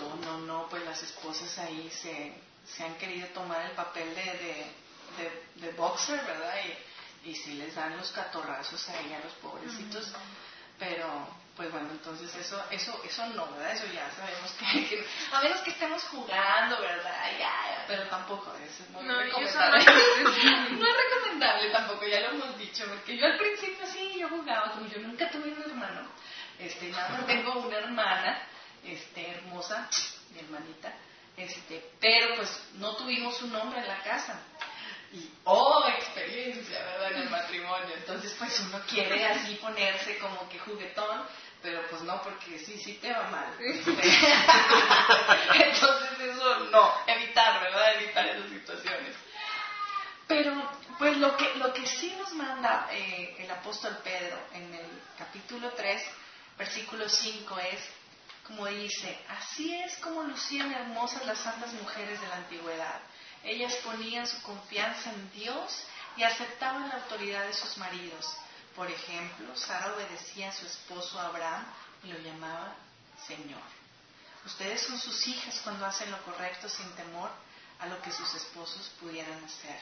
no, 0.00 0.16
no, 0.16 0.38
no, 0.38 0.68
pues 0.70 0.82
las 0.86 1.02
esposas 1.02 1.58
ahí 1.58 1.90
se, 1.90 2.32
se 2.64 2.84
han 2.84 2.94
querido 2.96 3.28
tomar 3.28 3.64
el 3.66 3.72
papel 3.72 4.14
de, 4.14 4.72
de, 5.18 5.66
de, 5.66 5.72
boxer, 5.72 6.24
¿verdad? 6.24 6.54
Y, 7.24 7.30
y 7.30 7.34
si 7.34 7.54
les 7.54 7.74
dan 7.74 7.96
los 7.96 8.10
catorrazos 8.12 8.88
ahí 8.88 9.12
a 9.12 9.20
los 9.20 9.32
pobrecitos, 9.34 10.12
pero 10.78 11.28
pues 11.56 11.70
bueno, 11.70 11.90
entonces 11.90 12.34
eso, 12.34 12.62
eso, 12.70 12.98
eso 13.04 13.26
no, 13.28 13.46
¿verdad? 13.52 13.72
Eso 13.72 13.84
ya 13.92 14.10
sabemos 14.10 14.52
que, 14.52 15.06
a 15.32 15.42
menos 15.42 15.60
que 15.60 15.70
estemos 15.70 16.02
jugando, 16.04 16.80
¿verdad? 16.80 17.38
Ya, 17.38 17.84
pero 17.86 18.08
tampoco, 18.08 18.54
eso 18.56 18.82
es 18.82 18.90
muy 18.90 19.04
no, 19.04 19.18
recomendable. 19.18 19.84
no 20.70 20.86
es 20.86 20.96
recomendable 21.04 21.70
tampoco, 21.70 22.06
ya 22.06 22.20
lo 22.20 22.30
hemos 22.30 22.58
dicho, 22.58 22.86
porque 22.86 23.18
yo 23.18 23.26
al 23.26 23.36
principio 23.36 23.86
sí, 23.86 24.18
yo 24.18 24.28
jugaba, 24.30 24.72
como 24.72 24.86
yo 24.86 25.00
nunca 25.00 25.30
tuve 25.30 25.52
un 25.52 25.62
hermano, 25.62 26.08
este, 26.58 26.88
nada 26.88 27.10
más 27.10 27.26
tengo 27.26 27.52
una 27.58 27.76
hermana, 27.76 28.48
este, 28.82 29.30
hermosa, 29.30 29.88
mi 30.30 30.40
hermanita, 30.40 30.94
este, 31.36 31.90
pero 32.00 32.36
pues 32.36 32.62
no 32.74 32.96
tuvimos 32.96 33.40
un 33.42 33.54
hombre 33.56 33.80
en 33.80 33.88
la 33.88 34.02
casa. 34.02 34.40
Y, 35.12 35.30
oh, 35.44 35.84
experiencia, 35.98 36.78
¿verdad? 36.78 37.12
En 37.12 37.22
el 37.22 37.30
matrimonio. 37.30 37.94
Entonces, 37.96 38.34
pues 38.38 38.58
uno 38.60 38.80
quiere 38.88 39.26
así 39.26 39.54
ponerse 39.56 40.16
como 40.18 40.48
que 40.48 40.58
juguetón, 40.58 41.26
pero 41.62 41.82
pues 41.90 42.02
no, 42.02 42.22
porque 42.22 42.58
sí, 42.58 42.78
sí 42.78 42.94
te 42.94 43.12
va 43.12 43.28
mal. 43.28 43.54
Entonces, 45.54 46.18
eso 46.18 46.58
no, 46.70 46.94
evitar, 47.06 47.60
¿verdad? 47.60 47.94
Evitar 48.00 48.26
esas 48.26 48.48
situaciones. 48.48 49.14
Pero, 50.26 50.70
pues 50.98 51.16
lo 51.18 51.36
que, 51.36 51.54
lo 51.56 51.74
que 51.74 51.86
sí 51.86 52.14
nos 52.18 52.32
manda 52.32 52.88
eh, 52.90 53.36
el 53.38 53.50
apóstol 53.50 53.98
Pedro 54.02 54.38
en 54.54 54.74
el 54.74 54.86
capítulo 55.18 55.70
3, 55.72 56.02
versículo 56.56 57.06
5 57.08 57.58
es 57.58 57.80
como 58.46 58.66
dice, 58.66 59.18
así 59.28 59.74
es 59.74 59.96
como 59.98 60.22
lucían 60.24 60.72
hermosas 60.72 61.24
las 61.26 61.38
santas 61.38 61.72
mujeres 61.74 62.20
de 62.20 62.28
la 62.28 62.36
antigüedad. 62.36 63.00
Ellas 63.44 63.74
ponían 63.84 64.26
su 64.26 64.40
confianza 64.42 65.10
en 65.10 65.32
Dios 65.32 65.84
y 66.16 66.22
aceptaban 66.22 66.88
la 66.88 66.96
autoridad 66.96 67.46
de 67.46 67.54
sus 67.54 67.76
maridos. 67.78 68.26
Por 68.74 68.90
ejemplo, 68.90 69.56
Sara 69.56 69.94
obedecía 69.94 70.48
a 70.48 70.52
su 70.52 70.66
esposo 70.66 71.20
Abraham 71.20 71.64
y 72.04 72.08
lo 72.08 72.18
llamaba 72.18 72.74
Señor. 73.26 73.62
Ustedes 74.44 74.82
son 74.82 74.98
sus 74.98 75.26
hijas 75.28 75.60
cuando 75.62 75.86
hacen 75.86 76.10
lo 76.10 76.20
correcto 76.24 76.68
sin 76.68 76.90
temor 76.92 77.30
a 77.78 77.86
lo 77.86 78.00
que 78.02 78.10
sus 78.10 78.34
esposos 78.34 78.90
pudieran 79.00 79.44
hacer. 79.44 79.78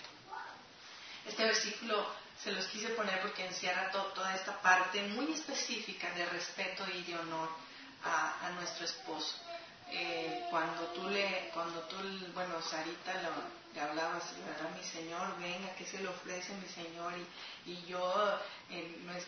Este 1.26 1.44
versículo 1.44 2.06
se 2.42 2.52
los 2.52 2.66
quise 2.66 2.90
poner 2.90 3.20
porque 3.20 3.46
encierra 3.46 3.90
toda 3.90 4.34
esta 4.34 4.60
parte 4.60 5.02
muy 5.08 5.32
específica 5.32 6.10
de 6.12 6.26
respeto 6.26 6.84
y 6.94 7.02
de 7.02 7.18
honor 7.18 7.48
a, 8.04 8.50
nuestro 8.56 8.84
esposo. 8.84 9.36
Eh, 9.90 10.46
cuando 10.50 10.82
tú 10.88 11.08
le, 11.08 11.50
cuando 11.52 11.80
tú, 11.82 11.96
bueno, 12.34 12.60
Sarita 12.62 13.12
le 13.74 13.80
hablabas, 13.80 14.24
¿verdad? 14.46 14.70
Mi 14.76 14.84
Señor, 14.84 15.38
venga, 15.38 15.74
que 15.74 15.84
se 15.84 15.98
le 15.98 16.08
ofrece 16.08 16.52
mi 16.54 16.68
Señor? 16.68 17.12
Y, 17.66 17.72
y 17.72 17.84
yo, 17.86 18.40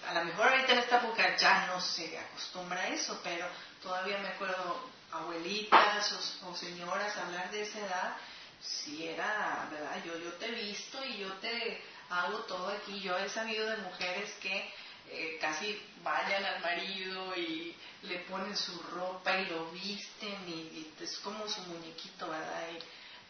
a 0.08 0.14
lo 0.14 0.24
mejor 0.24 0.48
ahorita 0.48 0.72
en 0.72 0.78
esta 0.78 0.98
época 0.98 1.36
ya 1.36 1.66
no 1.66 1.80
se 1.80 2.18
acostumbra 2.18 2.80
a 2.80 2.88
eso, 2.88 3.20
pero 3.22 3.46
todavía 3.82 4.18
me 4.18 4.28
acuerdo 4.28 4.90
abuelitas 5.12 6.40
o, 6.46 6.56
señoras 6.56 7.16
hablar 7.16 7.50
de 7.50 7.62
esa 7.62 7.78
edad, 7.78 8.16
si 8.60 9.06
era, 9.08 9.68
¿verdad? 9.70 10.02
Yo, 10.04 10.16
yo 10.18 10.32
te 10.34 10.46
he 10.46 10.52
visto 10.52 11.04
y 11.04 11.18
yo 11.18 11.32
te 11.34 11.82
hago 12.08 12.38
todo 12.40 12.68
aquí. 12.68 13.00
Yo 13.00 13.16
he 13.18 13.28
sabido 13.28 13.68
de 13.68 13.76
mujeres 13.78 14.30
que 14.40 14.72
eh, 15.10 15.38
casi 15.40 15.80
vayan 16.02 16.44
al 16.44 16.60
marido 16.60 17.36
y 17.36 17.76
le 18.02 18.18
ponen 18.20 18.56
su 18.56 18.80
ropa 18.94 19.36
y 19.38 19.46
lo 19.46 19.70
visten 19.70 20.48
y, 20.48 20.92
es 21.00 21.18
como 21.18 21.48
su 21.48 21.60
muñequito, 21.62 22.28
¿verdad? 22.28 22.68
Y 22.72 22.78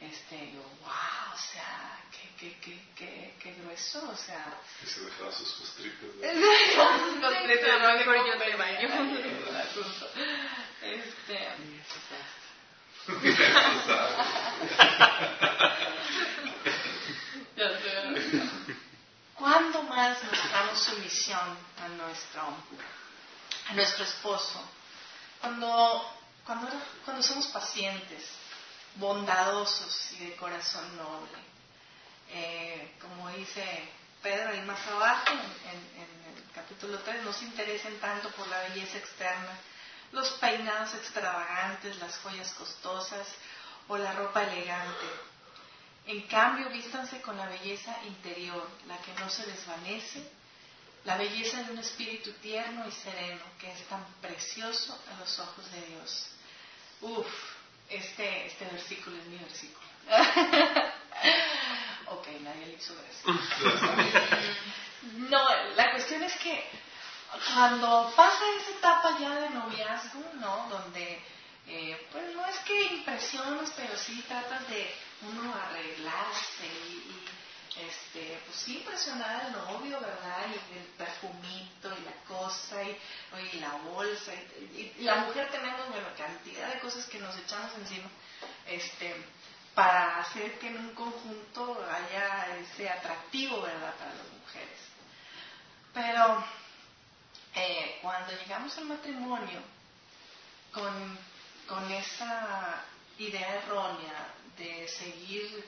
este, 0.05 0.53
yo, 0.53 0.63
wow, 0.63 1.33
o 1.35 1.39
sea, 1.39 1.99
qué, 2.11 2.29
qué, 2.39 2.59
qué, 2.61 2.79
qué, 2.97 3.35
qué 3.41 3.55
grueso, 3.55 4.11
o 4.11 4.17
sea. 4.17 4.59
Y 4.83 4.87
se 4.87 5.01
dejaba 5.05 5.33
sus 5.33 5.53
costritas. 5.53 6.11
sus 6.11 6.21
costritas, 7.21 7.81
no 7.81 7.93
le 7.97 8.05
yo 8.05 8.39
te 8.39 8.57
baño. 8.57 8.89
Este. 10.83 11.39
ya 17.57 17.69
sé. 17.81 17.93
¿Cuándo 19.35 19.83
más 19.85 20.23
mostramos 20.23 20.79
sumisión 20.79 21.57
a 21.83 21.89
nuestro, 21.89 22.43
a 22.43 23.02
nuestro 23.75 24.05
esposo? 24.05 24.61
Cuando, 25.41 26.15
cuando, 26.45 26.69
cuando 27.05 27.23
somos 27.23 27.47
pacientes, 27.49 28.25
bondadosos 28.97 30.13
y 30.13 30.27
de 30.27 30.37
corazón 30.37 30.97
noble. 30.97 31.39
Eh, 32.31 32.97
como 33.01 33.29
dice 33.31 33.65
Pedro 34.23 34.51
ahí 34.51 34.63
más 34.63 34.87
abajo, 34.87 35.33
en, 35.33 36.01
en, 36.01 36.37
el 36.37 36.53
capítulo 36.55 36.99
3, 36.99 37.25
no 37.25 37.33
se 37.33 37.45
interesen 37.47 37.99
tanto 38.01 38.31
por 38.31 38.47
la 38.49 38.59
belleza 38.69 38.99
externa, 38.99 39.59
los 40.13 40.31
peinados 40.33 40.95
extravagantes, 40.95 41.99
las 41.99 42.17
joyas 42.19 42.53
costosas 42.53 43.27
o 43.89 43.97
la 43.97 44.13
ropa 44.13 44.43
elegante 44.43 45.07
en 46.07 46.23
cambio, 46.23 46.69
vístanse 46.71 47.21
con 47.21 47.37
la 47.37 47.47
belleza 47.47 47.97
interior, 48.07 48.69
la 48.89 48.99
que 48.99 49.15
no 49.15 49.31
se 49.31 49.47
desvanece, 49.47 50.29
la 51.05 51.17
belleza 51.17 51.63
de 51.65 51.73
un 51.73 51.79
espíritu 51.79 52.33
tierno 52.35 52.87
y 52.87 52.93
sereno, 52.93 53.43
que 53.59 53.73
es 53.73 53.83
tan 53.89 54.05
precioso 54.21 54.99
a 55.13 55.19
los 55.19 55.39
ojos 55.39 55.71
de 55.73 55.81
Dios. 55.87 56.29
Uf, 57.01 57.27
este, 57.89 58.47
este 58.47 58.65
versículo 58.67 59.17
es 59.19 59.27
mi 59.27 59.39
versículo. 59.39 59.87
ok, 62.07 62.29
nadie 62.41 62.67
le 62.67 62.75
hizo 62.75 62.95
eso. 62.95 63.33
no, 65.31 65.49
la 65.77 65.91
cuestión 65.93 66.23
es 66.23 66.37
que 66.37 66.65
cuando 67.55 68.13
pasa 68.15 68.45
esa 68.61 68.71
etapa 68.71 69.19
ya 69.19 69.35
de 69.41 69.51
noviazgo, 69.51 70.23
¿no? 70.35 70.69
Donde, 70.69 71.23
eh, 71.67 72.09
pues 72.13 72.35
no 72.35 72.47
es 72.47 72.59
que 72.61 72.83
impresiones, 72.95 73.73
pero 73.77 73.97
sí 73.97 74.23
tratas 74.29 74.69
de 74.69 74.95
uno 75.23 75.55
arreglarse 75.55 76.67
y, 76.89 77.25
este, 77.77 78.39
pues 78.45 78.57
sí 78.59 78.79
impresionar 78.79 79.47
al 79.47 79.53
novio, 79.53 79.99
¿verdad? 80.01 80.47
Y 80.49 80.79
el 80.79 80.85
perfumito 80.99 81.89
y 81.99 82.05
la 82.05 82.13
cosa 82.29 82.83
y, 82.83 83.59
la 83.59 83.73
bolsa 83.91 84.33
y, 84.35 84.93
la 84.99 85.17
mujer 85.17 85.51
tenemos, 85.51 85.89
bueno, 85.89 86.09
cantidad 86.17 86.75
de 86.75 86.81
cosas 86.81 87.07
que 87.07 87.19
nos 87.19 87.37
echamos 87.39 87.71
encima, 87.79 88.09
este, 88.67 89.17
para 89.75 90.19
hacer 90.19 90.59
que 90.59 90.69
en 90.69 90.79
un 90.79 90.95
conjunto 90.95 91.83
haya 91.91 92.59
ese 92.59 92.91
atractivo, 92.91 93.63
¿verdad? 93.63 93.95
Para 93.95 94.15
las 94.15 94.29
mujeres. 94.39 94.81
Pero 95.95 96.45
eh, 97.55 97.99
cuando 98.03 98.33
llegamos 98.33 98.77
al 98.77 98.85
matrimonio 98.85 99.61
con, 100.73 101.19
con 101.67 101.91
esa 101.91 102.85
idea 103.19 103.57
errónea 103.57 104.35
de 104.59 104.89
seguir 104.89 105.67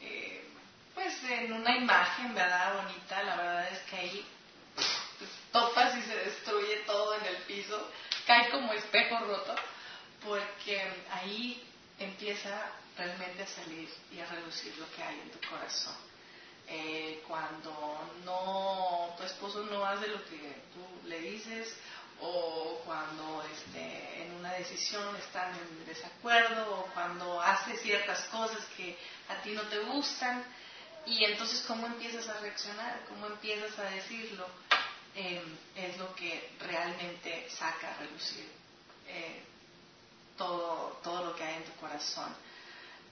eh, 0.00 0.50
pues 0.94 1.22
en 1.24 1.52
una 1.52 1.76
imagen, 1.76 2.34
¿verdad? 2.34 2.82
Bonita, 2.82 3.22
la 3.22 3.36
verdad 3.36 3.68
es 3.72 3.78
que 3.80 3.96
ahí 3.96 4.26
pues, 4.74 5.30
topas 5.52 5.96
y 5.96 6.02
se 6.02 6.16
destruye 6.16 6.76
todo 6.86 7.14
en 7.14 7.26
el 7.26 7.36
piso, 7.42 7.90
cae 8.26 8.50
como 8.50 8.72
espejo 8.72 9.18
roto, 9.18 9.54
porque 10.24 10.82
ahí 11.12 11.66
empieza 11.98 12.72
realmente 12.96 13.42
a 13.42 13.46
salir 13.46 13.88
y 14.12 14.20
a 14.20 14.26
reducir 14.26 14.76
lo 14.78 14.90
que 14.92 15.02
hay 15.02 15.20
en 15.20 15.30
tu 15.30 15.48
corazón. 15.48 15.94
Eh, 16.68 17.24
cuando 17.26 18.12
no, 18.24 19.14
tu 19.16 19.24
esposo 19.24 19.64
no 19.64 19.84
hace 19.84 20.06
lo 20.06 20.24
que 20.24 20.62
tú 20.72 21.08
le 21.08 21.20
dices, 21.20 21.76
o 22.20 22.80
cuando 22.84 23.42
este, 23.52 24.22
en 24.22 24.34
una 24.34 24.52
decisión 24.52 25.16
están 25.16 25.54
en 25.54 25.86
desacuerdo 25.86 26.80
o 26.80 26.84
cuando 26.92 27.40
hace 27.40 27.76
ciertas 27.78 28.20
cosas 28.26 28.64
que 28.76 28.96
a 29.28 29.42
ti 29.42 29.52
no 29.52 29.62
te 29.62 29.78
gustan 29.80 30.44
y 31.06 31.24
entonces 31.24 31.64
cómo 31.66 31.86
empiezas 31.86 32.28
a 32.28 32.40
reaccionar, 32.40 33.04
cómo 33.08 33.26
empiezas 33.26 33.78
a 33.78 33.84
decirlo, 33.84 34.46
em, 35.14 35.56
es 35.74 35.96
lo 35.98 36.14
que 36.14 36.50
realmente 36.60 37.48
saca 37.50 37.90
a 37.90 37.98
relucir 37.98 38.48
eh, 39.06 39.42
todo, 40.36 41.00
todo 41.02 41.24
lo 41.26 41.36
que 41.36 41.42
hay 41.42 41.56
en 41.56 41.64
tu 41.64 41.72
corazón. 41.76 42.34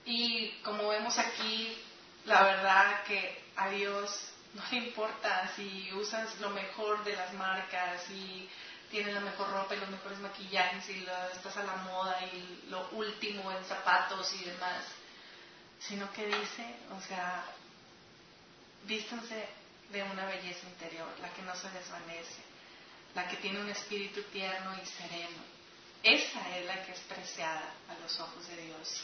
Y 0.05 0.51
como 0.63 0.87
vemos 0.89 1.17
aquí, 1.17 1.77
la 2.25 2.43
verdad 2.43 3.03
que 3.03 3.43
a 3.55 3.69
Dios 3.69 4.31
no 4.53 4.63
le 4.71 4.77
importa 4.77 5.51
si 5.55 5.91
usas 5.93 6.39
lo 6.39 6.49
mejor 6.49 7.03
de 7.03 7.15
las 7.15 7.33
marcas 7.33 8.09
y 8.09 8.49
tienes 8.89 9.13
la 9.13 9.19
mejor 9.19 9.51
ropa 9.51 9.75
y 9.75 9.79
los 9.79 9.89
mejores 9.89 10.19
maquillajes 10.19 10.89
y 10.89 11.05
estás 11.35 11.57
a 11.57 11.63
la 11.63 11.75
moda 11.77 12.19
y 12.33 12.65
lo 12.69 12.89
último 12.89 13.51
en 13.51 13.63
zapatos 13.65 14.33
y 14.33 14.45
demás, 14.45 14.83
sino 15.79 16.11
que 16.13 16.25
dice, 16.25 16.75
o 16.97 17.01
sea, 17.07 17.45
vístanse 18.83 19.47
de 19.91 20.03
una 20.03 20.25
belleza 20.25 20.67
interior, 20.67 21.07
la 21.21 21.33
que 21.33 21.41
no 21.41 21.55
se 21.55 21.69
desvanece, 21.71 22.41
la 23.15 23.27
que 23.27 23.37
tiene 23.37 23.61
un 23.61 23.69
espíritu 23.69 24.21
tierno 24.31 24.71
y 24.81 24.85
sereno. 24.85 25.43
Esa 26.03 26.57
es 26.57 26.65
la 26.65 26.85
que 26.85 26.93
es 26.93 26.99
preciada 27.01 27.73
a 27.89 27.99
los 28.01 28.19
ojos 28.19 28.47
de 28.47 28.65
Dios. 28.65 29.03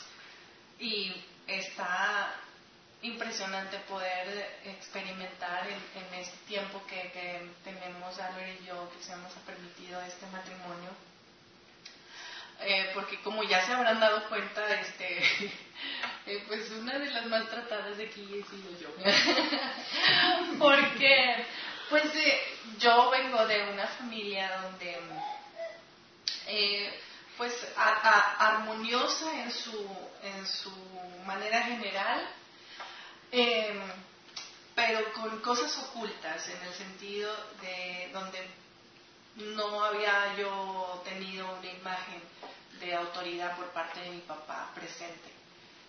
Y 0.80 1.26
está 1.48 2.36
impresionante 3.02 3.80
poder 3.80 4.60
experimentar 4.64 5.68
en, 5.68 6.14
este 6.20 6.38
tiempo 6.48 6.82
que, 6.88 7.52
tenemos 7.64 8.20
Albert 8.20 8.62
y 8.62 8.66
yo, 8.66 8.90
que 8.92 9.04
se 9.04 9.16
nos 9.18 9.36
ha 9.36 9.42
permitido 9.42 10.02
este 10.02 10.26
matrimonio. 10.28 10.90
Eh, 12.62 12.92
porque 12.94 13.20
como 13.22 13.44
ya 13.44 13.66
se 13.66 13.74
habrán 13.74 14.00
dado 14.00 14.28
cuenta, 14.30 14.66
este, 14.80 15.18
eh, 16.26 16.44
pues 16.48 16.72
una 16.72 16.98
de 16.98 17.12
las 17.12 17.26
maltratadas 17.26 17.98
de 17.98 18.06
aquí 18.06 18.22
he 18.22 18.44
sido 18.44 18.80
yo. 18.80 18.90
porque, 20.60 21.46
pues 21.90 22.06
eh, 22.16 22.42
yo 22.80 23.12
vengo 23.12 23.46
de 23.46 23.72
una 23.72 23.88
familia 23.88 24.58
donde, 24.62 24.98
pues, 27.38 27.54
armoniosa 27.76 29.42
en 29.42 29.52
su, 29.52 29.98
en 30.24 30.48
su 30.48 30.72
manera 31.26 31.62
general, 31.64 32.28
Em, 33.38 33.82
pero 34.74 35.12
con 35.12 35.42
cosas 35.42 35.78
ocultas, 35.80 36.48
en 36.48 36.62
el 36.68 36.74
sentido 36.74 37.36
de 37.62 38.10
donde 38.14 38.40
no 39.36 39.84
había 39.84 40.36
yo 40.38 41.02
tenido 41.04 41.58
una 41.58 41.72
imagen 41.72 42.22
de 42.80 42.96
autoridad 42.96 43.56
por 43.58 43.68
parte 43.72 44.00
de 44.00 44.10
mi 44.12 44.22
papá 44.22 44.72
presente. 44.74 45.32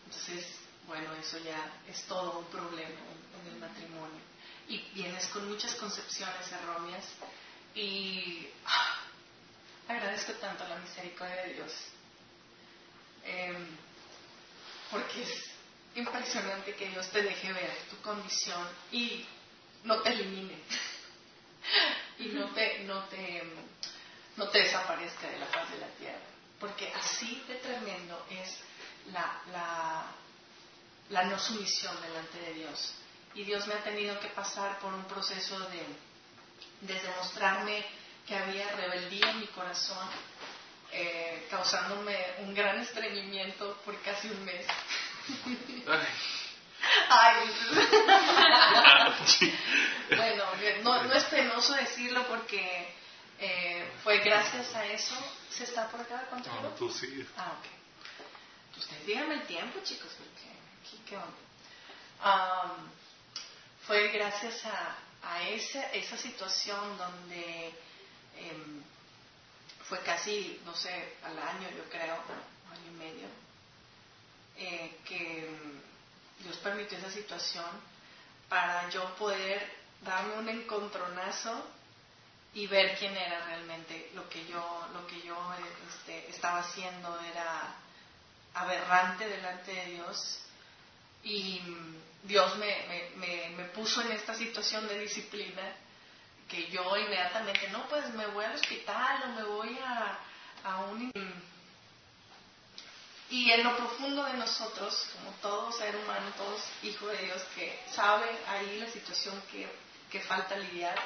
Entonces, 0.04 0.46
bueno, 0.86 1.12
eso 1.14 1.38
ya 1.38 1.80
es 1.88 2.02
todo 2.04 2.40
un 2.40 2.46
problema 2.46 3.00
en, 3.44 3.52
el 3.52 3.58
matrimonio. 3.60 4.20
Y 4.68 4.78
vienes 4.94 5.26
con 5.28 5.48
muchas 5.48 5.74
concepciones 5.76 6.50
erróneas 6.50 7.04
y 7.74 8.48
ah, 8.64 8.98
agradezco 9.88 10.32
tanto 10.34 10.66
la 10.66 10.78
misericordia 10.78 11.42
de 11.42 11.54
Dios. 11.54 11.72
Em, 13.24 13.66
porque 14.90 15.22
es 15.22 15.50
impresionante 15.94 16.74
que 16.74 16.88
Dios 16.88 17.08
te 17.10 17.22
deje 17.22 17.52
ver 17.52 17.70
tu 17.90 17.96
condición 18.02 18.68
y 18.92 19.26
no 19.84 20.00
te 20.02 20.10
elimine 20.10 20.58
y 22.18 22.28
no 22.28 22.46
te, 22.50 22.80
no 22.80 23.04
te, 23.04 23.42
no 24.36 24.48
te 24.48 24.58
desaparezca 24.60 25.28
de 25.28 25.38
la 25.38 25.46
paz 25.46 25.70
de 25.70 25.78
la 25.78 25.88
tierra. 25.98 26.18
Porque 26.58 26.92
así 26.94 27.42
de 27.48 27.56
tremendo 27.56 28.26
es 28.30 28.58
la, 29.12 29.40
la, 29.52 30.06
la 31.10 31.24
no 31.24 31.38
sumisión 31.38 31.94
delante 32.00 32.38
de 32.40 32.54
Dios. 32.54 32.94
Y 33.34 33.44
Dios 33.44 33.66
me 33.66 33.74
ha 33.74 33.84
tenido 33.84 34.18
que 34.20 34.28
pasar 34.28 34.78
por 34.78 34.92
un 34.94 35.04
proceso 35.04 35.58
de, 35.68 35.82
de 36.80 37.00
demostrarme 37.00 37.84
que 38.26 38.34
había 38.34 38.72
rebeldía 38.72 39.30
en 39.30 39.40
mi 39.40 39.46
corazón, 39.48 40.08
eh, 40.92 41.46
causándome 41.50 42.16
un 42.38 42.54
gran 42.54 42.80
estreñimiento 42.80 43.76
por 43.84 44.00
casi 44.02 44.28
un 44.28 44.44
mes. 44.44 44.66
Ay. 47.08 47.50
bueno, 50.16 50.44
no, 50.82 51.02
no, 51.04 51.12
es 51.12 51.24
penoso 51.24 51.74
decirlo 51.74 52.26
porque 52.28 52.94
eh, 53.38 53.90
fue 54.02 54.18
gracias 54.18 54.74
a 54.74 54.86
eso. 54.86 55.14
¿Se 55.50 55.64
está 55.64 55.88
por 55.88 56.00
acá? 56.00 56.26
¿Cuánto 56.28 56.50
tiempo? 56.50 56.68
tú 56.78 56.90
sí. 56.90 57.26
Ah, 57.36 57.52
ok. 57.58 58.78
Ustedes 58.78 59.06
díganme 59.06 59.34
el 59.34 59.46
tiempo, 59.46 59.80
chicos, 59.82 60.12
porque 60.18 61.00
¿qué 61.08 61.16
onda? 61.16 61.46
fue 63.86 64.08
gracias 64.08 64.64
a, 64.66 64.96
a 65.22 65.48
esa, 65.48 65.92
esa 65.92 66.16
situación 66.16 66.98
donde 66.98 67.72
em, 68.36 68.82
fue 69.88 70.00
casi, 70.00 70.60
no 70.64 70.74
sé, 70.74 71.14
al 71.22 71.38
año, 71.38 71.68
yo 71.76 71.84
creo, 71.88 72.14
año 72.14 72.90
y 72.90 72.94
medio, 72.98 73.28
eh, 74.56 74.98
que 75.04 75.48
mm, 75.50 75.95
Dios 76.40 76.56
permitió 76.58 76.98
esa 76.98 77.10
situación 77.10 77.66
para 78.48 78.88
yo 78.90 79.14
poder 79.16 79.76
darme 80.02 80.34
un 80.34 80.48
encontronazo 80.48 81.66
y 82.54 82.66
ver 82.66 82.96
quién 82.98 83.16
era 83.16 83.44
realmente 83.46 84.10
lo 84.14 84.28
que 84.28 84.46
yo 84.46 84.88
lo 84.92 85.06
que 85.06 85.20
yo 85.22 85.36
este, 85.88 86.30
estaba 86.30 86.60
haciendo. 86.60 87.20
Era 87.20 87.74
aberrante 88.54 89.28
delante 89.28 89.72
de 89.72 89.86
Dios. 89.86 90.40
Y 91.22 91.60
Dios 92.22 92.56
me, 92.56 93.10
me, 93.16 93.50
me, 93.50 93.64
puso 93.66 94.00
en 94.02 94.12
esta 94.12 94.34
situación 94.34 94.86
de 94.88 95.00
disciplina 95.00 95.62
que 96.48 96.68
yo 96.70 96.96
inmediatamente 96.96 97.68
no 97.68 97.88
pues 97.88 98.08
me 98.14 98.26
voy 98.28 98.44
al 98.44 98.54
hospital 98.54 99.22
o 99.24 99.28
me 99.32 99.42
voy 99.42 99.78
a, 99.78 100.18
a 100.64 100.80
un 100.84 101.12
y 103.30 103.50
en 103.50 103.64
lo 103.64 103.76
profundo 103.76 104.24
de 104.24 104.34
nosotros, 104.34 105.08
como 105.14 105.30
todo 105.42 105.72
ser 105.72 105.96
humano, 105.96 106.32
todos 106.36 106.62
hijos 106.82 107.10
de 107.12 107.24
Dios, 107.24 107.42
que 107.54 107.78
sabe 107.92 108.26
ahí 108.48 108.78
la 108.78 108.88
situación 108.88 109.40
que, 109.50 109.68
que 110.10 110.20
falta 110.20 110.56
lidiar, 110.56 110.96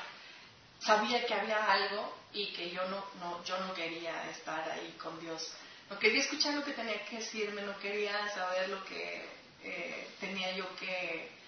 sabía 0.80 1.24
que 1.26 1.34
había 1.34 1.64
algo 1.64 2.14
y 2.32 2.52
que 2.52 2.70
yo 2.70 2.84
no, 2.88 3.04
no, 3.20 3.42
yo 3.44 3.58
no 3.58 3.72
quería 3.72 4.30
estar 4.30 4.68
ahí 4.70 4.96
con 5.02 5.18
Dios. 5.20 5.50
No 5.88 5.98
quería 5.98 6.20
escuchar 6.20 6.54
lo 6.54 6.64
que 6.64 6.72
tenía 6.72 7.04
que 7.06 7.16
decirme, 7.16 7.62
no 7.62 7.78
quería 7.78 8.28
saber 8.34 8.68
lo 8.68 8.84
que 8.84 9.26
eh, 9.62 10.08
tenía 10.20 10.52
yo 10.52 10.76
que 10.76 11.40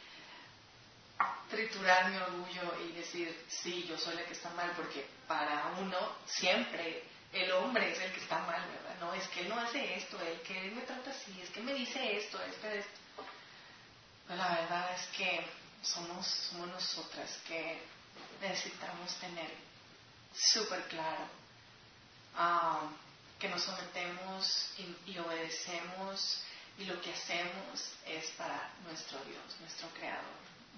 triturar 1.51 2.11
mi 2.11 2.17
orgullo 2.17 2.63
y 2.89 2.93
decir, 2.93 3.45
sí, 3.47 3.85
yo 3.89 3.99
soy 3.99 4.17
la 4.17 4.25
que 4.25 4.33
está 4.33 4.51
mal, 4.51 4.73
porque 4.75 5.07
para 5.29 5.75
uno 5.79 5.99
siempre 6.25 7.05
el 7.33 7.51
hombre 7.53 7.93
es 7.93 7.99
el 7.99 8.13
que 8.13 8.21
está 8.21 8.39
mal, 8.41 8.61
¿verdad? 8.69 8.97
No, 9.01 9.15
es 9.15 9.27
que 9.29 9.41
él 9.41 9.49
no 9.49 9.59
hace 9.59 9.97
esto, 9.97 10.21
él 10.21 10.41
que 10.43 10.67
él 10.67 10.73
me 10.73 10.83
trata 10.83 11.11
así, 11.11 11.41
es 11.41 11.51
que 11.51 11.63
me 11.63 11.73
dice 11.73 12.19
esto, 12.19 12.41
esto, 12.43 12.69
esto. 12.69 13.01
Pues 14.27 14.39
la 14.39 14.49
verdad 14.49 14.95
es 14.95 15.07
que 15.17 15.45
somos, 15.83 16.27
somos 16.27 16.69
nosotras 16.69 17.39
que 17.47 17.83
necesitamos 18.41 19.15
tener 19.17 19.51
súper 20.35 20.87
claro 20.89 21.27
ah, 22.37 22.89
que 23.39 23.49
nos 23.49 23.63
sometemos 23.63 24.75
y, 25.07 25.19
obedecemos 25.19 26.43
y 26.79 26.85
lo 26.85 27.01
que 27.01 27.13
hacemos 27.13 27.93
es 28.07 28.31
para 28.33 28.71
nuestro 28.85 29.19
Dios, 29.25 29.61
nuestro 29.61 29.89
Creador, 29.91 30.23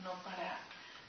no 0.03 0.13
para, 0.23 0.61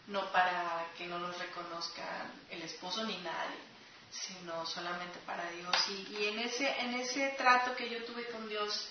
no 0.07 0.31
para 0.31 0.87
que 0.97 1.05
no 1.05 1.19
nos 1.19 1.37
reconozcan 1.37 2.31
el 2.49 2.63
esposo 2.63 3.03
ni 3.03 3.17
nadie 3.17 3.74
sino 4.21 4.65
solamente 4.65 5.19
para 5.25 5.49
Dios. 5.51 5.75
Y, 5.89 6.25
en, 6.25 6.39
ese, 6.39 6.67
en 6.79 6.95
ese 6.95 7.29
trato 7.37 7.75
que 7.75 7.89
yo 7.89 8.03
tuve 8.05 8.25
con 8.27 8.47
Dios, 8.47 8.87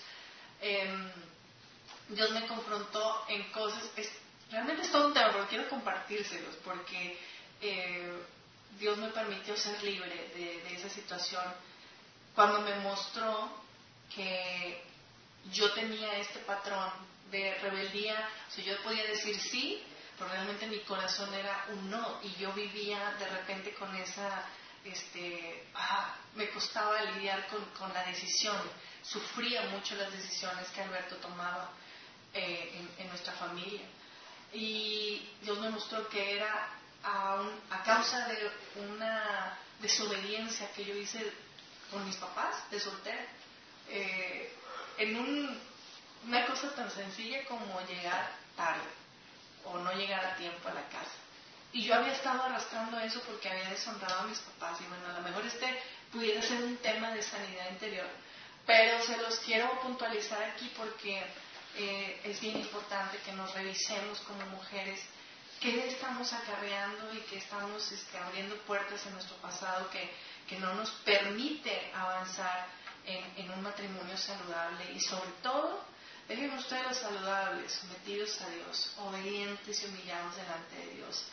em, 0.61 1.11
Dios 2.09 2.31
me 2.31 2.45
confrontó 2.47 3.25
en 3.27 3.51
cosas, 3.51 3.83
realmente 4.51 4.83
es 4.83 4.91
todo 4.91 5.07
un 5.07 5.13
tema, 5.13 5.31
pero 5.31 5.47
quiero 5.47 5.69
compartírselos, 5.69 6.55
porque 6.63 7.17
eh, 7.61 8.13
Dios 8.79 8.97
me 8.97 9.09
permitió 9.09 9.55
ser 9.57 9.81
libre 9.83 10.29
de, 10.35 10.75
esa 10.75 10.89
situación 10.89 11.43
cuando 12.35 12.61
me 12.61 12.75
mostró 12.79 13.49
que 14.13 14.83
yo 15.51 15.71
tenía 15.71 16.17
este 16.17 16.39
patrón 16.39 16.91
de 17.31 17.55
rebeldía, 17.55 18.29
o 18.57 18.61
yo 18.61 18.81
podía 18.83 19.05
decir 19.05 19.39
sí, 19.39 19.81
pero 20.17 20.29
realmente 20.29 20.67
mi 20.67 20.79
corazón 20.81 21.33
era 21.33 21.65
un 21.69 21.89
no, 21.89 22.19
y 22.23 22.35
yo 22.35 22.51
vivía 22.53 23.15
de 23.17 23.27
repente 23.27 23.73
con 23.75 23.95
esa 23.95 24.45
este, 24.85 25.67
me 26.35 26.49
costaba 26.49 27.01
lidiar 27.01 27.47
con, 27.47 27.93
la 27.93 28.03
decisión, 28.05 28.57
sufría 29.01 29.63
mucho 29.69 29.95
las 29.95 30.11
decisiones 30.11 30.67
que 30.69 30.81
Alberto 30.81 31.15
tomaba 31.17 31.71
eh, 32.33 32.87
en, 32.97 33.07
nuestra 33.07 33.33
familia. 33.33 33.81
Y 34.53 35.29
Dios 35.41 35.59
me 35.59 35.69
mostró 35.69 36.07
que 36.09 36.37
era 36.37 36.69
a, 37.03 37.83
causa 37.83 38.27
de 38.27 38.51
una 38.87 39.57
desobediencia 39.79 40.71
que 40.73 40.85
yo 40.85 40.95
hice 40.95 41.31
con 41.91 42.05
mis 42.05 42.15
papás 42.17 42.69
de 42.69 42.79
soltera, 42.79 43.25
eh, 43.89 44.53
en 44.97 45.59
una 46.25 46.45
cosa 46.45 46.73
tan 46.73 46.89
sencilla 46.91 47.45
como 47.45 47.79
llegar 47.81 48.31
tarde 48.55 48.89
o 49.65 49.77
no 49.77 49.91
llegar 49.93 50.23
a 50.25 50.35
tiempo 50.35 50.67
a 50.69 50.73
la 50.73 50.87
casa. 50.89 51.24
Y 51.75 51.83
yo 51.83 51.93
había 51.93 52.13
estado 52.13 52.41
arrastrando 52.41 52.97
eso 53.01 53.21
porque 53.23 53.49
había 53.49 53.69
deshonrado 53.69 54.21
a 54.21 54.27
mis 54.27 54.39
papás. 54.39 54.79
Y 54.79 54.85
bueno, 54.85 55.09
a 55.09 55.19
lo 55.19 55.27
mejor 55.27 55.45
este 55.45 55.67
pudiera 56.09 56.41
ser 56.41 56.63
un 56.63 56.77
tema 56.77 57.11
de 57.11 57.21
sanidad 57.21 57.69
interior. 57.69 58.07
Pero 58.65 59.03
se 59.03 59.17
los 59.17 59.39
quiero 59.39 59.81
puntualizar 59.81 60.41
aquí 60.41 60.71
porque 60.77 61.21
eh, 61.75 62.21
es 62.23 62.39
bien 62.39 62.59
importante 62.59 63.17
que 63.25 63.33
nos 63.33 63.53
revisemos 63.53 64.21
como 64.21 64.45
mujeres 64.51 65.01
qué 65.59 65.85
estamos 65.89 66.31
acarreando 66.31 67.13
y 67.13 67.19
que 67.29 67.39
estamos 67.39 67.91
este, 67.91 68.17
abriendo 68.19 68.55
puertas 68.59 69.05
en 69.05 69.11
nuestro 69.11 69.35
pasado 69.37 69.89
que, 69.89 70.09
que 70.47 70.57
no 70.59 70.73
nos 70.75 70.91
permite 71.03 71.91
avanzar 71.93 72.67
en, 73.05 73.51
un 73.51 73.61
matrimonio 73.61 74.15
saludable 74.15 74.93
y 74.93 74.99
sobre 75.01 75.29
todo, 75.43 75.83
dejen 76.29 76.53
ustedes 76.53 76.87
los 76.87 76.97
saludables, 76.99 77.73
sometidos 77.73 78.39
a 78.39 78.49
Dios, 78.49 78.93
obedientes 78.97 79.83
y 79.83 79.85
humillados 79.87 80.37
delante 80.37 80.75
de 80.77 80.95
Dios. 80.95 81.25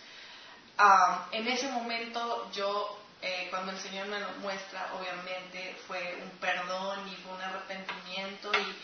Ah, 0.78 1.28
en 1.32 1.46
ese 1.48 1.68
momento 1.68 2.50
yo, 2.52 2.98
eh, 3.20 3.48
cuando 3.50 3.72
el 3.72 3.78
Señor 3.78 4.06
me 4.08 4.20
lo 4.20 4.30
muestra, 4.40 4.92
obviamente 4.94 5.76
fue 5.86 6.18
un 6.22 6.30
perdón 6.38 7.08
y 7.08 7.16
fue 7.16 7.32
un 7.34 7.42
arrepentimiento 7.42 8.50
y 8.52 8.76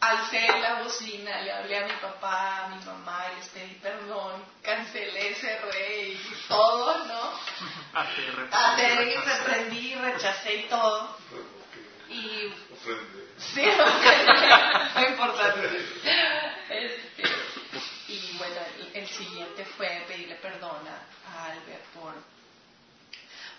alcé 0.00 0.46
la 0.60 0.82
bocina, 0.82 1.40
le 1.40 1.52
hablé 1.52 1.78
a 1.78 1.86
mi 1.86 1.92
papá, 1.94 2.64
a 2.64 2.68
mi 2.68 2.84
mamá, 2.84 3.26
y 3.32 3.36
les 3.36 3.48
pedí 3.48 3.74
perdón, 3.82 4.44
cancelé, 4.62 5.34
cerré 5.34 6.08
y 6.10 6.20
todo, 6.48 7.04
¿no? 7.06 7.32
Aterré, 8.50 9.20
reprendí, 9.20 9.94
rechacé 9.94 10.54
y 10.54 10.62
todo. 10.68 11.16
Y... 12.08 12.52
Sí, 13.38 13.62
fue 14.94 15.08
importante. 15.10 15.68
Este, 16.70 17.22
y 18.08 18.36
bueno, 18.38 18.56
el, 18.94 19.06
siguiente 19.06 19.64
fue 19.76 20.04
pedirle 20.08 20.36
perdón 20.36 20.80
a, 20.88 21.50
Albert 21.50 21.84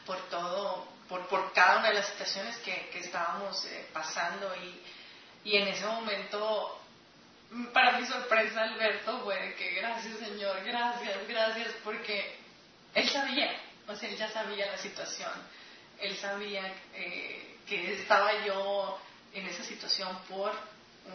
por, 0.06 0.16
por 0.18 0.30
todo, 0.30 0.88
por, 1.10 1.28
por 1.28 1.54
cada 1.54 1.80
una 1.80 1.89
de 1.89 1.95
las 1.95 2.08
situaciones 2.08 2.58
que, 2.58 2.89
que 2.91 3.00
estábamos 3.00 3.66
eh, 3.66 3.88
pasando 3.93 4.56
y 4.56 4.82
y 5.48 5.56
en 5.56 5.68
ese 5.70 5.86
momento, 5.86 6.78
para 7.72 7.98
mi 7.98 8.06
sorpresa, 8.06 8.64
Alberto 8.64 9.22
fue 9.24 9.56
que 9.58 9.76
gracias 9.76 10.20
Señor, 10.20 10.62
gracias, 10.66 11.26
gracias, 11.26 11.74
porque 11.86 12.36
él 12.93 13.08
sabía, 13.08 13.58
o 13.88 13.95
sea, 13.95 14.10
él 14.10 14.18
ya 14.18 14.30
sabía 14.30 14.70
la 14.70 14.78
situación, 14.78 15.32
él 16.00 16.18
sabía 16.18 16.74
eh, 16.93 17.60
que 17.66 17.93
estaba 17.93 18.45
yo 18.45 19.00
en 19.34 19.45
esa 19.45 19.64
situación 19.64 20.20
por 20.28 20.52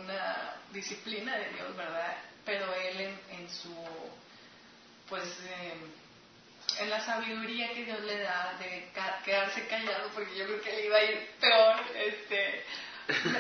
una 0.01 0.57
disciplina 0.73 1.37
de 1.37 1.51
Dios, 1.51 1.77
¿verdad? 1.77 2.17
Pero 2.47 2.73
él 2.73 3.15
en, 3.33 3.51
su, 3.51 3.75
pues, 5.11 5.25
eh, 5.45 5.75
en 6.81 6.91
la 6.91 7.05
sabiduría 7.05 7.73
que 7.73 7.85
Dios 7.85 8.01
le 8.01 8.19
da 8.21 8.55
de 8.59 8.91
quedarse 9.25 9.67
callado, 9.67 10.09
porque 10.15 10.37
yo 10.37 10.45
creo 10.47 10.61
que 10.61 10.73
le 10.73 10.87
iba 10.87 10.97
a 10.97 11.05
ir 11.05 11.31
peor, 11.41 11.77
este, 11.95 12.65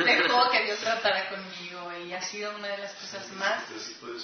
dejó 0.04 0.50
que 0.50 0.64
Dios 0.64 0.78
tratara 0.80 1.28
conmigo 1.28 1.92
y 2.04 2.12
ha 2.12 2.22
sido 2.22 2.54
una 2.56 2.68
de 2.68 2.78
las 2.78 2.94
cosas 2.94 3.28
más 3.32 3.64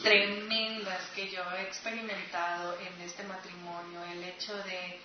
tremendas 0.02 1.02
que 1.14 1.30
yo 1.30 1.42
he 1.52 1.62
experimentado 1.62 2.78
en 2.80 3.00
este 3.02 3.22
matrimonio, 3.24 4.02
el 4.12 4.24
hecho 4.24 4.56
de, 4.64 5.00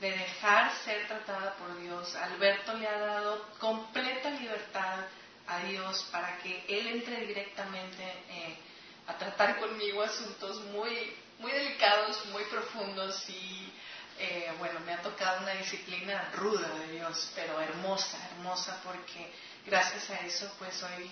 dejar 0.00 0.72
ser 0.84 1.06
tratada 1.08 1.54
por 1.54 1.80
Dios. 1.80 2.14
Alberto 2.16 2.74
le 2.74 2.86
ha 2.86 2.98
dado 2.98 3.48
completa 3.58 4.28
libertad 4.28 5.06
a 5.46 5.60
Dios 5.60 6.06
para 6.12 6.36
que 6.38 6.64
Él 6.68 6.88
entre 6.88 7.24
directamente 7.26 8.02
eh, 8.28 8.58
a 9.06 9.16
tratar 9.16 9.58
conmigo 9.58 10.02
asuntos 10.02 10.60
muy, 10.66 11.16
muy 11.38 11.52
delicados, 11.52 12.24
muy 12.26 12.44
profundos 12.44 13.28
y 13.28 13.72
eh, 14.18 14.50
bueno, 14.58 14.80
me 14.80 14.94
ha 14.94 15.02
tocado 15.02 15.42
una 15.42 15.52
disciplina 15.52 16.30
ruda 16.34 16.68
de 16.68 16.92
Dios, 16.92 17.30
pero 17.34 17.60
hermosa, 17.60 18.18
hermosa 18.32 18.80
porque 18.82 19.30
gracias 19.66 20.08
a 20.10 20.20
eso 20.20 20.50
pues 20.58 20.82
hoy 20.82 21.10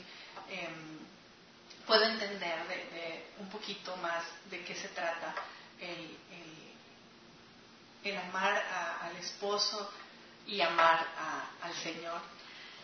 em, 0.48 0.98
puedo 1.86 2.02
entender 2.04 2.66
de, 2.66 3.26
un 3.38 3.48
poquito 3.50 3.94
más 3.98 4.24
de 4.50 4.64
qué 4.64 4.74
se 4.74 4.88
trata 4.88 5.34
el, 5.80 6.16
el, 8.04 8.16
amar 8.16 8.62
al 9.02 9.16
esposo 9.16 9.90
y 10.46 10.60
amar 10.60 11.06
al 11.62 11.74
Señor. 11.74 12.20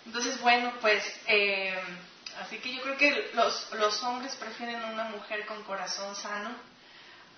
Entonces, 0.07 0.41
bueno, 0.41 0.72
pues 0.80 1.05
em, 1.26 1.99
así 2.41 2.59
que 2.59 2.74
yo 2.74 2.82
creo 2.82 2.97
que 2.97 3.30
los, 3.34 3.70
los 3.72 4.03
hombres 4.03 4.34
prefieren 4.36 4.82
una 4.84 5.05
mujer 5.05 5.47
con 5.47 5.62
corazón 5.64 6.14
sano, 6.16 6.55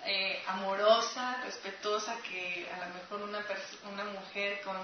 eh, 0.04 0.42
amorosa, 0.48 1.40
respetuosa, 1.44 2.16
que 2.22 2.68
a 2.72 2.86
lo 2.86 2.94
mejor 2.94 3.22
una, 3.22 3.44
una 3.92 4.04
mujer 4.04 4.60
con 4.62 4.76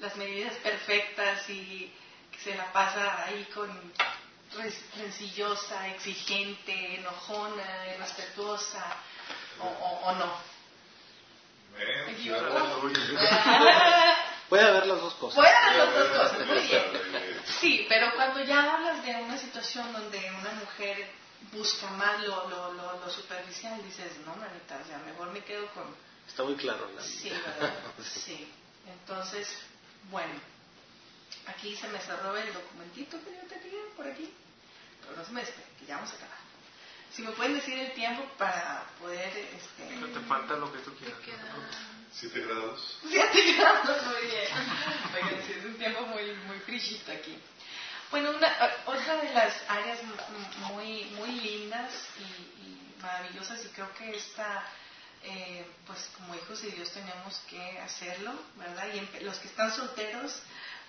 las 0.00 0.16
medidas 0.16 0.54
perfectas 0.56 1.48
y 1.48 1.92
se 2.42 2.54
la 2.54 2.70
pasa 2.72 3.24
ahí 3.24 3.44
con 3.54 3.70
rencillosa, 4.96 5.88
exigente, 5.88 6.96
enojona, 6.96 7.86
irrespetuosa, 7.94 8.84
o, 9.60 9.66
o, 9.66 10.12
no. 10.14 10.32
Puede 14.48 14.64
haber 14.64 14.86
las 14.86 15.00
dos 15.00 15.14
cosas. 15.14 15.36
Puede 15.36 15.54
haber 15.54 15.78
las 15.78 15.94
dos 15.94 16.08
cosas, 16.08 16.46
muy 16.46 16.58
bien. 16.58 16.82
Sí, 17.60 17.86
pero 17.88 18.12
cuando 18.16 18.42
ya 18.42 18.74
hablas 18.74 19.04
de 19.04 19.14
una 19.14 19.38
situación 19.38 19.92
donde 19.92 20.18
una 20.18 20.50
mujer 20.52 21.08
busca 21.52 21.90
más 21.90 22.22
lo, 22.24 22.48
lo, 22.48 22.72
lo, 22.72 23.10
superficial, 23.10 23.82
dices, 23.84 24.18
no, 24.26 24.34
manita, 24.36 24.80
ya 24.88 24.98
mejor 24.98 25.30
me 25.30 25.42
quedo 25.44 25.66
con... 25.74 25.84
Está 26.26 26.44
muy 26.44 26.54
claro, 26.56 26.88
Sí, 27.00 27.30
¿verdad? 27.30 27.74
Sí. 28.04 28.52
Entonces, 28.86 29.48
bueno, 30.10 30.34
Aquí 31.46 31.76
se 31.76 31.88
me 31.88 31.98
cerró 32.00 32.36
el 32.36 32.52
documentito 32.52 33.18
que 33.24 33.34
yo 33.34 33.42
tenía 33.48 33.80
por 33.96 34.06
aquí, 34.06 34.32
pero 35.00 35.16
no 35.16 35.24
se 35.24 35.32
me 35.32 35.40
despegue, 35.40 35.66
que 35.78 35.86
ya 35.86 35.96
vamos 35.96 36.12
a 36.12 36.16
acabar. 36.16 36.38
Si 37.12 37.22
me 37.22 37.32
pueden 37.32 37.54
decir 37.54 37.78
el 37.78 37.92
tiempo 37.92 38.22
para 38.38 38.86
poder... 39.00 39.36
Este... 39.36 39.82
te 39.84 40.20
falta 40.26 40.54
lo 40.56 40.72
que 40.72 40.78
tú 40.78 40.94
quieras. 40.94 41.18
Siete 42.12 42.40
grados. 42.40 42.98
Siete 43.08 43.52
grados, 43.54 44.06
muy 44.06 44.26
bien. 44.28 45.58
es 45.58 45.64
un 45.64 45.74
tiempo 45.74 46.02
muy, 46.06 46.34
muy 46.46 46.58
frillito 46.60 47.10
aquí. 47.10 47.36
Bueno, 48.10 48.30
una, 48.30 48.52
otra 48.86 49.16
de 49.18 49.32
las 49.32 49.54
áreas 49.68 50.00
muy, 50.72 51.04
muy 51.16 51.30
lindas 51.30 51.92
y, 52.18 53.00
maravillosas, 53.00 53.64
y 53.64 53.68
creo 53.68 53.94
que 53.94 54.16
esta, 54.16 54.64
eh, 55.22 55.64
pues 55.86 56.10
como 56.16 56.34
hijos 56.34 56.60
de 56.60 56.72
Dios 56.72 56.90
tenemos 56.90 57.40
que 57.48 57.78
hacerlo, 57.78 58.32
¿verdad? 58.56 58.88
Y 58.92 59.22
los 59.22 59.38
que 59.38 59.46
están 59.46 59.72
solteros, 59.72 60.42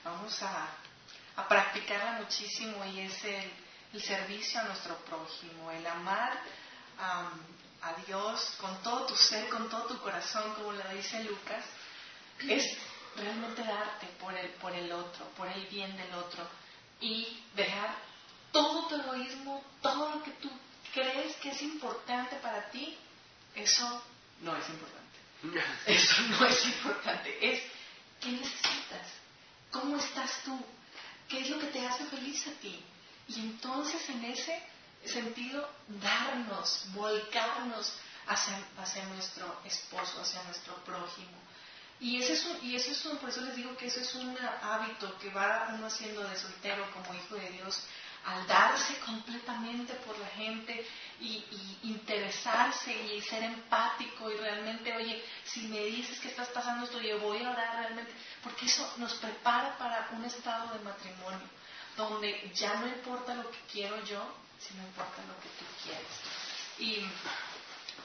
vamos 0.03 0.41
a, 0.41 0.67
practicarla 1.47 2.13
muchísimo 2.13 2.83
y 2.85 3.01
es 3.01 3.23
el, 3.23 4.01
servicio 4.01 4.59
a 4.59 4.63
nuestro 4.63 4.95
prójimo, 5.05 5.69
el 5.71 5.85
amar 5.85 6.39
a 6.97 7.93
Dios 8.07 8.55
con 8.59 8.81
todo 8.81 9.05
tu 9.05 9.15
ser, 9.15 9.47
con 9.49 9.69
todo 9.69 9.83
tu 9.83 9.99
corazón, 9.99 10.53
como 10.55 10.71
lo 10.71 10.89
dice 10.89 11.23
Lucas, 11.23 11.65
es 12.47 12.65
realmente 13.15 13.63
darte 13.63 14.07
por 14.19 14.33
el, 14.33 14.49
por 14.53 14.73
el 14.73 14.91
otro, 14.91 15.25
por 15.37 15.47
el 15.47 15.67
bien 15.67 15.95
del 15.97 16.13
otro 16.15 16.60
y 17.01 17.43
dejar 17.55 17.95
todo 18.51 18.87
tu 18.87 18.95
egoísmo, 18.95 19.63
todo 19.81 20.15
lo 20.15 20.23
que 20.23 20.31
tú 20.31 20.49
crees 20.93 21.35
que 21.37 21.49
es 21.49 21.61
importante 21.61 22.35
para 22.37 22.69
ti, 22.69 22.97
eso 23.55 24.03
no 24.41 24.55
es 24.55 24.69
importante. 24.69 25.01
Eso 25.87 26.21
no 26.21 26.45
es 26.45 26.65
importante. 26.65 27.37
Es 27.41 27.63
qué 28.19 28.29
necesitas, 28.29 29.07
¿Cómo 29.71 29.97
estás 29.97 30.43
tú? 30.43 30.59
¿Qué 31.27 31.39
es 31.41 31.49
lo 31.49 31.59
que 31.59 31.67
te 31.67 31.87
hace 31.87 32.05
feliz 32.05 32.45
a 32.47 32.51
ti? 32.59 32.83
Y 33.27 33.39
entonces 33.39 34.07
en 34.09 34.25
ese 34.25 34.61
sentido, 35.05 35.67
darnos, 35.87 36.83
volcarnos 36.93 37.93
hacia, 38.27 38.61
hacia 38.77 39.05
nuestro 39.05 39.61
esposo, 39.65 40.21
hacia 40.21 40.43
nuestro 40.43 40.75
prójimo. 40.83 41.37
Y 42.01 42.19
ese 42.19 42.33
es 42.33 42.45
un, 42.45 42.57
y 42.67 42.75
ese 42.75 42.91
es 42.93 43.05
un, 43.05 43.17
por 43.17 43.29
eso 43.29 43.41
les 43.41 43.55
digo 43.55 43.77
que 43.77 43.85
eso 43.85 43.99
es 43.99 44.15
un 44.15 44.35
hábito 44.63 45.15
que 45.19 45.29
va 45.29 45.69
uno 45.71 45.85
haciendo 45.85 46.23
de 46.27 46.35
soltero 46.35 46.83
como 46.93 47.13
hijo 47.13 47.35
de 47.35 47.51
Dios, 47.51 47.79
al 48.25 48.47
darse 48.47 48.97
completamente 49.05 49.93
por 50.05 50.17
la 50.17 50.25
gente 50.29 50.83
y, 51.19 51.45
interesarse 51.83 52.91
y 52.91 53.21
ser 53.21 53.43
empático 53.43 54.31
y 54.31 54.37
realmente, 54.37 54.95
oye, 54.95 55.23
si 55.45 55.61
me 55.67 55.79
dices 55.85 56.19
que 56.19 56.29
estás 56.29 56.47
pasando 56.47 56.85
esto, 56.85 56.99
yo 56.99 57.19
voy 57.19 57.43
a 57.43 57.51
orar 57.51 57.81
realmente, 57.81 58.13
porque 58.41 58.65
eso 58.65 58.95
nos 58.97 59.13
prepara 59.15 59.77
para 59.77 60.09
un 60.13 60.25
estado 60.25 60.73
de 60.73 60.83
matrimonio, 60.83 61.47
donde 61.95 62.51
ya 62.55 62.75
no 62.75 62.87
importa 62.87 63.35
lo 63.35 63.49
que 63.51 63.59
quiero 63.71 64.03
yo, 64.05 64.23
sino 64.59 64.81
importa 64.87 65.21
lo 65.27 65.39
que 65.39 65.49
tú 65.49 65.65
quieres. 65.83 66.07
Y 66.79 67.05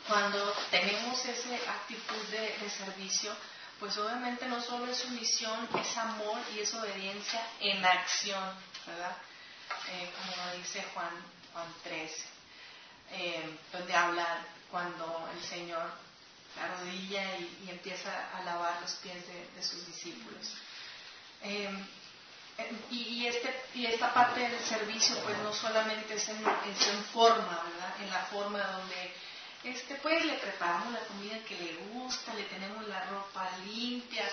cuando 0.07 0.55
tenemos 0.71 1.25
esa 1.25 1.55
actitud 1.73 2.23
de 2.31 2.71
servicio, 2.71 3.35
pues 3.79 3.97
obviamente 3.99 4.47
no 4.47 4.61
solo 4.61 4.91
es 4.91 4.99
sumisión, 4.99 5.69
es 5.79 5.97
amor 5.97 6.39
y 6.55 6.61
es 6.61 6.75
obediencia 6.75 7.47
en 7.61 7.85
acción, 7.85 8.55
¿verdad? 8.87 9.17
Eh, 9.91 10.11
como 10.17 10.57
dice 10.57 10.85
Juan, 10.95 11.11
Juan 11.53 11.75
3, 11.85 12.25
eh, 13.13 13.59
donde 13.73 13.95
habla 13.95 14.47
cuando 14.71 15.29
el 15.35 15.43
Señor 15.43 15.91
arrodilla 16.61 17.39
y, 17.39 17.65
y, 17.67 17.71
empieza 17.71 18.11
a 18.35 18.43
lavar 18.43 18.81
los 18.81 18.93
pies 18.95 19.23
de, 19.27 19.63
sus 19.63 19.87
discípulos. 19.87 20.55
Eh, 21.43 21.71
y, 22.91 23.27
este, 23.27 23.55
y 23.75 23.85
esta 23.85 24.15
parte 24.15 24.41
del 24.41 24.65
servicio, 24.65 25.17
pues 25.23 25.37
no 25.39 25.53
solamente 25.53 26.15
es 26.15 26.29
en, 26.31 26.39
es 26.39 26.89
en 26.89 27.05
forma, 27.05 27.63
¿verdad? 27.65 27.95
En 28.01 28.11
la 28.11 28.25
forma 28.25 28.59
donde 28.59 29.15
este, 29.65 29.97
pues 29.97 30.25
le 30.25 30.35
preparamos 30.35 30.93
la 30.93 31.01
comida 31.01 31.39
que 31.41 31.57
le 31.57 31.75
gusta, 31.93 32.33
le 32.35 32.45
tenemos 32.45 32.87
la 32.87 33.05
ropa 33.07 33.51
limpia, 33.65 34.25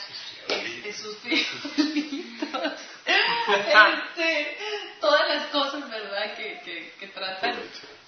este, 0.47 0.93
sus 0.93 1.17
frijolitos, 1.17 2.73
este, 3.47 4.57
todas 5.01 5.27
las 5.27 5.47
cosas, 5.47 5.89
¿verdad? 5.89 6.35
Que, 6.35 6.61
que, 6.63 6.93
que 6.99 7.07
tratan, 7.07 7.59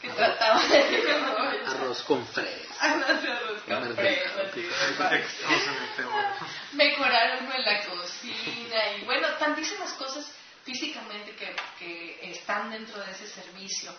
que 0.02 0.10
trataban 0.10 0.70
de 0.70 1.12
arroz. 1.66 2.04
Con 2.04 2.28
fresas. 2.28 2.82
arroz 2.82 3.62
con 3.64 3.96
fresas, 3.96 4.56
mejoraron 6.74 7.52
en 7.52 7.66
la 7.66 7.86
cocina 7.86 8.94
y 9.00 9.06
bueno, 9.06 9.28
tantísimas 9.40 9.94
cosas 9.94 10.32
físicamente 10.64 11.36
que, 11.36 11.56
que 11.80 12.32
están 12.32 12.70
dentro 12.70 13.04
de 13.04 13.12
ese 13.12 13.28
servicio, 13.28 13.96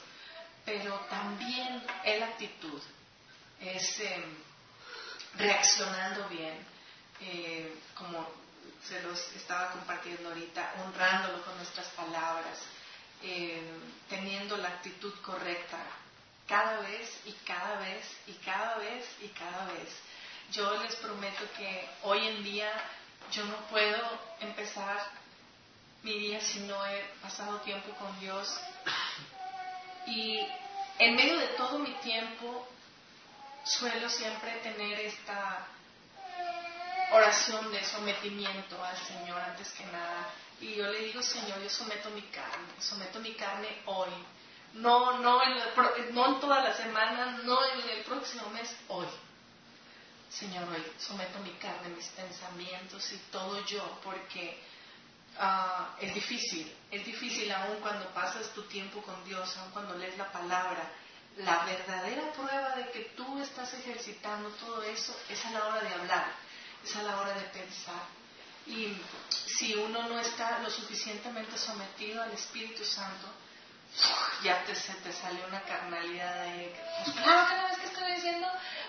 pero 0.64 0.94
también 1.08 1.82
es 2.04 2.20
la 2.20 2.26
actitud 2.26 2.80
es 3.60 4.00
em, 4.00 4.22
reaccionando 5.36 6.28
bien, 6.28 6.54
eh, 7.20 7.74
como 7.94 8.26
se 8.84 9.02
los 9.02 9.18
estaba 9.32 9.72
compartiendo 9.72 10.28
ahorita, 10.28 10.74
honrándolo 10.84 11.44
con 11.44 11.56
nuestras 11.56 11.86
palabras, 11.88 12.58
em, 13.22 13.80
teniendo 14.08 14.56
la 14.56 14.68
actitud 14.68 15.14
correcta 15.22 15.78
cada 16.46 16.80
vez 16.80 17.20
y 17.24 17.32
cada 17.44 17.78
vez 17.78 18.06
y 18.26 18.32
cada 18.34 18.76
vez 18.76 19.04
y 19.20 19.28
cada 19.28 19.66
vez. 19.66 19.88
Yo 20.52 20.82
les 20.82 20.94
prometo 20.96 21.44
que 21.56 21.88
hoy 22.02 22.28
en 22.28 22.44
día 22.44 22.70
yo 23.32 23.44
no 23.46 23.56
puedo 23.68 24.20
empezar 24.40 25.02
mi 26.02 26.18
día 26.18 26.40
si 26.40 26.60
no 26.60 26.86
he 26.86 27.02
pasado 27.20 27.60
tiempo 27.62 27.90
con 27.96 28.20
Dios. 28.20 28.48
Y 30.06 30.38
en 31.00 31.16
medio 31.16 31.36
de 31.36 31.48
todo 31.48 31.80
mi 31.80 31.90
tiempo 31.94 32.68
suelo 33.66 34.08
siempre 34.08 34.52
tener 34.62 35.00
esta 35.00 35.66
oración 37.10 37.70
de 37.72 37.84
sometimiento 37.84 38.82
al 38.82 38.96
Señor 38.96 39.40
antes 39.40 39.72
que 39.72 39.84
nada. 39.86 40.28
Y 40.60 40.76
yo 40.76 40.86
le 40.86 41.00
digo, 41.00 41.22
Señor, 41.22 41.60
yo 41.62 41.68
someto 41.68 42.10
mi 42.10 42.22
carne, 42.22 42.72
someto 42.78 43.20
mi 43.20 43.34
carne 43.34 43.68
hoy. 43.86 44.10
No, 44.74 45.18
no, 45.18 45.42
en, 45.42 46.14
no 46.14 46.26
en 46.26 46.40
toda 46.40 46.62
la 46.62 46.74
semana, 46.74 47.38
no 47.44 47.64
en 47.64 47.90
el 47.90 48.04
próximo 48.04 48.48
mes, 48.50 48.74
hoy. 48.88 49.06
Señor, 50.30 50.68
hoy 50.68 50.84
someto 50.98 51.38
mi 51.40 51.52
carne, 51.52 51.88
mis 51.90 52.08
pensamientos 52.08 53.12
y 53.12 53.16
todo 53.30 53.64
yo, 53.64 54.00
porque 54.02 54.62
ah, 55.38 55.94
es 56.00 56.14
difícil, 56.14 56.72
es 56.90 57.04
difícil 57.04 57.50
aún 57.52 57.78
cuando 57.80 58.06
pasas 58.12 58.50
tu 58.50 58.62
tiempo 58.64 59.02
con 59.02 59.24
Dios, 59.24 59.56
aún 59.56 59.70
cuando 59.70 59.96
lees 59.96 60.16
la 60.18 60.30
palabra, 60.30 60.90
la 61.36 61.64
verdadera 61.64 62.32
prueba 62.32 62.76
de 62.76 62.90
que 62.90 63.00
tú 63.16 63.40
estás 63.42 63.72
ejercitando 63.74 64.48
todo 64.50 64.82
eso 64.82 65.14
es 65.28 65.44
a 65.44 65.50
la 65.50 65.66
hora 65.66 65.80
de 65.82 65.94
hablar, 65.94 66.32
es 66.82 66.96
a 66.96 67.02
la 67.02 67.20
hora 67.20 67.34
de 67.34 67.42
pensar. 67.48 68.02
Y 68.66 68.96
si 69.30 69.74
uno 69.74 70.08
no 70.08 70.18
está 70.18 70.58
lo 70.60 70.70
suficientemente 70.70 71.56
sometido 71.58 72.22
al 72.22 72.32
Espíritu 72.32 72.84
Santo, 72.84 73.28
ya 74.42 74.64
te, 74.64 74.74
se 74.74 74.92
te 74.94 75.12
sale 75.12 75.44
una 75.46 75.62
carnalidad 75.62 76.44
de, 76.44 76.74
pues 77.04 77.16
claro 77.16 77.56
no 77.56 77.68
ves 77.68 77.78
que 77.78 77.86
estoy 77.86 78.12
diciendo, 78.12 78.48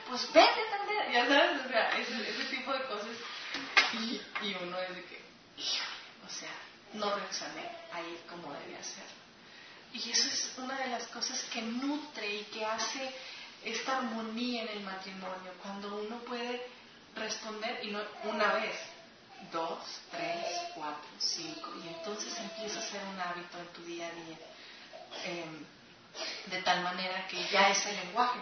pues 0.10 0.34
vete 0.34 0.62
también, 0.70 1.12
ya 1.12 1.28
sabes, 1.28 1.66
o 1.66 1.70
sea, 1.70 1.89
ese, 1.98 2.30
ese 2.30 2.43
tipo 2.45 2.74
de 2.74 2.84
cosas. 2.86 3.08
Y, 3.93 4.22
y 4.41 4.58
uno 4.62 4.80
es 4.80 4.95
de 4.95 5.06
que, 5.06 5.22
o 6.26 6.30
sea, 6.30 6.52
no 6.93 7.16
reaccioné 7.16 7.70
ahí 7.91 8.22
como 8.30 8.54
debía 8.54 8.84
ser. 8.84 9.06
Y 9.93 10.11
eso 10.11 10.27
es 10.27 10.53
una 10.57 10.77
de 10.79 10.88
las 10.89 11.07
cosas 11.07 11.41
que 11.51 11.61
nutre 11.61 12.35
y 12.35 12.43
que 12.45 12.65
hace 12.65 13.13
esta 13.63 13.97
armonía 13.97 14.63
en 14.63 14.69
el 14.69 14.81
matrimonio, 14.81 15.53
cuando 15.61 15.97
uno 15.97 16.17
puede 16.19 16.67
responder 17.15 17.83
y 17.83 17.91
no 17.91 17.99
una 18.23 18.53
vez, 18.53 18.75
dos, 19.51 19.79
tres, 20.11 20.45
cuatro, 20.75 21.09
cinco, 21.19 21.71
y 21.83 21.88
entonces 21.88 22.38
empieza 22.38 22.79
a 22.79 22.83
ser 22.83 23.01
un 23.03 23.19
hábito 23.19 23.59
en 23.59 23.67
tu 23.67 23.83
día 23.83 24.07
a 24.07 24.11
día. 24.11 24.38
Em, 25.25 25.65
de 26.47 26.61
tal 26.63 26.81
manera 26.81 27.27
que 27.27 27.43
ya 27.49 27.69
es 27.69 27.85
el 27.85 27.95
lenguaje, 27.97 28.39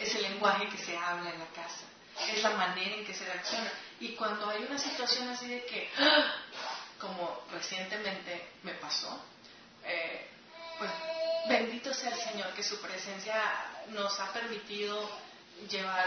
es 0.00 0.14
el 0.14 0.22
lenguaje 0.22 0.68
que 0.68 0.78
se 0.78 0.96
habla 0.96 1.30
en 1.30 1.38
la 1.38 1.46
casa, 1.46 1.84
es 2.32 2.42
la 2.42 2.50
manera 2.50 2.96
en 2.96 3.04
que 3.04 3.14
se 3.14 3.24
reacciona. 3.24 3.70
Y 4.00 4.14
cuando 4.14 4.48
hay 4.48 4.62
una 4.62 4.78
situación 4.78 5.28
así 5.28 5.48
de 5.48 5.64
que, 5.64 5.90
¡ah! 5.98 6.34
como 7.00 7.42
recientemente 7.50 8.50
me 8.62 8.74
pasó, 8.74 9.24
eh, 9.84 10.28
pues 10.78 10.90
bendito 11.48 11.92
sea 11.92 12.10
el 12.10 12.20
Señor 12.20 12.52
que 12.54 12.62
su 12.62 12.80
presencia 12.80 13.42
nos 13.88 14.18
ha 14.20 14.32
permitido 14.32 15.08
llevar 15.68 16.06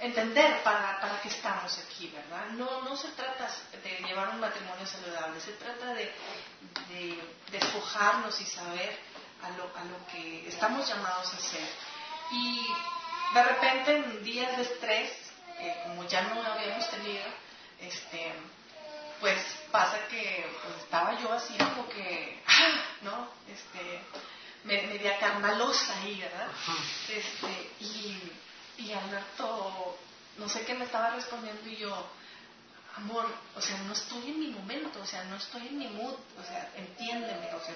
entender 0.00 0.62
para, 0.62 1.00
para 1.00 1.20
qué 1.20 1.28
estamos 1.28 1.76
aquí, 1.78 2.08
¿verdad? 2.14 2.50
No, 2.50 2.82
no 2.82 2.96
se 2.96 3.08
trata 3.08 3.48
de 3.82 4.06
llevar 4.06 4.28
un 4.28 4.40
matrimonio 4.40 4.86
saludable, 4.86 5.40
se 5.40 5.52
trata 5.52 5.92
de, 5.94 6.12
de 6.88 7.20
despojarnos 7.50 8.40
y 8.40 8.46
saber 8.46 8.96
a 9.42 9.50
lo, 9.50 9.64
a 9.76 9.84
lo 9.84 10.06
que 10.12 10.48
estamos 10.48 10.88
llamados 10.88 11.32
a 11.32 11.36
hacer. 11.36 11.68
Y 12.30 12.66
de 13.34 13.42
repente 13.42 13.96
en 13.96 14.24
días 14.24 14.56
de 14.56 14.62
estrés, 14.62 15.12
eh, 15.58 15.82
como 15.84 16.04
ya 16.04 16.22
no 16.22 16.42
habíamos 16.42 16.88
tenido, 16.90 17.24
este, 17.80 18.32
pues 19.20 19.40
pasa 19.70 20.06
que 20.08 20.46
pues, 20.62 20.82
estaba 20.82 21.20
yo 21.20 21.32
así 21.32 21.56
como 21.58 21.88
que, 21.88 22.42
¡ah! 22.46 22.84
¿no? 23.02 23.28
Este, 23.48 24.00
media 24.64 25.18
carnalosa 25.18 26.00
ahí, 26.00 26.20
¿verdad? 26.20 26.48
Este, 27.08 27.70
y, 27.80 28.32
y 28.78 28.92
Alberto, 28.92 29.98
no 30.36 30.48
sé 30.48 30.64
qué 30.64 30.74
me 30.74 30.84
estaba 30.84 31.10
respondiendo 31.10 31.68
y 31.68 31.76
yo, 31.76 32.10
amor, 32.96 33.26
o 33.56 33.60
sea, 33.60 33.78
no 33.78 33.92
estoy 33.92 34.30
en 34.30 34.40
mi 34.40 34.48
momento, 34.48 35.00
o 35.00 35.06
sea, 35.06 35.24
no 35.24 35.36
estoy 35.36 35.66
en 35.68 35.78
mi 35.78 35.88
mood, 35.88 36.14
o 36.14 36.44
sea, 36.46 36.70
entiéndeme, 36.76 37.54
o 37.54 37.64
sea, 37.64 37.74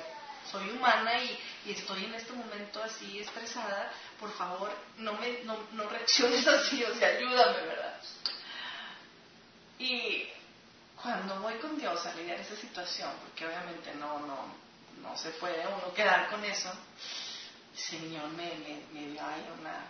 soy 0.51 0.69
humana 0.71 1.23
y, 1.23 1.39
y 1.67 1.73
estoy 1.73 2.05
en 2.05 2.15
este 2.15 2.33
momento 2.33 2.83
así 2.83 3.21
estresada, 3.21 3.93
por 4.19 4.33
favor, 4.33 4.71
no 4.99 5.13
me 5.15 5.45
no, 5.45 5.57
no 5.73 5.89
reacciones 5.89 6.47
así, 6.49 6.83
o 6.85 6.95
sea, 6.97 7.09
ayúdame, 7.09 7.67
¿verdad? 7.67 8.01
Y 9.79 10.29
cuando 11.03 11.41
voy 11.41 11.55
con 11.55 11.77
Dios 11.77 12.07
a 12.07 12.15
lidiar 12.15 12.39
esa 12.39 12.57
situación, 12.57 13.11
porque 13.23 13.47
obviamente 13.47 13.93
no, 13.97 14.21
no, 14.21 14.55
no 15.03 15.17
se 15.17 15.31
puede 15.33 15.67
uno 15.67 15.93
quedar 15.93 16.31
con 16.31 16.45
eso, 16.45 16.71
el 17.73 17.79
Señor 17.79 18.29
me, 18.31 18.55
me, 18.93 19.07
dio 19.09 19.21
ahí 19.21 19.47
una, 19.59 19.87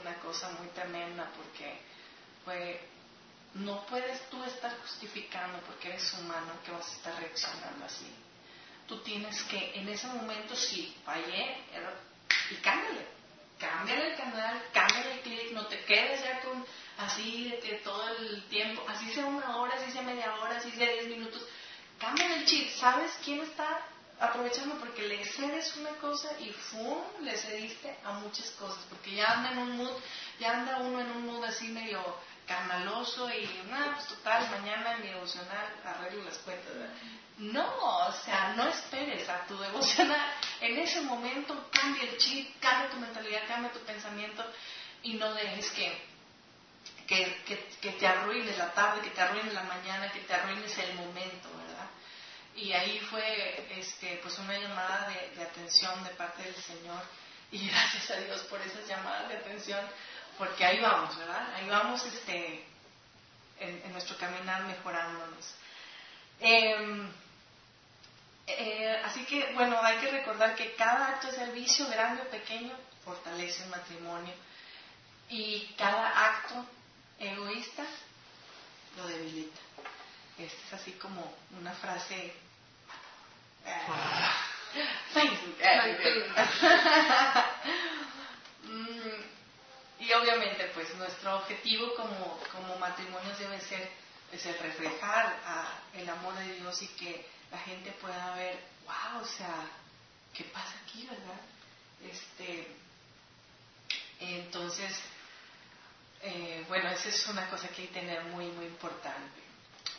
una 0.00 0.14
cosa 0.20 0.48
muy 0.58 0.68
tremenda 0.68 1.30
porque 1.36 1.80
fue, 2.44 2.88
no 3.54 3.84
puedes 3.86 4.28
tú 4.30 4.42
estar 4.44 4.74
justificando 4.80 5.58
porque 5.66 5.88
eres 5.88 6.12
humano 6.14 6.52
que 6.64 6.70
vas 6.70 6.88
a 6.88 6.92
estar 6.92 7.20
reaccionando 7.20 7.84
así. 7.84 8.10
Tú 8.86 9.02
tienes 9.02 9.42
que, 9.44 9.78
en 9.78 9.88
ese 9.88 10.06
momento, 10.06 10.54
sí, 10.54 10.96
fallé, 11.04 11.64
y 12.50 12.54
cámbiale, 12.56 13.15
cámbiale 13.58 14.12
el 14.12 14.16
canal, 14.16 14.62
cámbiale 14.72 15.12
el 15.14 15.20
clic, 15.20 15.52
no 15.52 15.66
te 15.66 15.84
quedes 15.84 16.22
ya 16.22 16.40
con 16.40 16.64
así 16.98 17.50
de 17.50 17.58
que 17.60 17.74
todo 17.76 18.08
el 18.08 18.44
tiempo, 18.48 18.82
así 18.88 19.12
sea 19.12 19.26
una 19.26 19.56
hora, 19.56 19.74
así 19.76 19.92
sea 19.92 20.02
media 20.02 20.34
hora, 20.36 20.56
así 20.56 20.70
sea 20.70 20.90
diez 20.92 21.08
minutos, 21.08 21.42
cambia 21.98 22.36
el 22.36 22.44
chip, 22.46 22.70
¿sabes 22.70 23.12
quién 23.24 23.40
está 23.40 23.82
aprovechando? 24.18 24.78
Porque 24.78 25.02
le 25.02 25.24
cedes 25.24 25.76
una 25.76 25.90
cosa 26.00 26.28
y 26.40 26.50
¡fum! 26.50 26.98
le 27.22 27.36
cediste 27.36 27.96
a 28.04 28.12
muchas 28.12 28.50
cosas, 28.52 28.82
porque 28.88 29.14
ya 29.14 29.32
anda 29.32 29.52
en 29.52 29.58
un 29.58 29.76
mood, 29.76 29.92
ya 30.40 30.52
anda 30.58 30.78
uno 30.78 31.00
en 31.00 31.10
un 31.10 31.26
mood 31.26 31.44
así 31.44 31.68
medio 31.68 32.00
carnaloso 32.46 33.28
y 33.30 33.48
nada, 33.68 33.94
pues 33.94 34.06
total, 34.06 34.48
mañana 34.50 34.96
mi 34.98 35.08
devocional 35.08 35.66
arreglo 35.84 36.24
las 36.24 36.38
cuentas. 36.38 36.72
No, 37.38 37.66
o 38.08 38.12
sea, 38.12 38.54
no 38.56 38.66
esperes 38.68 39.28
a 39.28 39.46
tu 39.46 39.58
devocional. 39.58 40.32
En 40.60 40.78
ese 40.78 41.02
momento 41.02 41.68
cambia 41.70 42.04
el 42.04 42.16
chip, 42.16 42.58
cambia 42.60 42.90
tu 42.90 42.96
mentalidad, 42.96 43.46
cambia 43.46 43.72
tu 43.72 43.80
pensamiento 43.80 44.44
y 45.02 45.14
no 45.14 45.34
dejes 45.34 45.70
que 45.72 46.16
que, 47.06 47.68
que, 47.80 47.92
te 47.92 48.06
arruines 48.06 48.58
la 48.58 48.72
tarde, 48.72 49.00
que 49.00 49.10
te 49.10 49.20
arruines 49.20 49.54
la 49.54 49.62
mañana, 49.62 50.10
que 50.10 50.20
te 50.20 50.34
arruines 50.34 50.76
el 50.78 50.94
momento, 50.94 51.48
¿verdad? 51.56 51.88
Y 52.56 52.72
ahí 52.72 52.98
fue 53.10 53.66
este, 53.78 54.18
pues 54.22 54.38
una 54.38 54.58
llamada 54.58 55.08
de, 55.08 55.42
atención 55.42 56.02
de 56.04 56.10
parte 56.10 56.42
del 56.42 56.56
Señor 56.56 57.02
y 57.52 57.68
gracias 57.68 58.10
a 58.10 58.16
Dios 58.16 58.40
por 58.42 58.60
esas 58.60 58.86
llamadas 58.88 59.28
de 59.28 59.36
atención, 59.36 59.80
porque 60.36 60.64
ahí 60.64 60.80
vamos, 60.80 61.16
¿verdad? 61.16 61.54
Ahí 61.54 61.68
vamos 61.68 62.04
este, 62.06 62.64
en, 63.60 63.92
nuestro 63.92 64.16
caminar 64.16 64.64
mejorándonos. 64.64 65.54
Em, 66.40 67.08
eh, 68.46 69.00
así 69.04 69.24
que, 69.24 69.52
bueno, 69.54 69.78
hay 69.82 69.98
que 69.98 70.10
recordar 70.10 70.54
que 70.54 70.74
cada 70.74 71.08
acto 71.08 71.28
de 71.28 71.34
servicio, 71.34 71.88
grande 71.88 72.22
o 72.22 72.30
pequeño, 72.30 72.72
fortalece 73.04 73.64
el 73.64 73.70
matrimonio. 73.70 74.32
Y 75.28 75.74
cada 75.76 76.26
acto 76.26 76.64
egoísta 77.18 77.84
lo 78.96 79.06
debilita. 79.08 79.58
Esta 80.38 80.66
es 80.66 80.72
así 80.74 80.92
como 80.92 81.34
una 81.58 81.72
frase... 81.72 82.32
ah, 83.66 84.46
Mm, 88.68 89.22
y 90.00 90.12
obviamente, 90.12 90.64
pues 90.74 90.92
nuestro 90.96 91.36
objetivo 91.36 91.94
como, 91.94 92.40
como 92.50 92.76
matrimonios 92.78 93.38
debe 93.38 93.60
ser 93.60 93.88
es 94.32 94.44
el 94.44 94.58
reflejar 94.58 95.38
a 95.46 95.68
el 95.94 96.08
amor 96.08 96.34
de 96.34 96.56
Dios 96.56 96.82
y 96.82 96.88
que 96.88 97.24
la 97.50 97.58
gente 97.58 97.92
pueda 97.92 98.34
ver, 98.34 98.58
wow, 98.84 99.22
o 99.22 99.26
sea, 99.26 99.68
¿qué 100.34 100.44
pasa 100.44 100.74
aquí, 100.84 101.06
verdad? 101.06 101.40
Este, 102.02 102.76
entonces, 104.20 104.98
eh, 106.22 106.64
bueno, 106.68 106.90
esa 106.90 107.08
es 107.08 107.26
una 107.28 107.48
cosa 107.48 107.68
que 107.68 107.82
hay 107.82 107.88
que 107.88 108.00
tener 108.00 108.24
muy, 108.24 108.46
muy 108.46 108.66
importante. 108.66 109.40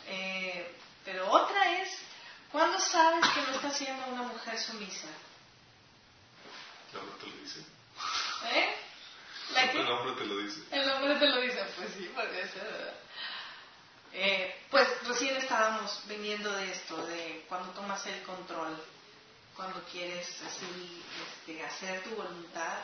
Eh, 0.06 0.74
pero 1.04 1.30
otra 1.30 1.80
es, 1.80 1.90
¿cuándo 2.50 2.78
sabes 2.80 3.26
que 3.30 3.40
no 3.42 3.56
estás 3.56 3.76
siendo 3.76 4.06
una 4.06 4.22
mujer 4.22 4.58
sumisa? 4.58 5.08
El 6.92 6.98
hombre 6.98 7.16
te 7.20 7.26
lo 7.26 7.42
dice. 7.42 7.60
¿Eh? 8.52 8.76
El 9.56 9.88
hombre 9.90 10.12
te 10.14 10.26
lo 10.26 10.38
dice. 10.38 10.60
El 10.70 10.90
hombre 10.90 11.14
te 11.16 11.26
lo 11.26 11.40
dice, 11.40 11.64
pues 11.76 11.90
sí, 11.96 12.10
porque 12.14 12.42
es 12.42 12.54
verdad. 12.54 12.94
Eh, 14.12 14.54
pues 14.70 14.86
recién 15.06 15.36
estábamos 15.36 16.02
viniendo 16.06 16.50
de 16.52 16.72
esto, 16.72 16.96
de 17.06 17.44
cuando 17.48 17.70
tomas 17.72 18.04
el 18.06 18.22
control, 18.22 18.82
cuando 19.54 19.82
quieres 19.90 20.26
así 20.42 21.02
este, 21.26 21.64
hacer 21.64 22.02
tu 22.02 22.10
voluntad. 22.10 22.78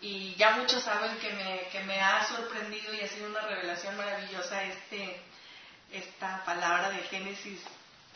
Y 0.00 0.34
ya 0.36 0.52
muchos 0.56 0.82
saben 0.82 1.18
que 1.18 1.32
me, 1.32 1.68
que 1.70 1.82
me 1.84 2.00
ha 2.00 2.26
sorprendido 2.26 2.94
y 2.94 3.00
ha 3.00 3.08
sido 3.08 3.28
una 3.28 3.40
revelación 3.40 3.96
maravillosa 3.96 4.62
este, 4.64 5.20
esta 5.92 6.44
palabra 6.44 6.90
de 6.90 7.02
Génesis 7.04 7.60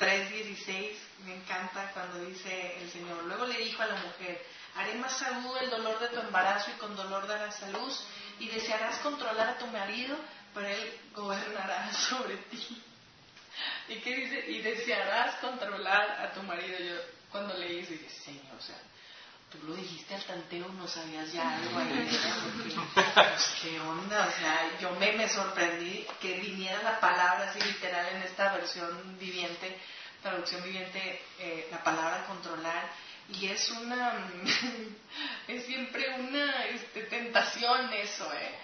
3.16. 0.01 0.97
Me 1.25 1.35
encanta 1.35 1.91
cuando 1.93 2.25
dice 2.25 2.77
el 2.81 2.91
Señor. 2.91 3.25
Luego 3.25 3.47
le 3.47 3.59
dijo 3.59 3.83
a 3.83 3.87
la 3.87 3.97
mujer, 3.97 4.45
haré 4.77 4.95
más 4.95 5.21
agudo 5.23 5.59
el 5.61 5.71
dolor 5.71 5.99
de 6.01 6.09
tu 6.09 6.21
embarazo 6.21 6.71
y 6.71 6.79
con 6.79 6.97
dolor 6.97 7.27
darás 7.27 7.63
a 7.63 7.69
luz 7.69 8.05
y 8.39 8.49
desearás 8.49 8.99
controlar 8.99 9.49
a 9.49 9.59
tu 9.59 9.67
marido, 9.69 10.17
pero 10.55 10.69
él 10.69 11.01
gobernará 11.15 11.93
sobre 12.09 12.37
ti. 12.37 12.83
¿Y 13.89 13.97
qué 13.97 14.17
dice? 14.17 14.51
Y 14.51 14.63
desearás 14.63 15.37
controlar 15.37 16.21
a 16.21 16.33
tu 16.33 16.43
marido. 16.43 16.79
Yo 16.79 16.95
cuando 17.31 17.55
leí 17.59 17.81
eso 17.81 17.93
dije, 17.93 18.09
Señor, 18.09 18.55
o 18.59 18.63
sea, 18.63 18.77
tú 19.51 19.59
lo 19.67 19.75
dijiste 19.75 20.15
al 20.15 20.23
tanteo, 20.25 20.69
no 20.69 20.89
sabías 20.89 21.33
ya 21.33 21.57
algo 21.57 21.79
ahí, 21.79 22.09
pues, 22.95 23.55
¿qué 23.63 23.81
onda? 23.81 24.27
O 24.27 24.41
sea, 24.41 24.79
yo 24.81 24.91
me, 24.93 25.13
me 25.13 25.29
sorprendí 25.29 26.07
que 26.21 26.41
viniera 26.41 26.83
la 26.83 27.01
palabra 27.01 27.51
así 27.51 27.61
literal 27.61 28.07
en 28.15 28.23
esta 28.23 28.55
versión 28.55 29.19
viviente, 29.19 29.79
traducción 30.23 30.63
viviente, 30.63 31.23
eh, 31.39 31.69
la 31.71 31.83
palabra 31.85 32.25
controlar 32.27 32.91
y 33.29 33.47
es 33.47 33.71
una 33.71 34.29
es 35.49 35.65
siempre 35.65 36.15
una 36.21 36.65
este, 36.67 37.03
tentación 37.05 37.93
eso 37.93 38.33
eh. 38.35 38.55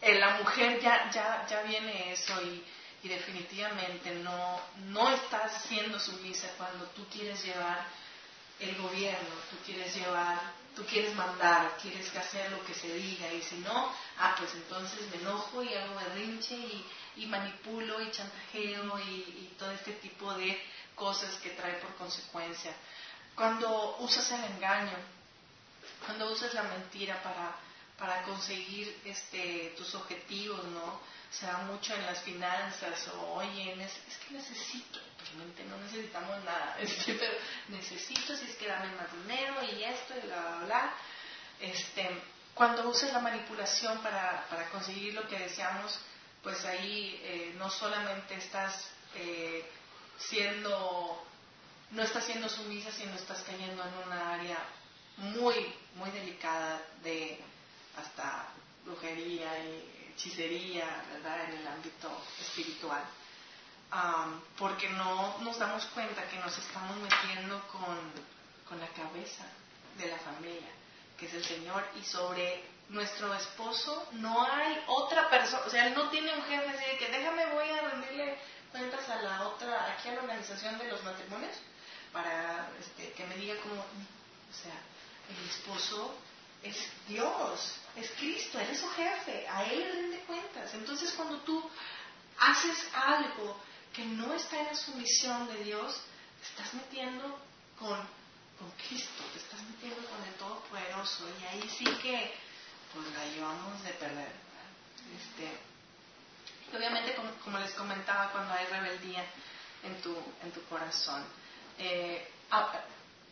En 0.00 0.20
la 0.20 0.38
mujer 0.38 0.80
ya 0.80 1.10
ya 1.10 1.46
ya 1.48 1.62
viene 1.62 2.12
eso 2.12 2.40
y, 2.42 2.64
y, 3.02 3.08
definitivamente 3.08 4.14
no 4.16 4.60
no 4.86 5.10
estás 5.10 5.64
siendo 5.64 5.98
sumisa 5.98 6.48
cuando 6.56 6.84
tú 6.96 7.06
quieres 7.08 7.44
llevar 7.44 7.86
el 8.60 8.74
gobierno 8.76 9.34
tú 9.50 9.56
quieres 9.64 9.94
llevar 9.94 10.38
tú 10.76 10.84
quieres 10.84 11.14
mandar 11.14 11.76
quieres 11.82 12.14
hacer 12.14 12.50
lo 12.52 12.64
que 12.64 12.74
se 12.74 12.92
diga 12.94 13.32
y 13.32 13.42
si 13.42 13.56
no 13.58 13.92
ah 14.18 14.34
pues 14.38 14.54
entonces 14.54 15.00
me 15.10 15.16
enojo 15.16 15.62
y 15.62 15.74
hago 15.74 15.94
berrinche 15.96 16.54
y, 16.54 16.84
y 17.16 17.26
manipulo 17.26 18.00
y 18.00 18.10
chantajeo 18.10 18.98
y 19.00 19.54
todo 19.58 19.72
este 19.72 19.92
tipo 19.94 20.32
de 20.34 20.60
cosas 20.98 21.34
que 21.36 21.50
trae 21.50 21.74
por 21.74 21.94
consecuencia. 21.94 22.72
Cuando 23.34 23.96
usas 24.00 24.30
el 24.32 24.44
engaño, 24.44 24.96
cuando 26.04 26.30
usas 26.32 26.52
la 26.54 26.64
mentira 26.64 27.22
para, 27.22 27.54
para 27.98 28.22
conseguir 28.22 29.00
este, 29.04 29.74
tus 29.76 29.94
objetivos, 29.94 30.64
¿no? 30.66 31.00
Se 31.30 31.46
da 31.46 31.58
mucho 31.58 31.94
en 31.94 32.06
las 32.06 32.20
finanzas, 32.20 33.08
o 33.08 33.34
oye, 33.34 33.72
es 33.82 34.16
que 34.18 34.34
necesito, 34.34 35.00
realmente 35.26 35.64
no 35.64 35.76
necesitamos 35.78 36.42
nada, 36.44 36.76
este, 36.80 37.14
pero 37.14 37.32
necesito, 37.68 38.36
si 38.36 38.46
es 38.46 38.56
que 38.56 38.68
dame 38.68 38.94
más 38.94 39.12
dinero 39.12 39.56
y 39.62 39.84
esto 39.84 40.14
y 40.16 40.26
bla, 40.26 40.40
bla, 40.40 40.64
bla. 40.64 40.92
Este, 41.60 42.08
cuando 42.54 42.88
usas 42.88 43.12
la 43.12 43.20
manipulación 43.20 43.98
para, 43.98 44.46
para 44.48 44.70
conseguir 44.70 45.14
lo 45.14 45.26
que 45.28 45.38
deseamos, 45.38 45.98
pues 46.42 46.64
ahí 46.64 47.20
eh, 47.22 47.54
no 47.58 47.68
solamente 47.68 48.34
estás 48.36 48.88
eh, 49.14 49.68
siendo 50.18 51.24
no 51.90 52.02
estás 52.02 52.24
siendo 52.24 52.48
sumisa, 52.48 52.92
sino 52.92 53.14
estás 53.14 53.42
cayendo 53.42 53.82
en 53.82 54.06
una 54.06 54.34
área 54.34 54.58
muy, 55.16 55.54
muy 55.94 56.10
delicada 56.10 56.82
de 57.02 57.40
hasta 57.98 58.46
brujería 58.84 59.58
y 59.64 60.10
hechicería, 60.12 61.04
¿verdad? 61.12 61.44
En 61.44 61.58
el 61.58 61.68
ámbito 61.68 62.10
espiritual. 62.40 63.02
porque 64.58 64.88
no 64.90 65.38
nos 65.40 65.58
damos 65.58 65.86
cuenta 65.86 66.28
que 66.28 66.38
nos 66.38 66.56
estamos 66.58 66.96
metiendo 66.98 67.62
con, 67.68 67.96
con 68.68 68.78
la 68.80 68.88
cabeza 68.88 69.44
de 69.96 70.08
la 70.08 70.18
familia, 70.18 70.68
que 71.16 71.26
es 71.26 71.34
el 71.34 71.44
Señor, 71.44 71.84
y 71.96 72.04
sobre 72.04 72.64
nuestro 72.90 73.34
esposo 73.34 74.08
no 74.12 74.44
hay 74.44 74.82
otra 74.86 75.28
persona, 75.30 75.62
o 75.66 75.70
sea, 75.70 75.86
él 75.86 75.94
no 75.94 76.08
tiene 76.10 76.34
un 76.34 76.42
jefe 76.42 76.68
así 76.68 76.84
de 76.90 76.98
que 76.98 77.10
déjame 77.10 77.46
voy 77.52 77.68
a 77.70 77.82
rendirle 77.82 78.38
cuentas 78.72 79.08
a 79.08 79.22
la 79.22 79.48
otra, 79.48 79.92
aquí 79.92 80.08
a 80.08 80.14
la 80.14 80.20
organización 80.20 80.78
de 80.78 80.88
los 80.88 81.02
matrimonios, 81.04 81.56
para 82.12 82.68
este, 82.80 83.12
que 83.12 83.26
me 83.26 83.36
diga 83.36 83.54
cómo, 83.62 83.80
o 83.80 84.54
sea, 84.62 84.74
el 85.28 85.48
esposo 85.48 86.14
es 86.62 86.76
Dios, 87.06 87.76
es 87.96 88.10
Cristo, 88.12 88.58
Él 88.58 88.68
es 88.70 88.80
su 88.80 88.88
jefe, 88.90 89.46
a 89.48 89.64
Él 89.64 89.78
le 89.78 89.92
rinde 89.92 90.18
cuentas. 90.20 90.74
Entonces 90.74 91.12
cuando 91.12 91.38
tú 91.40 91.68
haces 92.38 92.76
algo 92.94 93.60
que 93.92 94.04
no 94.04 94.32
está 94.34 94.60
en 94.60 94.66
la 94.66 94.74
sumisión 94.74 95.48
de 95.48 95.64
Dios, 95.64 96.00
te 96.40 96.46
estás 96.46 96.74
metiendo 96.74 97.38
con, 97.78 97.98
con 98.58 98.70
Cristo, 98.86 99.24
te 99.32 99.38
estás 99.38 99.60
metiendo 99.62 100.06
con 100.08 100.22
el 100.24 100.34
Todopoderoso 100.34 101.24
y 101.40 101.44
ahí 101.46 101.68
sí 101.68 101.84
que 102.02 102.32
pues 102.92 103.06
la 103.12 103.26
llevamos 103.26 103.82
de 103.82 103.90
perder. 103.94 104.32
Este, 105.16 106.76
obviamente 106.76 107.14
como, 107.14 107.30
como, 107.44 107.58
les 107.58 107.72
comentaba 107.72 108.30
cuando 108.30 108.52
hay 108.52 108.66
rebeldía 108.66 109.24
en 109.84 110.00
tu, 110.02 110.14
en 110.42 110.52
tu 110.52 110.62
corazón 110.64 111.24
eh, 111.78 112.28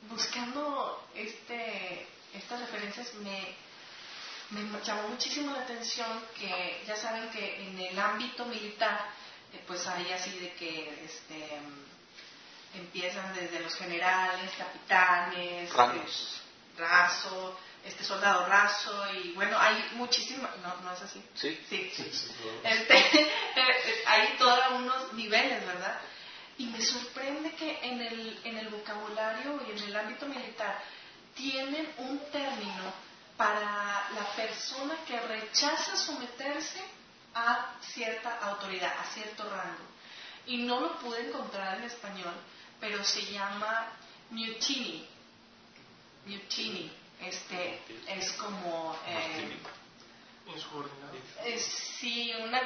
buscando 0.09 1.09
este, 1.15 2.07
estas 2.37 2.61
referencias 2.61 3.15
me, 3.15 3.55
me, 4.51 4.81
llamó 4.83 5.09
muchísimo 5.09 5.53
la 5.53 5.61
atención 5.61 6.09
que 6.39 6.83
ya 6.87 6.97
saben 6.97 7.29
que 7.31 7.67
en 7.67 7.79
el 7.79 7.99
ámbito 7.99 8.45
militar 8.47 9.11
eh, 9.53 9.63
pues 9.67 9.87
hay 9.87 10.13
así 10.13 10.39
de 10.39 10.53
que 10.55 11.05
este, 11.05 11.59
empiezan 12.75 13.35
desde 13.35 13.61
los 13.61 13.75
generales, 13.75 14.51
capitanes, 14.57 15.73
Rangos. 15.73 16.43
Eh, 16.43 16.81
raso, 16.81 17.59
este 17.85 18.05
soldado 18.05 18.47
raso 18.47 19.13
y 19.15 19.33
bueno 19.33 19.59
hay 19.59 19.93
muchísimas 19.95 20.57
no 20.59 20.77
no 20.83 20.93
es 20.93 21.01
así 21.01 21.23
sí. 21.35 21.59
Sí, 21.71 21.93
Este, 22.65 22.95
hay 24.07 24.37
todos 24.39 24.73
unos 24.73 25.13
niveles 25.15 25.65
verdad 25.65 25.99
y 26.59 26.67
me 26.67 26.81
sorprende 26.81 27.55
que 27.55 27.79
en 27.83 28.01
el, 28.01 28.41
en 28.45 28.59
el 28.59 28.69
vocabulario 28.69 29.61
y 29.69 29.73
en 29.73 29.85
el 29.85 29.97
ámbito 29.97 30.27
militar 30.27 30.83
tienen 31.37 31.93
un 31.99 32.19
término 32.31 32.93
para 33.37 34.09
la 34.15 34.27
persona 34.35 34.97
que 35.07 35.21
rechaza 35.21 35.97
someterse 35.97 36.81
a 37.35 37.75
cierta 37.81 38.39
autoridad, 38.39 38.93
a 38.99 39.05
cierto 39.13 39.45
rango. 39.45 39.85
Y 40.47 40.59
no 40.59 40.81
lo 40.81 40.99
pude 40.99 41.29
encontrar 41.29 41.79
en 41.79 41.85
español, 41.85 42.35
pero 42.81 43.05
se 43.05 43.25
llama 43.27 43.89
mutiny. 44.31 45.07
Mutiny. 46.25 46.91
Este 47.21 47.81
es 48.09 48.33
como 48.33 48.97
eh, 49.07 49.59
sí, 51.59 52.33
una, 52.45 52.61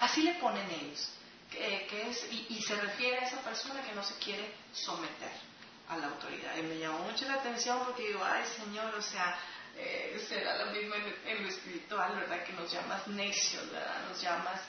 así 0.00 0.22
le 0.22 0.34
ponen 0.34 0.68
ellos 0.70 1.08
que, 1.50 2.08
es, 2.10 2.26
y, 2.48 2.60
se 2.62 2.74
refiere 2.76 3.18
a 3.18 3.26
esa 3.26 3.40
persona 3.42 3.82
que 3.82 3.94
no 3.94 4.02
se 4.02 4.14
quiere 4.16 4.54
someter 4.72 5.51
a 5.92 5.98
la 5.98 6.06
autoridad. 6.08 6.56
Y 6.56 6.62
me 6.62 6.78
llamó 6.78 6.98
mucho 7.00 7.26
la 7.26 7.34
atención 7.34 7.78
porque 7.84 8.08
digo, 8.08 8.24
ay 8.24 8.44
Señor, 8.56 8.94
o 8.94 9.02
sea, 9.02 9.36
eh, 9.76 10.24
será 10.28 10.64
lo 10.64 10.72
mismo 10.72 10.94
en, 10.94 11.42
lo 11.42 11.48
espiritual, 11.48 12.14
¿verdad? 12.16 12.44
Que 12.44 12.52
nos 12.52 12.70
llamas 12.70 13.06
necios, 13.08 13.70
¿verdad? 13.70 14.08
Nos 14.08 14.20
llamas 14.20 14.60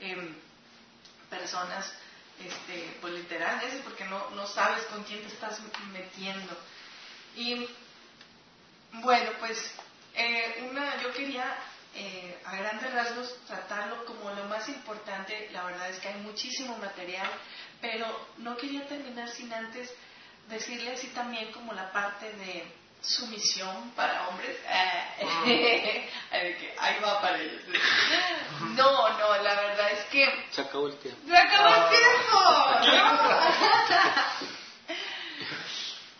em, 0.00 0.34
personas, 1.30 1.92
este, 2.40 2.96
pues 3.00 3.14
literales, 3.14 3.74
porque 3.84 4.04
no, 4.04 4.30
no 4.30 4.46
sabes 4.46 4.84
con 4.86 5.04
quién 5.04 5.20
te 5.20 5.28
estás 5.28 5.60
metiendo. 5.92 6.56
Y 7.36 7.68
bueno, 8.92 9.30
pues 9.38 9.72
eh, 10.14 10.68
una, 10.70 11.00
yo 11.02 11.12
quería 11.12 11.56
eh, 11.94 12.38
a 12.44 12.56
grandes 12.56 12.92
rasgos 12.92 13.36
tratarlo 13.46 14.04
como 14.04 14.30
lo 14.30 14.44
más 14.44 14.68
importante. 14.68 15.48
La 15.52 15.64
verdad 15.64 15.90
es 15.90 15.98
que 15.98 16.08
hay 16.08 16.20
muchísimo 16.20 16.76
material, 16.78 17.30
Pero 17.80 18.28
no 18.38 18.56
quería 18.56 18.86
terminar 18.88 19.28
sin 19.28 19.52
antes 19.52 19.92
decirle 20.48 20.92
así 20.92 21.08
también 21.08 21.52
como 21.52 21.72
la 21.72 21.92
parte 21.92 22.32
de 22.32 22.72
sumisión 23.00 23.90
para 23.92 24.28
hombres. 24.28 24.56
Eh, 26.30 26.74
ahí 26.78 27.00
va 27.00 27.22
para 27.22 27.38
ellos. 27.40 27.62
No, 28.76 29.08
no, 29.18 29.42
la 29.42 29.54
verdad 29.54 29.92
es 29.92 30.04
que... 30.10 30.46
Se 30.50 30.60
acabó 30.60 30.88
el 30.88 30.98
tiempo. 30.98 31.26
¡Se 31.26 31.36
acabó 31.38 31.74
el 31.74 31.88
tiempo! 31.88 32.38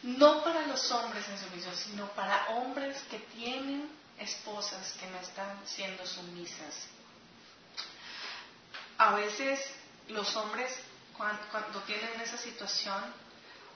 No 0.03 0.43
para 0.43 0.67
los 0.67 0.91
hombres 0.91 1.29
en 1.29 1.39
sumisión, 1.39 1.77
sino 1.77 2.07
para 2.13 2.47
hombres 2.49 3.03
que 3.11 3.19
tienen 3.19 3.91
esposas 4.19 4.93
que 4.95 5.07
no 5.09 5.19
están 5.19 5.61
siendo 5.67 6.07
sumisas. 6.07 6.89
A 8.97 9.15
veces 9.15 9.61
los 10.09 10.35
hombres 10.37 10.75
cuando, 11.19 11.81
tienen 11.87 12.21
esa 12.21 12.39
situación, 12.39 13.03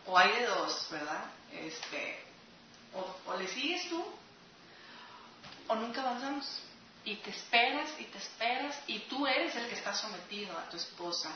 o 0.07 0.18
hay 0.18 0.32
de 0.32 0.46
dos, 0.46 0.88
¿verdad? 0.90 1.24
Este, 1.53 2.24
o, 2.94 3.36
le 3.36 3.48
sigues 3.48 3.88
tú, 3.88 4.05
o 5.68 5.74
nunca 5.76 6.03
avanzamos. 6.03 6.46
Y 7.05 7.16
te 7.16 7.30
esperas 7.30 7.90
y 7.98 8.05
te 8.05 8.18
esperas, 8.18 8.76
y 8.86 9.00
tú 9.00 9.26
eres 9.26 9.57
el 9.57 9.66
que 9.68 9.74
está 9.74 9.92
sometido 9.92 10.57
a 10.57 10.68
tu 10.68 10.76
esposa, 10.76 11.30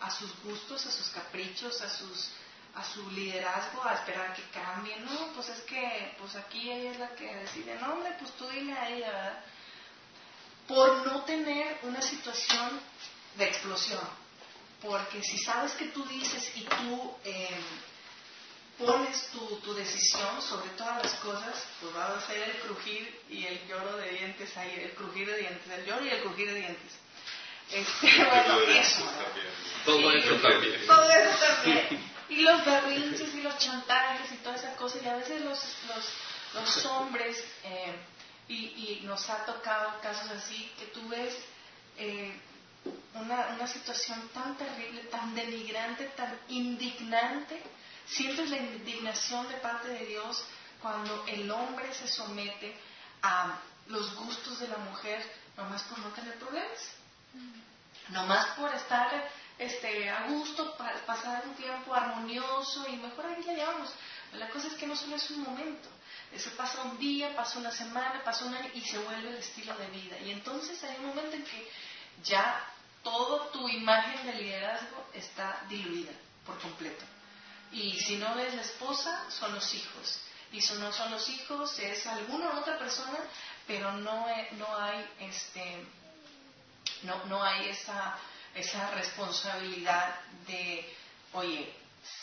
a 0.00 0.10
sus 0.10 0.34
gustos, 0.42 0.84
a 0.86 0.90
sus 0.90 1.08
caprichos, 1.10 1.80
a 1.80 1.88
sus 1.88 2.30
a 2.74 2.82
su 2.84 3.10
liderazgo, 3.10 3.84
a 3.84 3.94
esperar 3.94 4.34
que 4.34 4.42
cambie. 4.44 4.96
No, 5.00 5.32
pues 5.34 5.48
es 5.50 5.60
que 5.60 6.16
pues 6.18 6.34
aquí 6.36 6.70
ella 6.70 6.92
es 6.92 6.98
la 6.98 7.08
que 7.14 7.26
decide. 7.36 7.78
No, 7.78 7.92
hombre, 7.92 8.16
pues 8.18 8.32
tú 8.32 8.48
dile 8.48 8.72
a 8.72 8.88
ella, 8.88 9.10
¿verdad? 9.10 9.44
Por 10.66 11.06
no 11.06 11.22
tener 11.24 11.80
una 11.82 12.00
situación 12.00 12.80
de 13.36 13.44
explosión. 13.44 14.08
Porque 14.80 15.22
si 15.22 15.38
sabes 15.38 15.72
que 15.74 15.88
tú 15.88 16.04
dices 16.06 16.50
y 16.56 16.62
tú 16.62 17.14
em, 17.24 17.62
pones 18.84 19.28
tu, 19.28 19.56
tu, 19.56 19.74
decisión 19.74 20.42
sobre 20.42 20.70
todas 20.70 21.02
las 21.02 21.14
cosas, 21.16 21.64
pues 21.80 21.96
va 21.96 22.16
a 22.16 22.26
ser 22.26 22.42
el 22.48 22.56
crujir 22.60 23.20
y 23.28 23.46
el 23.46 23.66
lloro 23.66 23.96
de 23.96 24.10
dientes 24.10 24.56
ahí, 24.56 24.80
el 24.80 24.92
crujir 24.92 25.26
de 25.26 25.38
dientes, 25.38 25.70
el 25.70 25.86
lloro 25.86 26.04
y 26.04 26.08
el 26.08 26.20
crujir 26.22 26.52
de 26.52 26.60
dientes. 26.60 26.92
Este, 27.70 28.24
bueno, 28.30 28.60
eso. 28.60 29.02
Todo 29.84 30.10
eso 30.12 30.34
también. 30.36 30.86
Todo 30.86 31.10
eso 31.10 31.46
también 31.46 32.12
y 32.32 32.42
los 32.42 32.64
berrinches 32.64 33.34
y 33.34 33.42
los 33.42 33.58
chantajes 33.58 34.32
y 34.32 34.36
toda 34.36 34.56
esa 34.56 34.74
cosa, 34.76 34.98
y 35.02 35.08
a 35.08 35.16
veces 35.16 35.42
los, 35.42 35.58
los, 35.88 36.08
los 36.54 36.86
hombres, 36.86 37.42
eh, 37.64 37.94
y, 38.48 38.54
y, 38.54 39.00
nos 39.04 39.28
ha 39.28 39.44
tocado 39.44 40.00
casos 40.00 40.30
así, 40.30 40.70
que 40.78 40.86
tú 40.86 41.06
ves 41.08 41.36
eh, 41.98 42.32
una, 43.14 43.48
una 43.54 43.66
situación 43.66 44.28
tan 44.32 44.56
terrible, 44.56 45.02
tan 45.04 45.34
denigrante, 45.34 46.06
tan 46.16 46.38
indignante, 46.48 47.62
sientes 48.06 48.50
la 48.50 48.58
indignación 48.58 49.48
de 49.48 49.54
parte 49.56 49.88
de 49.88 50.06
Dios 50.06 50.44
cuando 50.80 51.24
el 51.26 51.50
hombre 51.50 51.92
se 51.94 52.08
somete 52.08 52.76
a 53.22 53.58
los 53.86 54.14
gustos 54.16 54.58
de 54.60 54.68
la 54.68 54.78
mujer, 54.78 55.24
nomás 55.56 55.82
por 55.84 55.98
no 55.98 56.08
tener 56.08 56.38
problemas, 56.38 56.92
mm. 57.34 58.12
nomás 58.12 58.46
por 58.56 58.74
estar 58.74 59.30
este, 59.58 60.10
a 60.10 60.26
gusto, 60.28 60.76
pasar 61.06 61.44
un 61.46 61.54
tiempo 61.54 61.94
armonioso 61.94 62.86
y 62.88 62.96
mejor 62.96 63.26
ahí 63.26 63.42
la 63.44 63.54
llevamos. 63.54 63.90
La 64.32 64.48
cosa 64.48 64.68
es 64.68 64.74
que 64.74 64.86
no 64.86 64.96
solo 64.96 65.16
es 65.16 65.30
un 65.30 65.42
momento, 65.42 65.88
eso 66.32 66.50
pasa 66.56 66.82
un 66.82 66.98
día, 66.98 67.36
pasa 67.36 67.58
una 67.58 67.70
semana, 67.70 68.22
pasa 68.24 68.46
un 68.46 68.54
año 68.54 68.70
y 68.74 68.80
se 68.80 68.98
vuelve 68.98 69.28
el 69.28 69.36
estilo 69.36 69.74
de 69.76 69.86
vida. 69.88 70.18
Y 70.20 70.30
entonces 70.30 70.82
hay 70.82 70.96
un 71.00 71.06
momento 71.08 71.36
en 71.36 71.44
que 71.44 71.70
ya 72.24 72.64
toda 73.02 73.50
tu 73.50 73.68
imagen 73.68 74.26
de 74.26 74.32
liderazgo 74.34 75.06
está 75.12 75.62
diluida 75.68 76.12
por 76.46 76.58
completo. 76.58 77.04
Y 77.72 77.98
si 78.00 78.16
no 78.16 78.38
es 78.38 78.54
la 78.54 78.62
esposa, 78.62 79.30
son 79.30 79.54
los 79.54 79.74
hijos. 79.74 80.20
Y 80.52 80.60
si 80.60 80.74
no 80.74 80.92
son 80.92 81.10
los 81.10 81.28
hijos, 81.30 81.78
es 81.78 82.06
alguna 82.06 82.58
otra 82.58 82.78
persona, 82.78 83.18
pero 83.66 83.92
no, 83.92 84.26
no 84.52 84.76
hay 84.76 85.08
este 85.20 85.86
no, 87.02 87.24
no 87.24 87.42
hay 87.42 87.70
esa 87.70 88.18
esa 88.54 88.90
responsabilidad 88.90 90.20
de, 90.46 90.94
oye, 91.32 91.74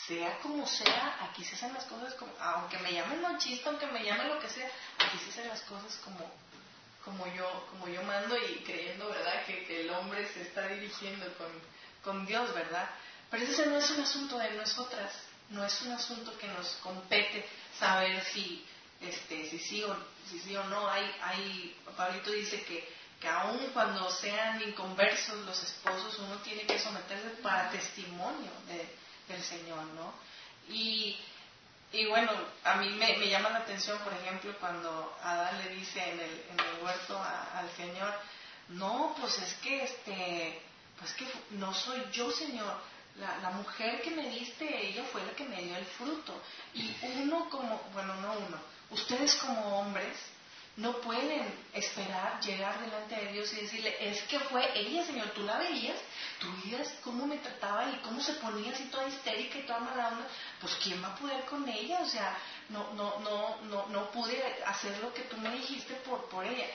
sea 0.06 0.38
como 0.40 0.66
sea, 0.66 1.18
aquí 1.22 1.44
se 1.44 1.54
hacen 1.54 1.72
las 1.72 1.84
cosas 1.84 2.14
como, 2.14 2.32
aunque 2.38 2.78
me 2.78 2.92
llamen 2.92 3.22
machista, 3.22 3.70
aunque 3.70 3.86
me 3.86 4.04
llamen 4.04 4.28
lo 4.28 4.38
que 4.38 4.48
sea, 4.48 4.70
aquí 4.98 5.18
se 5.18 5.30
hacen 5.30 5.48
las 5.48 5.62
cosas 5.62 5.96
como, 6.04 6.30
como 7.04 7.26
yo, 7.34 7.66
como 7.70 7.88
yo 7.88 8.02
mando 8.02 8.36
y 8.36 8.62
creyendo, 8.64 9.08
¿verdad?, 9.08 9.44
que, 9.46 9.80
el 9.80 9.90
hombre 9.90 10.28
se 10.32 10.42
está 10.42 10.68
dirigiendo 10.68 11.26
con, 11.34 11.48
con 12.04 12.26
Dios, 12.26 12.52
¿verdad? 12.54 12.88
Pero 13.30 13.44
ese 13.44 13.66
no 13.66 13.78
es 13.78 13.90
un 13.90 14.00
asunto 14.00 14.38
de 14.38 14.50
nosotras, 14.52 15.12
no 15.50 15.64
es 15.64 15.82
un 15.82 15.92
asunto 15.92 16.36
que 16.38 16.48
nos 16.48 16.68
compete 16.82 17.46
saber 17.78 18.24
si, 18.24 18.64
este, 19.00 19.48
si 19.48 19.58
sí 19.58 19.82
o, 19.82 19.96
si 20.28 20.38
sí 20.40 20.56
o 20.56 20.64
no. 20.64 20.88
Hay, 20.88 21.10
hay, 21.22 21.76
Pablito 21.96 22.30
dice 22.30 22.62
que 22.64 23.00
que 23.20 23.28
aun 23.28 23.58
cuando 23.74 24.10
sean 24.10 24.62
inconversos 24.62 25.44
los 25.44 25.62
esposos, 25.62 26.18
uno 26.20 26.36
tiene 26.36 26.62
que 26.64 26.78
someterse 26.78 27.28
para 27.42 27.70
testimonio 27.70 28.50
del 29.28 29.42
Señor, 29.42 29.84
¿no? 29.94 30.14
Y, 30.68 31.18
y 31.92 32.06
bueno, 32.06 32.32
a 32.64 32.76
mí 32.76 32.88
me, 32.90 33.18
me, 33.18 33.28
llama 33.28 33.50
la 33.50 33.58
atención, 33.58 33.98
por 33.98 34.14
ejemplo, 34.14 34.56
cuando 34.58 35.14
Adán 35.22 35.58
le 35.58 35.74
dice 35.74 36.02
en 36.02 36.18
el, 36.18 36.44
en 36.50 36.60
el 36.60 36.82
huerto 36.82 37.20
al 37.54 37.70
Señor, 37.76 38.14
no, 38.68 39.14
pues 39.20 39.38
es 39.38 39.54
que 39.56 39.84
este, 39.84 40.62
pues 40.98 41.12
que 41.12 41.26
no 41.50 41.74
soy 41.74 42.02
yo, 42.12 42.30
Señor, 42.30 42.74
la, 43.16 43.38
la, 43.38 43.50
mujer 43.50 44.00
que 44.02 44.10
me 44.10 44.28
diste, 44.28 44.86
ella 44.88 45.04
fue 45.12 45.24
la 45.24 45.32
que 45.32 45.44
me 45.44 45.62
dio 45.62 45.76
el 45.76 45.84
fruto. 45.84 46.40
Y 46.74 46.94
uno 47.02 47.48
como, 47.50 47.80
bueno, 47.92 48.14
no 48.16 48.32
uno, 48.32 48.58
ustedes 48.90 49.34
como 49.36 49.80
hombres, 49.80 50.16
no 50.76 50.96
pueden 51.00 51.52
esperar 51.74 52.40
llegar 52.40 52.80
delante 52.80 53.14
de 53.16 53.32
Dios 53.32 53.52
y 53.52 53.62
decirle, 53.62 53.96
es 54.00 54.22
que 54.22 54.38
fue 54.38 54.70
ella, 54.78 55.04
Señor, 55.04 55.30
tú 55.30 55.42
la 55.42 55.58
veías, 55.58 55.98
tú 56.38 56.46
veías 56.62 56.88
cómo 57.02 57.26
me 57.26 57.36
trataba 57.38 57.90
y 57.90 57.96
cómo 57.98 58.20
se 58.22 58.34
ponía 58.34 58.72
así 58.72 58.84
toda 58.84 59.08
histérica 59.08 59.58
y 59.58 59.66
toda 59.66 59.80
mala 59.80 60.08
onda, 60.08 60.26
pues 60.60 60.74
¿quién 60.82 61.02
va 61.02 61.08
a 61.08 61.16
poder 61.16 61.44
con 61.44 61.68
ella? 61.68 62.00
O 62.00 62.08
sea, 62.08 62.38
no, 62.68 62.94
no, 62.94 63.18
no, 63.20 63.56
no, 63.62 63.86
no 63.88 64.10
pude 64.10 64.42
hacer 64.64 64.96
lo 64.98 65.12
que 65.12 65.22
tú 65.22 65.36
me 65.38 65.50
dijiste 65.50 65.94
por, 66.06 66.24
por 66.30 66.46
ella. 66.46 66.66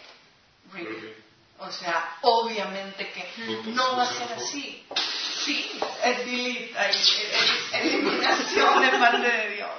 O 1.57 1.71
sea, 1.71 2.17
obviamente 2.21 3.11
que 3.11 3.71
no 3.71 3.97
va 3.97 4.03
a 4.03 4.13
ser 4.13 4.33
así. 4.33 4.85
Sí, 5.45 5.79
es 6.03 6.25
delete, 6.25 6.89
es 6.89 7.71
eliminación 7.71 8.81
de 8.81 8.97
parte 8.97 9.29
de 9.29 9.49
Dios. 9.51 9.69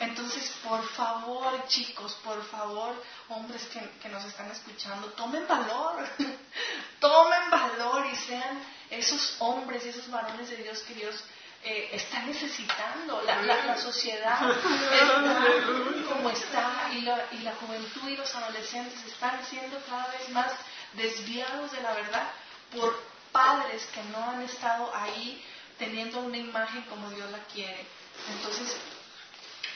Entonces, 0.00 0.50
por 0.66 0.82
favor, 0.82 1.66
chicos, 1.68 2.14
por 2.24 2.42
favor, 2.46 2.94
hombres 3.28 3.68
que, 4.00 4.08
nos 4.08 4.24
están 4.24 4.50
escuchando, 4.50 5.08
tomen 5.08 5.46
valor, 5.46 6.08
tomen 7.00 7.50
valor 7.50 8.06
y 8.10 8.16
sean 8.16 8.64
esos 8.88 9.36
hombres 9.40 9.84
y 9.84 9.90
esos 9.90 10.10
varones 10.10 10.48
de 10.48 10.56
Dios 10.56 10.80
que 10.80 10.94
Dios 10.94 11.22
eh, 11.64 11.90
está 11.92 12.22
necesitando. 12.22 13.20
La, 13.22 13.42
la, 13.42 13.76
sociedad 13.76 14.38
está 14.52 16.08
como 16.08 16.30
está 16.30 16.88
y 16.92 17.02
la, 17.02 17.26
y 17.30 17.38
la 17.40 17.52
juventud 17.56 18.08
y 18.08 18.16
los 18.16 18.34
adolescentes 18.34 19.04
están 19.04 19.44
siendo 19.44 19.78
cada 19.84 20.06
vez 20.08 20.30
más 20.30 20.52
desviados 20.94 21.72
de 21.72 21.82
la 21.82 21.92
verdad 21.92 22.30
por 22.74 23.13
padres 23.34 23.84
que 23.86 24.02
no 24.04 24.30
han 24.30 24.42
estado 24.42 24.94
ahí 24.94 25.44
teniendo 25.76 26.20
una 26.20 26.38
imagen 26.38 26.82
como 26.82 27.10
Dios 27.10 27.28
la 27.32 27.40
quiere. 27.52 27.84
Entonces, 28.30 28.76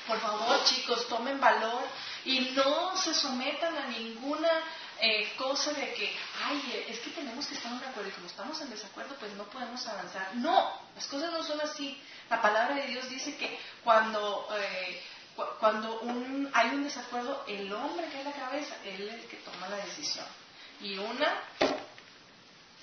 por 0.06 0.20
favor, 0.20 0.62
chicos, 0.64 1.08
tomen 1.08 1.40
valor 1.40 1.82
y 2.24 2.38
no 2.54 2.96
se 2.96 3.12
sometan 3.12 3.76
a 3.76 3.86
ninguna 3.88 4.48
eh, 5.00 5.32
cosa 5.36 5.72
de 5.72 5.92
que, 5.94 6.16
ay, 6.44 6.86
es 6.88 7.00
que 7.00 7.10
tenemos 7.10 7.46
que 7.48 7.54
estar 7.54 7.72
en 7.72 7.78
acuerdo 7.78 8.08
y 8.08 8.12
como 8.12 8.28
estamos 8.28 8.60
en 8.60 8.70
desacuerdo, 8.70 9.16
pues 9.18 9.32
no 9.32 9.42
podemos 9.44 9.84
avanzar. 9.88 10.36
No, 10.36 10.72
las 10.94 11.06
cosas 11.08 11.32
no 11.32 11.42
son 11.42 11.60
así. 11.60 12.00
La 12.30 12.40
palabra 12.40 12.76
de 12.76 12.86
Dios 12.86 13.10
dice 13.10 13.36
que 13.36 13.58
cuando, 13.82 14.48
eh, 14.56 15.02
cuando 15.58 15.98
un, 16.00 16.48
hay 16.54 16.68
un 16.70 16.84
desacuerdo, 16.84 17.44
el 17.48 17.72
hombre 17.72 18.08
que 18.08 18.20
es 18.20 18.24
la 18.24 18.32
cabeza, 18.32 18.76
él 18.84 19.08
es 19.08 19.14
el 19.14 19.26
que 19.28 19.38
toma 19.38 19.68
la 19.68 19.78
decisión. 19.78 20.26
Y 20.80 20.96
una, 20.98 21.42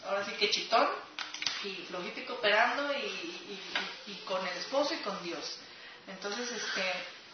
ahora 0.07 0.25
sí 0.25 0.31
que 0.33 0.49
chitón, 0.49 0.87
y 1.63 1.75
flojito 1.87 2.19
y 2.19 2.25
cooperando 2.25 2.93
y, 2.93 3.59
y 4.07 4.13
con 4.25 4.45
el 4.45 4.57
esposo 4.57 4.93
y 4.93 4.97
con 4.97 5.21
Dios. 5.23 5.57
Entonces, 6.07 6.51
este, 6.51 6.83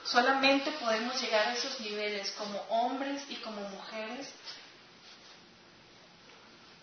solamente 0.03 0.71
podemos 0.73 1.21
llegar 1.21 1.47
a 1.47 1.53
esos 1.53 1.79
niveles 1.81 2.31
como 2.31 2.59
hombres 2.69 3.23
y 3.29 3.35
como 3.37 3.61
mujeres 3.69 4.29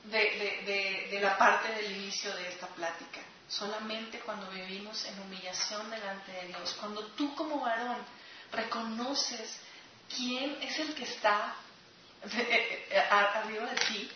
de, 0.04 1.18
la 1.20 1.36
parte 1.36 1.72
del 1.74 1.96
inicio 1.96 2.34
de 2.34 2.48
esta 2.48 2.66
plática. 2.68 3.20
Solamente 3.48 4.20
cuando 4.20 4.50
vivimos 4.50 5.04
en 5.06 5.20
humillación 5.20 5.90
delante 5.90 6.32
de 6.32 6.48
Dios, 6.48 6.76
cuando 6.80 7.06
tú 7.08 7.34
como 7.34 7.60
varón 7.60 7.98
reconoces 8.52 9.58
quién 10.14 10.58
es 10.62 10.78
el 10.78 10.94
que 10.94 11.04
está 11.04 11.54
arriba 13.10 13.66
de 13.66 13.76
ti, 13.86 14.10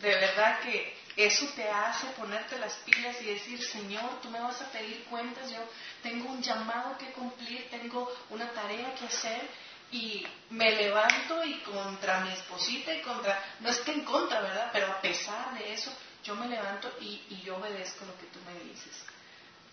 de 0.00 0.14
verdad 0.14 0.60
que 0.60 0.96
Eso 1.18 1.48
te 1.56 1.68
hace 1.68 2.06
ponerte 2.10 2.56
las 2.60 2.74
pilas 2.74 3.20
y 3.20 3.24
decir, 3.24 3.60
Señor, 3.60 4.20
tú 4.22 4.30
me 4.30 4.38
vas 4.40 4.62
a 4.62 4.70
pedir 4.70 5.02
cuentas, 5.06 5.50
yo 5.50 5.58
tengo 6.00 6.30
un 6.30 6.40
llamado 6.40 6.96
que 6.96 7.10
cumplir, 7.10 7.68
tengo 7.70 8.08
una 8.30 8.48
tarea 8.52 8.94
que 8.94 9.06
hacer 9.06 9.50
y 9.90 10.24
me 10.50 10.76
levanto 10.76 11.44
y 11.44 11.58
contra 11.62 12.20
mi 12.20 12.30
esposita 12.30 12.94
y 12.94 13.02
contra, 13.02 13.36
no 13.58 13.68
es 13.68 13.80
que 13.80 13.90
en 13.94 14.04
contra, 14.04 14.40
¿verdad? 14.42 14.70
Pero 14.72 14.92
a 14.92 15.00
pesar 15.00 15.58
de 15.58 15.72
eso, 15.72 15.92
yo 16.22 16.36
me 16.36 16.46
levanto 16.46 16.88
y, 17.00 17.20
y 17.30 17.42
yo 17.44 17.56
obedezco 17.56 18.04
lo 18.04 18.16
que 18.16 18.26
tú 18.26 18.38
me 18.46 18.56
dices. 18.70 19.02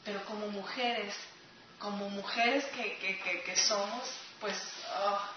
Pero 0.03 0.25
como 0.25 0.47
mujeres, 0.47 1.13
como 1.77 2.09
mujeres 2.09 2.65
que, 2.73 2.97
que, 2.97 3.43
que, 3.43 3.55
somos, 3.55 4.09
pues 4.39 4.57
ah, 4.95 5.29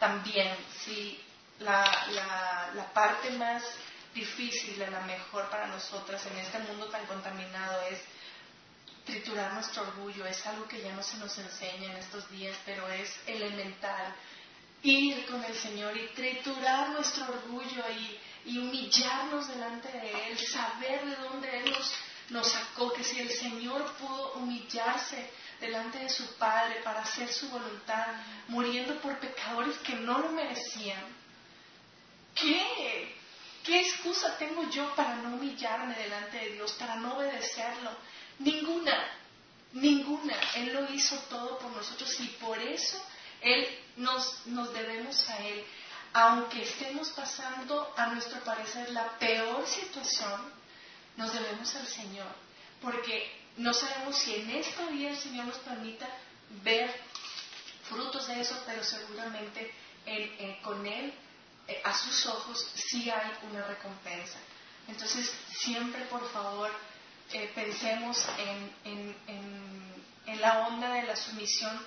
también, 0.00 0.56
si 0.80 1.22
la, 1.60 1.84
la, 2.10 2.70
la 2.74 2.92
parte 2.92 3.30
más 3.30 3.62
difícil, 4.14 4.78
la 4.78 5.00
mejor 5.00 5.50
para 5.50 5.66
nosotras 5.66 6.24
en 6.26 6.38
este 6.38 6.58
mundo 6.60 6.86
tan 6.86 7.04
contaminado 7.06 7.82
es 7.90 8.00
triturar 9.04 9.52
nuestro 9.54 9.82
orgullo. 9.82 10.24
Es 10.26 10.46
algo 10.46 10.66
que 10.66 10.80
ya 10.80 10.92
no 10.92 11.02
se 11.02 11.18
nos 11.18 11.36
enseña 11.38 11.92
en 11.92 11.96
estos 11.96 12.30
días, 12.30 12.56
pero 12.64 12.88
es 12.88 13.10
elemental. 13.26 14.14
Ir 14.82 15.26
con 15.26 15.42
el 15.44 15.54
Señor 15.56 15.96
y 15.96 16.08
triturar 16.14 16.90
nuestro 16.90 17.24
orgullo 17.24 17.84
y, 17.90 18.50
y 18.50 18.58
humillarnos 18.58 19.48
delante 19.48 19.90
de 19.90 20.28
Él, 20.28 20.38
saber 20.38 21.04
de 21.06 21.16
dónde 21.16 21.58
Él 21.58 21.72
nos, 21.72 21.94
nos 22.30 22.48
sacó, 22.48 22.92
que 22.92 23.02
si 23.02 23.18
el 23.18 23.30
Señor 23.30 23.92
pudo 23.94 24.34
humillarse 24.34 25.30
delante 25.60 25.98
de 25.98 26.10
su 26.10 26.36
Padre 26.36 26.82
para 26.84 27.00
hacer 27.00 27.32
su 27.32 27.48
voluntad, 27.48 28.08
muriendo 28.48 29.00
por 29.00 29.18
pecadores 29.18 29.78
que 29.78 29.94
no 29.94 30.18
lo 30.18 30.28
merecían, 30.30 31.02
¿qué? 32.34 33.23
¿Qué 33.64 33.80
excusa 33.80 34.36
tengo 34.36 34.68
yo 34.68 34.94
para 34.94 35.16
no 35.16 35.36
humillarme 35.36 35.94
delante 35.94 36.36
de 36.36 36.50
Dios, 36.50 36.72
para 36.74 36.96
no 36.96 37.16
obedecerlo? 37.16 37.92
Ninguna, 38.38 38.92
ninguna. 39.72 40.36
Él 40.56 40.74
lo 40.74 40.92
hizo 40.92 41.16
todo 41.30 41.58
por 41.58 41.70
nosotros 41.70 42.14
y 42.20 42.26
por 42.26 42.58
eso 42.58 43.02
Él 43.40 43.66
nos, 43.96 44.46
nos 44.46 44.70
debemos 44.74 45.28
a 45.30 45.38
Él. 45.38 45.64
Aunque 46.12 46.62
estemos 46.62 47.08
pasando, 47.10 47.92
a 47.96 48.06
nuestro 48.08 48.38
parecer, 48.44 48.90
la 48.90 49.18
peor 49.18 49.66
situación, 49.66 50.52
nos 51.16 51.32
debemos 51.32 51.74
al 51.74 51.86
Señor. 51.86 52.28
Porque 52.82 53.32
no 53.56 53.72
sabemos 53.72 54.18
si 54.18 54.34
en 54.34 54.50
esta 54.50 54.86
vida 54.88 55.08
el 55.08 55.16
Señor 55.16 55.46
nos 55.46 55.58
permita 55.58 56.06
ver 56.62 56.94
frutos 57.88 58.28
de 58.28 58.42
eso, 58.42 58.62
pero 58.66 58.84
seguramente 58.84 59.72
con 60.62 60.86
Él, 60.86 61.14
a 61.84 61.94
sus 61.96 62.26
ojos, 62.26 62.66
sí 62.74 63.10
hay 63.10 63.30
una 63.50 63.62
recompensa. 63.66 64.38
Entonces, 64.86 65.32
siempre, 65.50 66.04
por 66.06 66.30
favor, 66.30 66.70
eh, 67.32 67.50
pensemos 67.54 68.26
en, 68.84 69.16
en, 69.26 70.40
la 70.40 70.66
onda 70.66 70.92
de 70.92 71.04
la 71.04 71.16
sumisión 71.16 71.78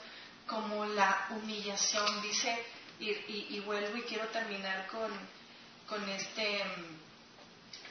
como 0.47 0.85
la 0.85 1.27
humillación. 1.29 2.21
Dice, 2.21 2.65
y, 2.99 3.59
vuelvo 3.59 3.97
y 3.97 4.01
quiero 4.03 4.27
terminar 4.29 4.87
con, 4.87 5.11
con, 5.87 6.09
este, 6.09 6.63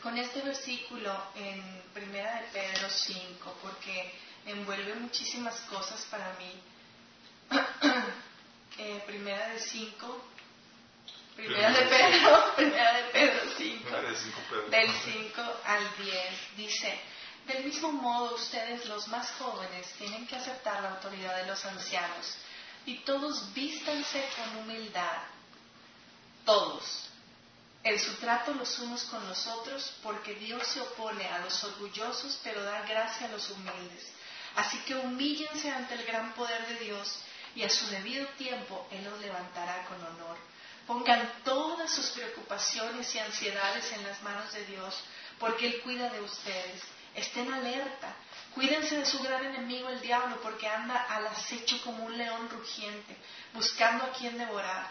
con 0.02 0.18
este 0.18 0.42
versículo 0.42 1.14
en 1.36 1.82
Primera 1.94 2.40
de 2.40 2.48
Pedro 2.48 2.88
5, 2.90 3.58
porque 3.62 4.12
envuelve 4.46 4.94
muchísimas 4.96 5.60
cosas 5.62 6.04
para 6.10 6.32
mí. 6.38 6.52
Eh, 8.78 9.02
primera 9.06 9.48
de 9.48 9.58
5, 9.58 10.24
Primera 11.36 11.70
de 11.70 11.82
Pedro, 11.82 12.54
Primera 12.56 12.92
de 12.94 13.02
Pedro 13.12 13.40
5, 13.58 13.90
del 14.70 14.90
5 14.90 15.60
al 15.64 15.96
10, 15.98 16.56
dice, 16.56 16.98
del 17.46 17.64
mismo 17.64 17.92
modo, 17.92 18.34
ustedes 18.34 18.86
los 18.86 19.06
más 19.08 19.30
jóvenes 19.32 19.86
tienen 19.98 20.26
que 20.26 20.36
aceptar 20.36 20.82
la 20.82 20.92
autoridad 20.92 21.36
de 21.36 21.46
los 21.46 21.62
ancianos 21.66 22.38
y 22.86 23.00
todos 23.00 23.52
vístanse 23.52 24.24
con 24.34 24.64
humildad, 24.64 25.18
todos, 26.46 27.06
en 27.82 28.00
su 28.00 28.14
trato 28.14 28.54
los 28.54 28.78
unos 28.78 29.04
con 29.04 29.28
los 29.28 29.46
otros, 29.46 29.94
porque 30.02 30.34
Dios 30.36 30.66
se 30.66 30.80
opone 30.80 31.24
a 31.28 31.38
los 31.40 31.62
orgullosos, 31.64 32.40
pero 32.42 32.64
da 32.64 32.80
gracia 32.80 33.26
a 33.26 33.30
los 33.30 33.48
humildes. 33.50 34.10
Así 34.56 34.78
que 34.78 34.96
humíllense 34.96 35.70
ante 35.70 35.94
el 35.94 36.04
gran 36.04 36.32
poder 36.32 36.66
de 36.66 36.84
Dios 36.84 37.20
y 37.54 37.62
a 37.62 37.68
su 37.70 37.86
debido 37.88 38.26
tiempo 38.38 38.88
Él 38.90 39.04
los 39.04 39.20
levantará 39.20 39.84
con 39.84 40.02
honor. 40.02 40.36
Pongan 40.86 41.42
todas 41.44 41.90
sus 41.90 42.10
preocupaciones 42.10 43.12
y 43.14 43.18
ansiedades 43.18 43.90
en 43.92 44.04
las 44.04 44.22
manos 44.22 44.52
de 44.52 44.64
Dios, 44.66 44.94
porque 45.38 45.66
Él 45.66 45.80
cuida 45.82 46.08
de 46.10 46.20
ustedes. 46.20 46.82
Estén 47.14 47.52
alerta. 47.52 48.14
Cuídense 48.54 48.98
de 48.98 49.06
su 49.06 49.18
gran 49.22 49.44
enemigo 49.44 49.88
el 49.88 50.00
diablo 50.00 50.38
porque 50.42 50.68
anda 50.68 50.96
al 51.08 51.26
acecho 51.26 51.80
como 51.82 52.04
un 52.04 52.16
león 52.16 52.48
rugiente, 52.50 53.16
buscando 53.52 54.04
a 54.04 54.12
quien 54.12 54.38
devorar. 54.38 54.90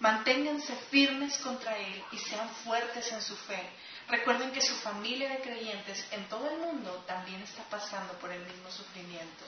Manténganse 0.00 0.74
firmes 0.90 1.38
contra 1.38 1.76
él 1.78 2.04
y 2.12 2.18
sean 2.18 2.48
fuertes 2.64 3.10
en 3.12 3.22
su 3.22 3.36
fe. 3.36 3.70
Recuerden 4.08 4.52
que 4.52 4.60
su 4.60 4.74
familia 4.76 5.30
de 5.30 5.40
creyentes 5.40 6.06
en 6.10 6.28
todo 6.28 6.50
el 6.50 6.58
mundo 6.58 7.04
también 7.06 7.40
está 7.42 7.62
pasando 7.64 8.12
por 8.14 8.30
el 8.30 8.44
mismo 8.44 8.70
sufrimiento. 8.70 9.44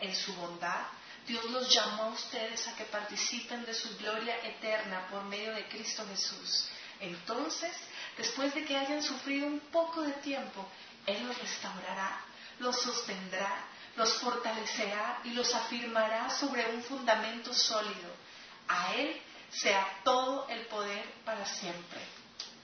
En 0.00 0.14
su 0.14 0.34
bondad, 0.34 0.82
Dios 1.26 1.44
los 1.50 1.72
llamó 1.72 2.04
a 2.04 2.08
ustedes 2.08 2.68
a 2.68 2.76
que 2.76 2.84
participen 2.84 3.64
de 3.64 3.74
su 3.74 3.96
gloria 3.98 4.36
eterna 4.44 5.08
por 5.10 5.24
medio 5.24 5.54
de 5.54 5.66
Cristo 5.68 6.04
Jesús. 6.08 6.68
Entonces, 7.00 7.74
después 8.16 8.54
de 8.54 8.64
que 8.64 8.76
hayan 8.76 9.02
sufrido 9.02 9.46
un 9.46 9.60
poco 9.60 10.02
de 10.02 10.12
tiempo, 10.14 10.66
él 11.04 11.26
los 11.26 11.38
restaurará, 11.38 12.20
los 12.60 12.80
sostendrá, 12.80 13.64
los 13.96 14.12
fortalecerá 14.14 15.20
y 15.24 15.30
los 15.30 15.54
afirmará 15.54 16.30
sobre 16.30 16.68
un 16.74 16.82
fundamento 16.82 17.52
sólido. 17.52 18.14
A 18.68 18.94
Él 18.94 19.20
sea 19.50 20.00
todo 20.04 20.48
el 20.48 20.66
poder 20.66 21.04
para 21.24 21.44
siempre. 21.46 22.00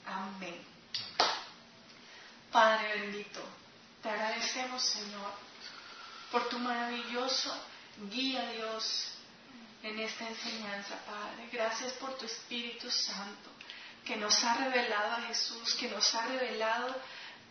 Amén. 0.06 0.62
Padre 2.50 3.00
bendito, 3.00 3.40
te 4.02 4.10
agradecemos, 4.10 4.82
Señor, 4.82 5.32
por 6.30 6.48
tu 6.48 6.58
maravilloso 6.58 7.54
guía, 8.10 8.50
Dios, 8.52 9.12
en 9.82 9.98
esta 9.98 10.28
enseñanza, 10.28 10.96
Padre. 11.06 11.48
Gracias 11.52 11.92
por 11.94 12.16
tu 12.16 12.26
Espíritu 12.26 12.90
Santo, 12.90 13.50
que 14.04 14.16
nos 14.16 14.42
ha 14.44 14.54
revelado 14.54 15.12
a 15.12 15.22
Jesús, 15.22 15.74
que 15.74 15.88
nos 15.88 16.14
ha 16.14 16.26
revelado 16.26 16.94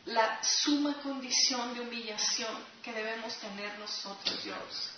la 0.05 0.41
suma 0.43 0.95
condición 1.01 1.73
de 1.73 1.81
humillación 1.81 2.57
que 2.81 2.91
debemos 2.91 3.35
tener 3.35 3.77
nosotros, 3.79 4.43
Dios. 4.43 4.91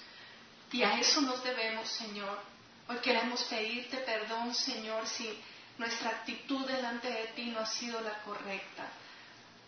Y 0.72 0.84
a 0.84 0.99
eso 0.99 1.22
nos 1.22 1.44
debemos, 1.44 1.88
Señor. 1.90 2.40
Hoy 2.88 2.98
queremos 2.98 3.44
pedirte 3.44 3.98
perdón, 3.98 4.53
Señor, 4.53 5.07
si 5.07 5.41
nuestra 5.78 6.10
actitud 6.10 6.65
delante 6.65 7.10
de 7.10 7.28
ti 7.36 7.45
no 7.45 7.60
ha 7.60 7.65
sido 7.65 7.99
la 8.02 8.22
correcta. 8.24 8.88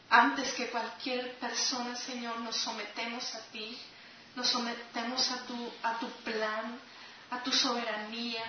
Antes 0.09 0.53
que 0.53 0.69
cualquier 0.69 1.35
persona, 1.39 1.95
Señor, 1.95 2.39
nos 2.39 2.55
sometemos 2.57 3.33
a 3.35 3.39
ti, 3.51 3.77
nos 4.35 4.49
sometemos 4.49 5.31
a 5.31 5.45
tu, 5.45 5.73
a 5.83 5.97
tu 5.99 6.09
plan, 6.23 6.79
a 7.31 7.41
tu 7.41 7.51
soberanía, 7.51 8.43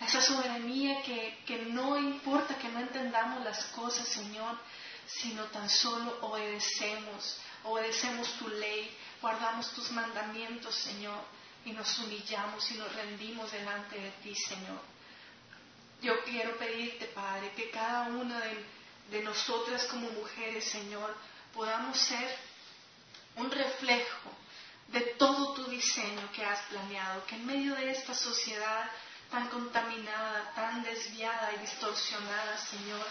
a 0.00 0.06
esa 0.06 0.20
soberanía 0.22 1.02
que, 1.02 1.42
que 1.46 1.66
no 1.66 1.98
importa 1.98 2.56
que 2.56 2.68
no 2.68 2.80
entendamos 2.80 3.44
las 3.44 3.64
cosas, 3.66 4.08
Señor, 4.08 4.56
sino 5.06 5.44
tan 5.46 5.68
solo 5.68 6.18
obedecemos, 6.22 7.38
obedecemos 7.64 8.32
tu 8.38 8.48
ley, 8.48 8.96
guardamos 9.20 9.70
tus 9.72 9.90
mandamientos, 9.90 10.74
Señor, 10.74 11.22
y 11.66 11.72
nos 11.72 11.98
humillamos 11.98 12.70
y 12.70 12.74
nos 12.74 12.94
rendimos 12.94 13.52
delante 13.52 14.00
de 14.00 14.10
ti, 14.22 14.34
Señor. 14.34 14.80
Yo 16.00 16.24
quiero 16.24 16.56
pedirte, 16.56 17.06
Padre, 17.06 17.52
que 17.54 17.70
cada 17.70 18.04
una 18.04 18.40
de, 18.40 18.64
de 19.10 19.22
nosotras 19.22 19.84
como 19.84 20.08
mujeres, 20.12 20.64
Señor, 20.64 21.14
podamos 21.52 21.98
ser 21.98 22.38
un 23.36 23.50
reflejo 23.50 24.39
de 24.92 25.00
todo 25.18 25.54
tu 25.54 25.64
diseño 25.66 26.30
que 26.32 26.44
has 26.44 26.60
planeado, 26.62 27.24
que 27.26 27.36
en 27.36 27.46
medio 27.46 27.74
de 27.76 27.90
esta 27.90 28.14
sociedad 28.14 28.90
tan 29.30 29.48
contaminada, 29.48 30.52
tan 30.54 30.82
desviada 30.82 31.52
y 31.54 31.58
distorsionada, 31.58 32.58
Señor, 32.58 33.06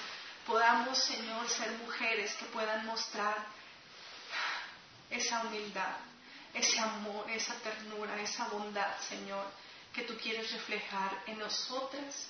podamos, 0.46 0.98
Señor, 0.98 1.48
ser 1.50 1.72
mujeres 1.78 2.34
que 2.36 2.46
puedan 2.46 2.86
mostrar 2.86 3.38
esa 5.10 5.42
humildad, 5.42 5.96
ese 6.54 6.80
amor, 6.80 7.30
esa 7.30 7.54
ternura, 7.56 8.22
esa 8.22 8.48
bondad, 8.50 9.00
Señor, 9.08 9.46
que 9.94 10.02
tú 10.04 10.18
quieres 10.18 10.52
reflejar 10.52 11.24
en 11.28 11.40
nosotras, 11.40 12.28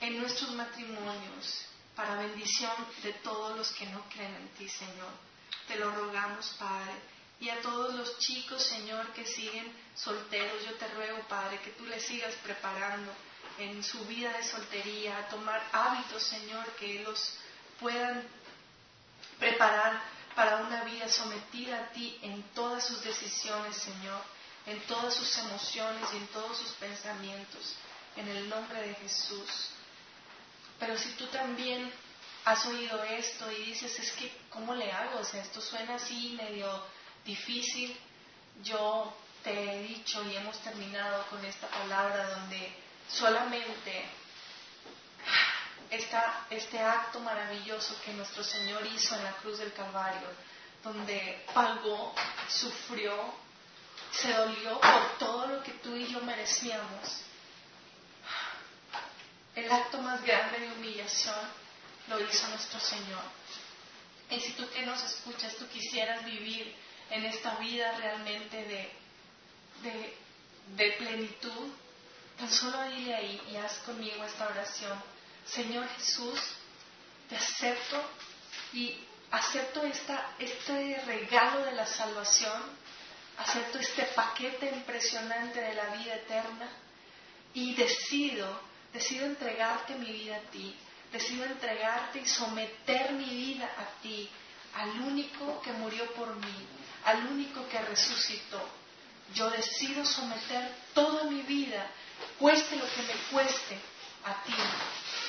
en 0.00 0.18
nuestros 0.20 0.50
matrimonios, 0.52 1.66
para 1.94 2.16
bendición 2.16 2.72
de 3.02 3.12
todos 3.14 3.56
los 3.56 3.70
que 3.72 3.86
no 3.86 4.02
creen 4.08 4.34
en 4.34 4.48
ti, 4.50 4.68
Señor. 4.68 5.12
Te 5.68 5.76
lo 5.76 5.90
rogamos, 5.92 6.48
Padre. 6.58 6.92
Y 7.42 7.50
a 7.50 7.60
todos 7.60 7.92
los 7.94 8.18
chicos, 8.18 8.62
Señor, 8.62 9.04
que 9.14 9.26
siguen 9.26 9.66
solteros, 9.96 10.64
yo 10.64 10.74
te 10.74 10.86
ruego, 10.94 11.18
Padre, 11.26 11.58
que 11.58 11.72
tú 11.72 11.84
les 11.86 12.04
sigas 12.04 12.32
preparando 12.36 13.12
en 13.58 13.82
su 13.82 13.98
vida 14.04 14.32
de 14.32 14.44
soltería, 14.44 15.18
a 15.18 15.28
tomar 15.28 15.60
hábitos, 15.72 16.22
Señor, 16.22 16.64
que 16.76 17.00
los 17.00 17.34
puedan 17.80 18.22
preparar 19.40 20.00
para 20.36 20.58
una 20.58 20.84
vida 20.84 21.08
sometida 21.08 21.78
a 21.78 21.88
ti 21.88 22.16
en 22.22 22.44
todas 22.54 22.86
sus 22.86 23.02
decisiones, 23.02 23.74
Señor, 23.74 24.22
en 24.66 24.80
todas 24.82 25.12
sus 25.12 25.36
emociones 25.38 26.08
y 26.12 26.18
en 26.18 26.28
todos 26.28 26.56
sus 26.56 26.70
pensamientos, 26.74 27.74
en 28.14 28.28
el 28.28 28.48
nombre 28.48 28.86
de 28.86 28.94
Jesús. 28.94 29.70
Pero 30.78 30.96
si 30.96 31.08
tú 31.14 31.26
también 31.26 31.92
has 32.44 32.64
oído 32.66 33.02
esto 33.02 33.50
y 33.50 33.64
dices, 33.64 33.98
es 33.98 34.12
que, 34.12 34.32
¿cómo 34.48 34.76
le 34.76 34.92
hago? 34.92 35.18
O 35.18 35.24
sea, 35.24 35.42
esto 35.42 35.60
suena 35.60 35.96
así 35.96 36.38
medio 36.40 37.01
difícil. 37.24 37.96
Yo 38.62 39.16
te 39.42 39.52
he 39.52 39.82
dicho 39.82 40.22
y 40.24 40.36
hemos 40.36 40.58
terminado 40.60 41.26
con 41.26 41.44
esta 41.44 41.66
palabra 41.68 42.38
donde 42.38 42.72
solamente 43.08 44.04
está 45.90 46.46
este 46.50 46.78
acto 46.78 47.20
maravilloso 47.20 47.96
que 48.04 48.12
nuestro 48.14 48.42
Señor 48.42 48.86
hizo 48.86 49.14
en 49.16 49.24
la 49.24 49.32
cruz 49.36 49.58
del 49.58 49.72
Calvario, 49.72 50.28
donde 50.82 51.44
pagó, 51.52 52.14
sufrió, 52.48 53.34
se 54.12 54.32
dolió 54.32 54.80
por 54.80 55.18
todo 55.18 55.46
lo 55.46 55.62
que 55.62 55.72
tú 55.72 55.94
y 55.94 56.06
yo 56.06 56.20
merecíamos. 56.20 57.22
El 59.54 59.70
acto 59.70 59.98
más 59.98 60.22
grande 60.22 60.60
de 60.60 60.72
humillación 60.72 61.36
lo 62.08 62.20
hizo 62.20 62.48
nuestro 62.48 62.80
Señor. 62.80 63.22
Y 64.30 64.40
si 64.40 64.52
tú 64.52 64.68
que 64.70 64.86
nos 64.86 65.02
escuchas, 65.02 65.56
tú 65.56 65.68
quisieras 65.68 66.24
vivir 66.24 66.74
en 67.10 67.24
esta 67.24 67.56
vida 67.56 67.92
realmente 67.98 68.56
de, 68.64 68.92
de, 70.76 70.92
plenitud, 70.92 71.68
tan 72.38 72.50
solo 72.50 72.82
dile 72.90 73.14
ahí 73.14 73.40
y 73.50 73.56
haz 73.56 73.78
conmigo 73.78 74.24
esta 74.24 74.48
oración. 74.48 75.02
Señor 75.44 75.88
Jesús, 75.96 76.38
te 77.28 77.36
acepto 77.36 78.02
y 78.72 78.98
acepto 79.30 79.82
esta, 79.84 80.34
este 80.38 81.02
regalo 81.06 81.64
de 81.64 81.72
la 81.72 81.86
salvación, 81.86 82.62
acepto 83.38 83.78
este 83.78 84.04
paquete 84.14 84.70
impresionante 84.70 85.60
de 85.60 85.74
la 85.74 85.86
vida 85.96 86.14
eterna 86.14 86.68
y 87.54 87.74
decido, 87.74 88.60
decido 88.92 89.26
entregarte 89.26 89.94
mi 89.96 90.12
vida 90.12 90.36
a 90.36 90.50
ti, 90.50 90.74
decido 91.12 91.44
entregarte 91.44 92.20
y 92.20 92.26
someter 92.26 93.12
mi 93.12 93.24
vida 93.24 93.66
a 93.66 94.02
ti, 94.02 94.28
al 94.74 95.02
único 95.02 95.60
que 95.62 95.72
murió 95.72 96.10
por 96.14 96.34
mí, 96.36 96.66
al 97.04 97.26
único 97.26 97.68
que 97.68 97.80
resucitó. 97.80 98.60
Yo 99.34 99.50
decido 99.50 100.04
someter 100.04 100.74
toda 100.94 101.24
mi 101.24 101.42
vida, 101.42 101.86
cueste 102.38 102.76
lo 102.76 102.84
que 102.94 103.02
me 103.02 103.14
cueste, 103.30 103.78
a 104.24 104.42
ti. 104.44 104.54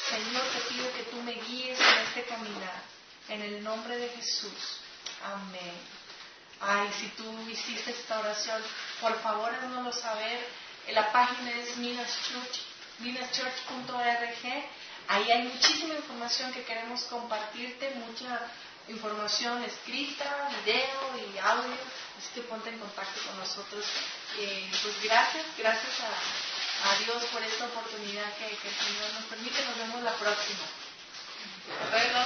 Señor, 0.10 0.44
te 0.44 0.60
pido 0.74 0.94
que 0.94 1.04
tú 1.04 1.22
me 1.24 1.34
guíes 1.34 1.80
en 1.80 1.98
este 2.08 2.24
caminar. 2.24 2.82
En 3.30 3.42
el 3.42 3.64
nombre 3.64 3.98
de 3.98 4.10
Jesús. 4.10 4.80
Amén. 5.24 5.74
Ay, 6.60 6.90
si 7.00 7.08
tú 7.10 7.24
hiciste 7.50 7.92
esta 7.92 8.20
oración, 8.20 8.62
por 9.02 9.20
favor 9.22 9.50
haznoslo 9.54 9.92
saber. 9.94 10.46
La 10.92 11.12
página 11.12 11.52
es 11.52 11.78
minaschurch.org. 11.78 12.54
Ahí 15.08 15.32
hay 15.32 15.48
muchísima 15.48 15.96
información 15.96 16.54
que 16.54 16.64
queremos 16.64 17.04
compartirte, 17.04 17.96
mucha 17.96 18.40
información 18.90 19.64
escrita, 19.64 20.50
video 20.66 21.34
y 21.34 21.38
audio, 21.38 21.78
así 22.18 22.30
que 22.36 22.42
ponte 22.42 22.70
en 22.70 22.80
contacto 22.80 23.22
con 23.28 23.40
nosotros. 23.40 23.86
Eh, 24.40 24.70
pues 24.82 25.04
gracias, 25.04 25.46
gracias 25.58 25.94
a, 26.02 26.98
Dios 27.06 27.24
por 27.32 27.42
esta 27.42 27.66
oportunidad 27.66 28.34
que, 28.36 28.58
que, 28.58 28.68
el 28.68 28.76
Señor 28.76 29.14
nos 29.14 29.24
permite. 29.26 29.64
Nos 29.66 29.78
vemos 29.78 30.04
la 30.04 30.14
próxima. 30.16 30.66
Hasta 31.82 31.98
luego. 31.98 32.20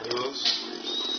Adiós. 0.00 1.18